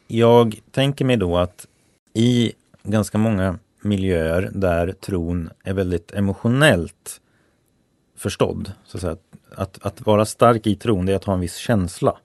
jag 0.07 0.61
tänker 0.70 1.05
mig 1.05 1.16
då 1.16 1.39
att 1.39 1.66
i 2.12 2.53
ganska 2.83 3.18
många 3.18 3.59
miljöer 3.81 4.51
där 4.53 4.93
tron 4.93 5.51
är 5.64 5.74
väldigt 5.74 6.12
emotionellt 6.12 7.20
förstådd. 8.16 8.72
Så 8.85 8.97
att, 8.97 9.01
säga. 9.01 9.16
Att, 9.55 9.87
att 9.87 10.07
vara 10.07 10.24
stark 10.24 10.66
i 10.66 10.77
tron, 10.77 11.07
det 11.07 11.12
är 11.12 11.16
att 11.16 11.24
ha 11.24 11.35
en 11.35 11.41
viss 11.41 11.57
känsla. 11.57 12.18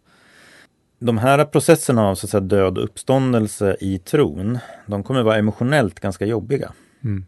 De 1.03 1.17
här 1.17 1.45
processerna 1.45 2.07
av 2.07 2.15
så 2.15 2.25
att 2.25 2.29
säga, 2.29 2.41
död 2.41 2.77
och 2.77 2.83
uppståndelse 2.83 3.77
i 3.79 3.97
tron, 3.97 4.59
de 4.85 5.03
kommer 5.03 5.23
vara 5.23 5.37
emotionellt 5.37 5.99
ganska 5.99 6.25
jobbiga. 6.25 6.73
Mm. 7.03 7.25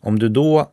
Om 0.00 0.18
du 0.18 0.28
då 0.28 0.70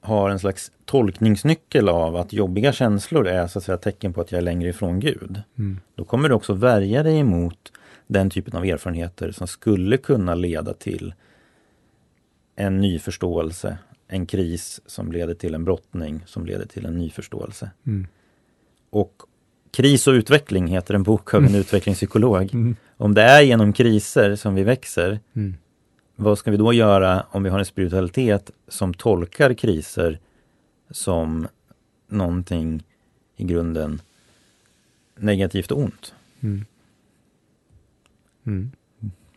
har 0.00 0.30
en 0.30 0.38
slags 0.38 0.72
tolkningsnyckel 0.84 1.88
av 1.88 2.16
att 2.16 2.32
jobbiga 2.32 2.72
känslor 2.72 3.26
är 3.26 3.46
så 3.46 3.58
att 3.58 3.64
säga 3.64 3.78
tecken 3.78 4.12
på 4.12 4.20
att 4.20 4.32
jag 4.32 4.38
är 4.38 4.42
längre 4.42 4.68
ifrån 4.68 5.00
Gud. 5.00 5.42
Mm. 5.58 5.80
Då 5.94 6.04
kommer 6.04 6.28
du 6.28 6.34
också 6.34 6.52
värja 6.52 7.02
dig 7.02 7.18
emot 7.18 7.72
den 8.06 8.30
typen 8.30 8.56
av 8.56 8.64
erfarenheter 8.64 9.30
som 9.30 9.46
skulle 9.46 9.96
kunna 9.96 10.34
leda 10.34 10.74
till 10.74 11.14
en 12.56 12.80
ny 12.80 12.98
förståelse, 12.98 13.78
en 14.08 14.26
kris 14.26 14.80
som 14.86 15.12
leder 15.12 15.34
till 15.34 15.54
en 15.54 15.64
brottning 15.64 16.22
som 16.26 16.46
leder 16.46 16.66
till 16.66 16.86
en 16.86 16.98
ny 16.98 17.10
förståelse. 17.10 17.70
Mm. 17.86 18.06
Och 18.90 19.22
Kris 19.74 20.06
och 20.06 20.12
utveckling 20.12 20.66
heter 20.66 20.94
en 20.94 21.02
bok 21.02 21.34
av 21.34 21.40
en 21.42 21.48
Mm. 21.48 21.60
utvecklingspsykolog. 21.60 22.54
Mm. 22.54 22.76
Om 22.96 23.14
det 23.14 23.22
är 23.22 23.42
genom 23.42 23.72
kriser 23.72 24.36
som 24.36 24.54
vi 24.54 24.62
växer, 24.64 25.20
Mm. 25.36 25.54
vad 26.16 26.38
ska 26.38 26.50
vi 26.50 26.56
då 26.56 26.72
göra 26.72 27.26
om 27.30 27.42
vi 27.42 27.50
har 27.50 27.58
en 27.58 27.64
spiritualitet 27.64 28.50
som 28.68 28.94
tolkar 28.94 29.54
kriser 29.54 30.18
som 30.90 31.48
någonting 32.08 32.82
i 33.36 33.44
grunden 33.44 34.00
negativt 35.16 35.70
och 35.70 35.78
ont? 35.78 36.14
Mm. 36.40 36.64
Mm. 38.46 38.70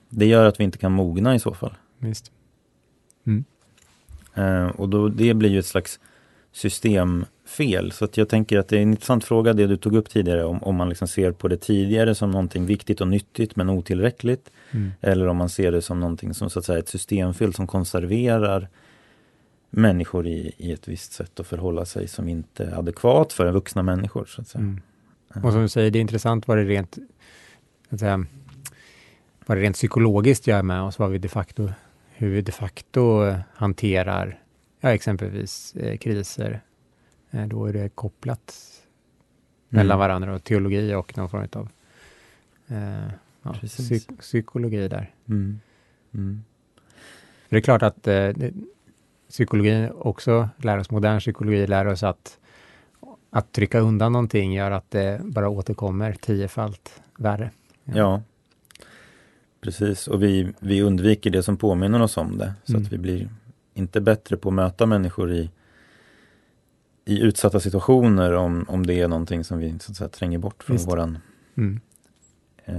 Det 0.09 0.25
gör 0.25 0.45
att 0.45 0.59
vi 0.59 0.63
inte 0.63 0.77
kan 0.77 0.91
mogna 0.91 1.35
i 1.35 1.39
så 1.39 1.53
fall. 1.53 1.73
Visst. 1.97 2.31
Eh, 4.33 4.67
och 4.67 4.89
då, 4.89 5.09
det 5.09 5.33
blir 5.33 5.49
ju 5.49 5.59
ett 5.59 5.65
slags 5.65 5.99
systemfel. 7.47 7.91
Så 7.91 8.05
att 8.05 8.17
jag 8.17 8.29
tänker 8.29 8.59
att 8.59 8.67
det 8.67 8.77
är 8.77 8.81
en 8.81 8.91
intressant 8.91 9.23
fråga 9.23 9.53
det 9.53 9.67
du 9.67 9.77
tog 9.77 9.95
upp 9.95 10.09
tidigare 10.09 10.43
om, 10.43 10.63
om 10.63 10.75
man 10.75 10.89
liksom 10.89 11.07
ser 11.07 11.31
på 11.31 11.47
det 11.47 11.57
tidigare 11.57 12.15
som 12.15 12.31
någonting 12.31 12.65
viktigt 12.65 13.01
och 13.01 13.07
nyttigt 13.07 13.55
men 13.55 13.69
otillräckligt. 13.69 14.51
Mm. 14.71 14.91
Eller 15.01 15.27
om 15.27 15.37
man 15.37 15.49
ser 15.49 15.71
det 15.71 15.81
som 15.81 15.99
någonting 15.99 16.33
som 16.33 16.49
så 16.49 16.59
att 16.59 16.65
säga 16.65 16.79
ett 16.79 16.89
systemfel 16.89 17.53
som 17.53 17.67
konserverar 17.67 18.69
människor 19.69 20.27
i, 20.27 20.51
i 20.57 20.71
ett 20.71 20.87
visst 20.87 21.13
sätt 21.13 21.39
att 21.39 21.47
förhålla 21.47 21.85
sig 21.85 22.07
som 22.07 22.29
inte 22.29 22.63
är 22.63 22.79
adekvat 22.79 23.33
för 23.33 23.51
vuxna 23.51 23.83
människor. 23.83 24.25
Så 24.25 24.41
att 24.41 24.47
säga. 24.47 24.61
Mm. 24.61 24.81
Och 25.43 25.51
som 25.51 25.61
du 25.61 25.69
säger, 25.69 25.91
det 25.91 25.99
är 25.99 26.01
intressant 26.01 26.47
vad 26.47 26.57
det 26.57 26.63
rent, 26.63 26.97
säga, 27.99 28.25
vad 29.45 29.57
det 29.57 29.61
rent 29.61 29.75
psykologiskt 29.75 30.47
gör 30.47 30.63
med 30.63 30.81
oss, 30.81 30.99
vad 30.99 31.11
vi 31.11 31.17
de 31.17 31.27
facto, 31.27 31.69
hur 32.15 32.29
vi 32.29 32.41
de 32.41 32.51
facto 32.51 33.25
eh, 33.25 33.39
hanterar 33.55 34.39
ja, 34.81 34.89
exempelvis 34.89 35.75
eh, 35.75 35.97
kriser. 35.97 36.61
Eh, 37.31 37.47
då 37.47 37.65
är 37.65 37.73
det 37.73 37.89
kopplat 37.89 38.55
mellan 39.69 39.85
Mm. 39.95 39.99
varandra 39.99 40.35
och 40.35 40.43
teologi 40.43 40.93
och 40.93 41.17
någon 41.17 41.29
form 41.29 41.47
av 41.53 41.69
eh, 42.67 43.09
ja, 43.43 43.53
psyk- 43.53 44.17
psykologi 44.19 44.87
där. 44.87 45.11
Mm. 45.27 45.59
Mm. 46.13 46.43
Det 47.49 47.57
är 47.57 47.61
klart 47.61 47.83
att 47.83 48.07
eh, 48.07 48.29
psykologin 49.29 49.91
också 49.91 50.49
lär 50.57 50.77
oss, 50.77 50.91
modern 50.91 51.19
psykologi 51.19 51.67
lär 51.67 51.87
oss 51.87 52.03
att, 52.03 52.39
att 53.29 53.51
trycka 53.51 53.79
undan 53.79 54.11
någonting 54.11 54.53
gör 54.53 54.71
att 54.71 54.91
det 54.91 55.21
bara 55.23 55.49
återkommer 55.49 56.13
tiofalt 56.13 57.01
värre. 57.17 57.51
Ja, 57.83 58.21
precis. 59.61 60.07
Och 60.07 60.23
vi, 60.23 60.53
vi 60.59 60.81
undviker 60.81 61.29
det 61.29 61.43
som 61.43 61.57
påminner 61.57 62.01
oss 62.01 62.17
om 62.17 62.37
det. 62.37 62.53
Så 62.63 62.71
Mm. 62.73 62.85
att 62.85 62.91
vi 62.93 62.97
blir 62.97 63.29
inte 63.73 64.01
bättre 64.01 64.37
på 64.37 64.49
att 64.49 64.55
möta 64.55 64.85
människor 64.85 65.31
i, 65.31 65.49
i 67.07 67.19
utsatta 67.21 67.59
situationer 67.59 68.33
om, 68.33 68.65
om 68.67 68.85
det 68.85 68.93
är 68.93 69.07
någonting 69.07 69.43
som 69.43 69.57
vi 69.59 69.79
så 69.79 69.91
att 69.91 69.97
säga, 69.97 70.07
tränger 70.09 70.37
bort 70.37 70.63
från 70.63 70.75
Visst. 70.75 70.87
våran 70.87 71.17
Mm. 71.57 71.79
eh, 72.65 72.75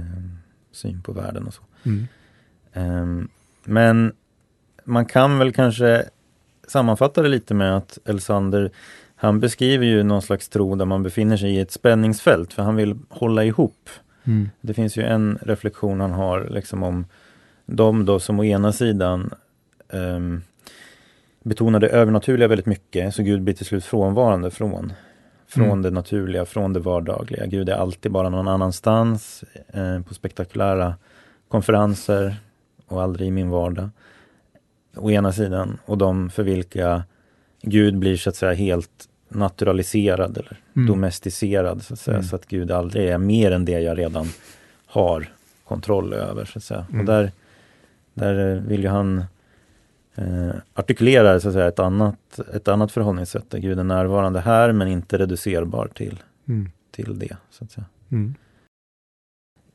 syn 0.71 1.01
på 1.01 1.11
världen 1.11 1.47
och 1.47 1.53
så. 1.53 1.61
Mm. 1.83 2.07
Ehm, 2.73 3.29
men 3.63 4.13
man 4.83 5.05
kan 5.05 5.39
väl 5.39 5.53
kanske 5.53 6.05
sammanfatta 6.67 7.21
det 7.21 7.29
lite 7.29 7.53
med 7.53 7.77
att 7.77 7.97
Elsander, 8.05 8.71
han 9.15 9.39
beskriver 9.39 9.85
ju 9.85 10.03
någon 10.03 10.21
slags 10.21 10.49
tro 10.49 10.75
där 10.75 10.85
man 10.85 11.03
befinner 11.03 11.37
sig 11.37 11.55
i 11.55 11.59
ett 11.59 11.71
spänningsfält, 11.71 12.53
för 12.53 12.63
han 12.63 12.75
vill 12.75 12.99
hålla 13.09 13.43
ihop. 13.43 13.89
Mm. 14.23 14.49
Det 14.61 14.73
finns 14.73 14.97
ju 14.97 15.03
en 15.03 15.39
reflektion 15.41 15.99
han 16.01 16.11
har 16.11 16.47
liksom 16.49 16.83
om 16.83 17.05
de 17.65 18.05
då 18.05 18.19
som 18.19 18.39
å 18.39 18.43
ena 18.43 18.71
sidan 18.73 19.33
um, 19.89 20.41
betonar 21.43 21.79
det 21.79 21.87
övernaturliga 21.89 22.47
väldigt 22.47 22.65
mycket, 22.65 23.15
så 23.15 23.23
Gud 23.23 23.41
blir 23.41 23.53
till 23.53 23.65
slut 23.65 23.85
frånvarande 23.85 24.51
från 24.51 24.93
från 25.47 25.65
Mm. 25.65 25.81
det 25.81 25.89
naturliga, 25.91 26.45
från 26.45 26.73
det 26.73 26.79
vardagliga. 26.79 27.45
Gud 27.45 27.69
är 27.69 27.73
alltid 27.73 28.11
bara 28.11 28.29
någon 28.29 28.47
annanstans, 28.47 29.43
eh, 29.67 30.01
på 30.01 30.13
spektakulära 30.13 30.95
konferenser 31.47 32.35
och 32.87 33.01
aldrig 33.01 33.27
i 33.27 33.31
min 33.31 33.49
vardag. 33.49 33.89
Å 34.95 35.11
ena 35.11 35.31
sidan, 35.31 35.77
och 35.85 35.97
de 35.97 36.29
för 36.29 36.43
vilka 36.43 37.03
Gud 37.61 37.97
blir 37.97 38.17
så 38.17 38.29
att 38.29 38.35
säga 38.35 38.53
helt 38.53 38.89
naturaliserad 39.29 40.37
eller 40.37 40.57
Mm. 40.75 40.87
domesticerad 40.87 41.83
så 41.83 41.93
att 41.93 41.99
säga, 41.99 42.17
Mm. 42.17 42.27
så 42.27 42.35
att 42.35 42.45
Gud 42.45 42.71
aldrig 42.71 43.09
är 43.09 43.17
mer 43.17 43.51
än 43.51 43.65
det 43.65 43.79
jag 43.79 43.97
redan 43.97 44.27
har 44.85 45.27
kontroll 45.67 46.13
över. 46.13 46.45
Så 46.45 46.57
att 46.57 46.63
säga. 46.63 46.85
Mm. 46.89 46.99
Och 46.99 47.05
där, 47.05 47.31
där 48.13 48.55
eh, 48.55 48.61
vill 48.61 48.81
ju 48.83 48.89
han 48.89 49.23
eh, 50.19 50.55
artikulera 50.73 51.39
så 51.39 51.47
att 51.47 51.53
säga, 51.53 51.67
ett, 51.67 51.79
annat, 51.79 52.39
ett 52.53 52.67
annat 52.67 52.91
förhållningssätt 52.91 53.49
där 53.49 53.59
Gud 53.59 53.79
är 53.79 53.83
närvarande 53.83 54.39
här 54.39 54.71
men 54.71 54.87
inte 54.87 55.17
reducerbar 55.17 55.87
till, 55.87 56.23
Mm. 56.47 56.69
till 56.91 57.19
det. 57.19 57.37
Så 57.49 57.63
att 57.63 57.71
säga. 57.71 57.85
Mm. 58.11 58.35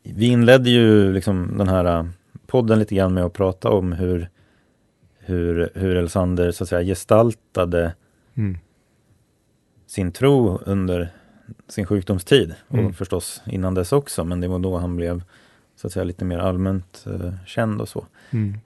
Vi 0.03 0.27
inledde 0.27 0.71
ju 0.71 1.13
liksom 1.13 1.55
den 1.59 1.69
här 1.69 1.85
eh, 1.85 2.07
podden 2.47 2.79
lite 2.79 2.95
grann 2.95 3.15
med 3.15 3.25
att 3.25 3.33
prata 3.33 3.71
om 3.71 3.93
hur, 3.93 4.29
hur, 5.19 5.71
hur 5.75 5.97
Elsander 5.97 6.51
så 6.51 6.65
att 6.65 6.69
säga 6.69 6.83
gestaltade 6.83 7.95
Mm. 8.37 8.59
sin 9.87 10.13
tro 10.13 10.59
under 10.59 11.09
sin 11.69 11.87
sjukdomstid 11.87 12.55
Mm. 12.71 12.87
och 12.87 12.95
förstås 12.95 13.43
innan 13.47 13.75
dess 13.75 13.93
också 13.93 14.25
men 14.25 14.41
det 14.41 14.49
var 14.49 14.59
då 14.59 14.77
han 14.79 14.97
blev 14.97 15.23
så 15.77 15.87
att 15.87 15.93
säga 15.93 16.05
lite 16.05 16.25
mer 16.25 16.39
allmänt 16.39 17.05
eh, 17.07 17.33
känd 17.47 17.81
och 17.81 17.89
så. 17.89 18.07
Mm. 18.31 18.59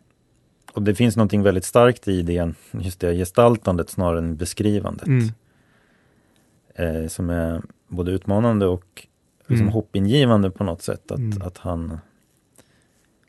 Och 0.78 0.84
det 0.84 0.94
finns 0.94 1.16
någonting 1.16 1.42
väldigt 1.42 1.64
starkt 1.64 2.08
i 2.08 2.22
det, 2.22 2.52
just 2.72 3.00
det 3.00 3.14
gestaltandet 3.14 3.90
snarare 3.90 4.18
än 4.18 4.36
beskrivandet. 4.36 5.06
Mm. 5.06 5.28
Eh, 6.74 7.08
som 7.08 7.30
är 7.30 7.62
både 7.88 8.10
utmanande 8.12 8.66
och 8.66 9.06
liksom 9.46 9.60
Mm. 9.66 9.72
hoppingivande 9.72 10.50
på 10.50 10.64
något 10.64 10.82
sätt 10.82 11.10
att, 11.10 11.18
Mm. 11.18 11.42
att 11.42 11.58
han 11.58 11.98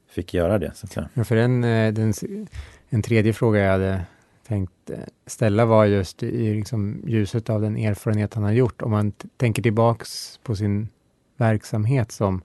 fick 0.10 0.34
göra 0.34 0.58
det. 0.60 0.72
Så 0.76 0.86
att 0.86 0.91
säga. 0.91 1.10
Ja, 1.14 1.24
för 1.24 1.36
en, 1.36 1.64
eh, 1.64 1.93
den, 1.93 2.10
s- 2.10 2.24
en 2.89 3.02
tredje 3.02 3.34
fråga 3.34 3.60
jag 3.60 3.72
hade 3.72 4.02
tänkt 4.47 4.89
eh, 4.89 4.97
ställa 5.26 5.66
var 5.66 5.86
just 5.86 6.24
i 6.24 6.54
liksom 6.54 7.04
ljuset 7.08 7.50
av 7.50 7.62
den 7.62 7.78
erfarenhet 7.78 8.34
han 8.34 8.43
har 8.43 8.52
gjort. 8.52 8.82
Om 8.82 8.91
man 8.91 9.12
tänker 9.38 9.62
tillbaks 9.64 10.39
på 10.43 10.56
sin 10.56 10.88
verksamhet 11.38 12.12
som 12.12 12.41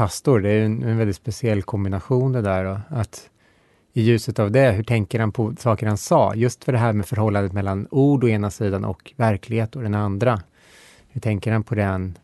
pastor. 0.00 0.40
Det 0.40 0.50
är 0.50 0.64
en, 0.64 0.82
en 0.82 0.98
väldigt 0.98 1.16
speciell 1.16 1.62
kombination 1.62 2.32
det 2.32 2.42
där. 2.42 2.64
Då. 2.64 2.80
att 2.88 3.30
I 3.92 4.02
ljuset 4.02 4.38
av 4.38 4.50
det, 4.50 4.72
hur 4.72 4.82
tänker 4.82 5.20
han 5.20 5.32
på 5.32 5.54
saker 5.58 5.86
han 5.86 5.96
sa? 5.96 6.34
Just 6.34 6.64
för 6.64 6.72
det 6.72 6.78
här 6.78 6.92
med 6.92 7.06
förhållandet 7.06 7.52
mellan 7.52 7.88
ord 7.90 8.24
å 8.24 8.28
ena 8.28 8.50
sidan 8.50 8.84
och 8.84 9.12
verklighet 9.16 9.76
å 9.76 9.80
den 9.80 9.94
andra. 9.94 10.42
Hur 11.08 11.20
tänker 11.20 11.52
han 11.52 11.62
på 11.62 11.74
det 11.74 11.82
han 11.82 12.18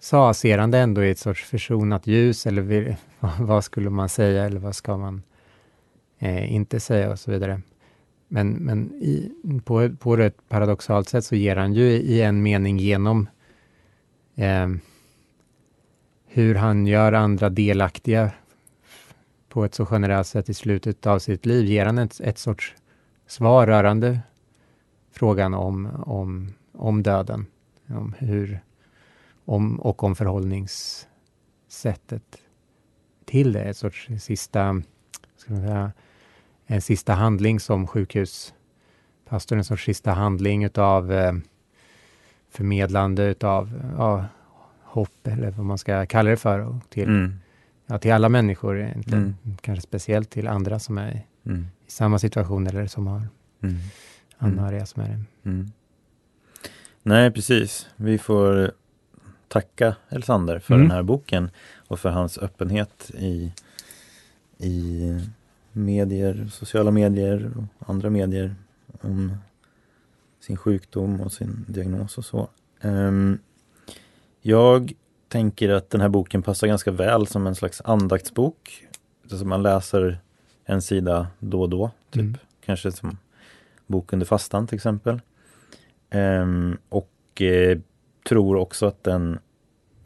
sa? 0.00 0.34
Ser 0.34 0.58
han 0.58 0.70
det 0.70 0.78
ändå 0.78 1.04
i 1.04 1.10
ett 1.10 1.18
sorts 1.18 1.44
försonat 1.44 2.06
ljus 2.06 2.46
eller 2.46 2.62
vill, 2.62 2.96
vad 3.40 3.64
skulle 3.64 3.90
man 3.90 4.08
säga 4.08 4.44
eller 4.44 4.60
vad 4.60 4.76
ska 4.76 4.96
man 4.96 5.22
eh, 6.18 6.54
inte 6.54 6.80
säga 6.80 7.10
och 7.10 7.18
så 7.18 7.30
vidare. 7.30 7.60
Men, 8.28 8.50
men 8.50 8.92
i, 8.94 9.32
på, 9.64 9.90
på 9.96 10.16
ett 10.16 10.48
paradoxalt 10.48 11.08
sätt 11.08 11.24
så 11.24 11.36
ger 11.36 11.56
han 11.56 11.74
ju 11.74 11.84
i 11.84 12.22
en 12.22 12.42
mening 12.42 12.78
genom 12.78 13.28
eh, 14.36 14.68
hur 16.36 16.54
han 16.54 16.86
gör 16.86 17.12
andra 17.12 17.48
delaktiga 17.48 18.30
på 19.48 19.64
ett 19.64 19.74
så 19.74 19.88
generellt 19.90 20.26
sätt 20.26 20.48
i 20.48 20.54
slutet 20.54 21.06
av 21.06 21.18
sitt 21.18 21.46
liv, 21.46 21.66
ger 21.66 21.86
han 21.86 21.98
ett, 21.98 22.20
ett 22.20 22.38
sorts 22.38 22.74
svar 23.26 23.66
rörande 23.66 24.20
frågan 25.12 25.54
om, 25.54 25.86
om, 26.06 26.54
om 26.72 27.02
döden, 27.02 27.46
om 27.88 28.14
hur, 28.18 28.60
om, 29.44 29.80
och 29.80 30.02
om 30.02 30.16
förhållningssättet 30.16 32.38
till 33.24 33.52
det, 33.52 33.62
ett 33.62 33.76
sorts 33.76 34.08
sista, 34.20 34.82
ska 35.36 35.52
man 35.52 35.62
säga, 35.62 35.92
en 36.66 36.82
sista 36.82 37.12
handling 37.12 37.60
som 37.60 37.86
sjukhuspastor, 37.86 39.56
en 39.56 39.64
sorts 39.64 39.84
sista 39.84 40.12
handling 40.12 40.64
utav 40.64 41.12
eh, 41.12 41.32
förmedlande 42.50 43.24
utav 43.24 43.92
ja, 43.98 44.24
hopp 44.96 45.26
eller 45.26 45.50
vad 45.50 45.66
man 45.66 45.78
ska 45.78 46.06
kalla 46.06 46.30
det 46.30 46.36
för 46.36 46.58
och 46.58 46.76
till, 46.90 47.08
Mm. 47.08 47.38
ja, 47.86 47.98
till 47.98 48.12
alla 48.12 48.28
människor, 48.28 48.80
inte, 48.96 49.16
Mm. 49.16 49.34
kanske 49.60 49.82
speciellt 49.82 50.30
till 50.30 50.48
andra 50.48 50.78
som 50.78 50.98
är 50.98 51.10
i, 51.12 51.22
Mm. 51.50 51.66
i 51.86 51.90
samma 51.90 52.18
situation 52.18 52.66
eller 52.66 52.86
som 52.86 53.06
har 53.06 53.22
Mm. 53.62 53.76
anhöriga 54.38 54.86
som 54.86 55.02
är 55.02 55.08
det. 55.08 55.48
Mm. 55.50 55.72
Nej, 57.02 57.30
precis. 57.30 57.86
Vi 57.96 58.18
får 58.18 58.72
tacka 59.48 59.96
Elsander 60.08 60.58
för 60.58 60.74
Mm. 60.74 60.88
den 60.88 60.96
här 60.96 61.02
boken 61.02 61.50
och 61.88 62.00
för 62.00 62.10
hans 62.10 62.38
öppenhet 62.38 63.10
i, 63.18 63.52
i 64.58 65.00
medier, 65.72 66.48
sociala 66.52 66.90
medier 66.90 67.52
och 67.78 67.90
andra 67.90 68.10
medier 68.10 68.54
om 69.00 69.36
sin 70.40 70.56
sjukdom 70.56 71.20
och 71.20 71.32
sin 71.32 71.64
diagnos 71.68 72.18
och 72.18 72.24
så. 72.24 72.48
Ehm, 72.80 73.38
jag 74.46 74.92
tänker 75.28 75.68
att 75.68 75.90
den 75.90 76.00
här 76.00 76.08
boken 76.08 76.42
passar 76.42 76.66
ganska 76.66 76.90
väl 76.90 77.26
som 77.26 77.46
en 77.46 77.54
slags 77.54 77.82
andaktsbok. 77.84 78.86
Alltså 79.22 79.44
man 79.44 79.62
läser 79.62 80.18
en 80.64 80.82
sida 80.82 81.26
då 81.38 81.60
och 81.62 81.68
då, 81.68 81.90
typ. 82.10 82.20
Mm. 82.22 82.36
Kanske 82.64 82.92
som 82.92 83.18
bok 83.86 84.12
under 84.12 84.26
fastan 84.26 84.66
till 84.66 84.76
exempel. 84.76 85.20
Ehm, 86.10 86.78
och 86.88 87.42
eh, 87.42 87.78
tror 88.28 88.56
också 88.56 88.86
att 88.86 89.04
den 89.04 89.38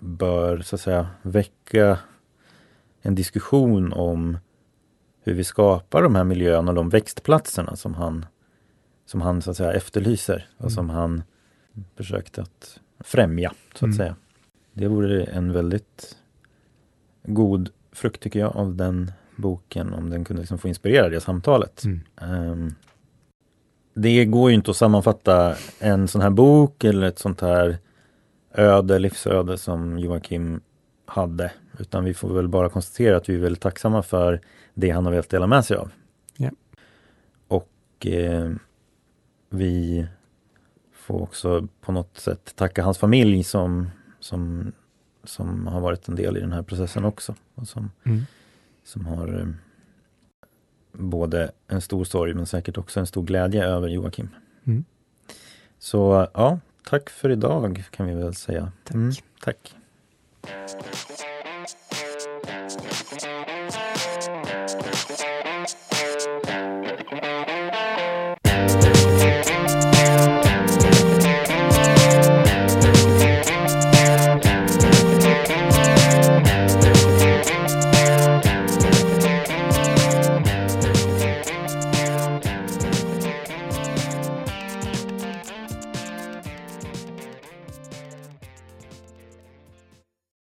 bör 0.01 0.61
så 0.61 0.74
att 0.76 0.80
säga 0.80 1.09
väcka 1.22 1.99
en 3.03 3.14
diskussion 3.14 3.93
om 3.93 4.38
hur 5.22 5.34
vi 5.34 5.45
skapar 5.45 6.03
de 6.03 6.14
här 6.14 6.24
miljöerna 6.24 6.70
och 6.70 6.74
de 6.74 6.88
växtplatserna 6.88 7.76
som 7.76 7.95
han, 7.95 8.26
som 9.07 9.20
han 9.20 9.43
så 9.43 9.51
att 9.51 9.57
säga 9.57 9.72
efterlyser 9.72 10.49
och 10.57 10.61
Mm. 10.61 10.70
som 10.70 10.91
han 10.91 11.22
försökte 11.97 12.43
att 12.43 12.80
främja 13.01 13.53
så 13.74 13.76
att 13.76 13.82
Mm. 13.82 13.97
säga. 13.97 14.16
Det 14.81 14.89
vore 14.89 15.24
en 15.24 15.53
väldigt 15.53 16.16
god 17.22 17.70
frukt 17.93 18.22
tycker 18.22 18.41
jag 18.41 18.57
av 18.57 18.74
den 18.74 19.12
boken 19.37 19.95
om 19.95 20.11
den 20.11 20.24
kunde 20.24 20.41
liksom 20.41 20.59
få 20.59 20.68
inspirera 20.68 21.09
det 21.09 21.20
samtalet. 21.20 21.85
Mm. 21.85 22.01
Ehm, 22.20 22.74
det 23.95 24.24
går 24.24 24.51
ju 24.51 24.55
inte 24.55 24.70
att 24.70 24.76
sammanfatta 24.76 25.55
en 25.78 26.09
sån 26.09 26.20
här 26.20 26.31
bok 26.31 26.85
eller 26.85 27.07
ett 27.07 27.18
sånt 27.18 27.41
här 27.41 27.78
öde, 28.55 28.99
livsöde 28.99 29.59
som 29.59 29.99
Joakim 29.99 30.61
hade. 31.07 31.53
Utan 31.78 32.05
vi 32.05 32.14
får 32.14 32.35
väl 32.35 32.49
bara 32.49 32.68
konstatera 32.68 33.16
att 33.16 33.28
vi 33.28 33.35
är 33.35 33.39
väldigt 33.39 33.62
tacksamma 33.62 34.03
för 34.03 34.41
det 34.74 34.91
han 34.91 35.05
har 35.05 35.12
velat 35.12 35.28
dela 35.28 35.47
med 35.47 35.64
sig 35.64 35.76
av. 35.76 35.91
Ja. 36.37 36.51
Och 37.49 38.07
eh, 38.07 38.51
vi 39.51 40.07
får 40.93 41.22
också 41.22 41.68
på 41.81 41.93
något 41.93 42.18
sätt 42.18 42.53
tacka 42.57 42.83
hans 42.83 42.99
familj 42.99 43.45
som, 43.45 43.91
som, 44.21 44.73
som 45.25 45.66
har 45.66 45.81
varit 45.81 46.09
en 46.09 46.14
del 46.16 46.37
i 46.37 46.41
den 46.41 46.53
här 46.53 46.62
processen 46.62 47.05
också. 47.05 47.35
Och 47.55 47.68
som 47.68 47.91
Mm. 48.05 48.21
som 48.85 49.07
har 49.07 49.41
eh, 49.41 49.47
både 50.93 51.51
en 51.68 51.81
stor 51.81 52.05
sorg 52.05 52.35
men 52.35 52.47
säkert 52.47 52.79
också 52.79 53.01
en 53.01 53.07
stor 53.07 53.23
glädje 53.23 53.64
över 53.64 53.89
Joakim. 53.89 54.29
Mm. 54.64 54.85
Så 55.79 56.29
ja, 56.35 56.59
tack 56.85 57.11
för 57.11 57.31
idag 57.31 57.85
kan 57.91 58.07
vi 58.07 58.14
väl 58.14 58.35
säga. 58.35 58.73
Tack. 58.85 58.95
Mm, 58.95 59.12
tack. 59.45 59.75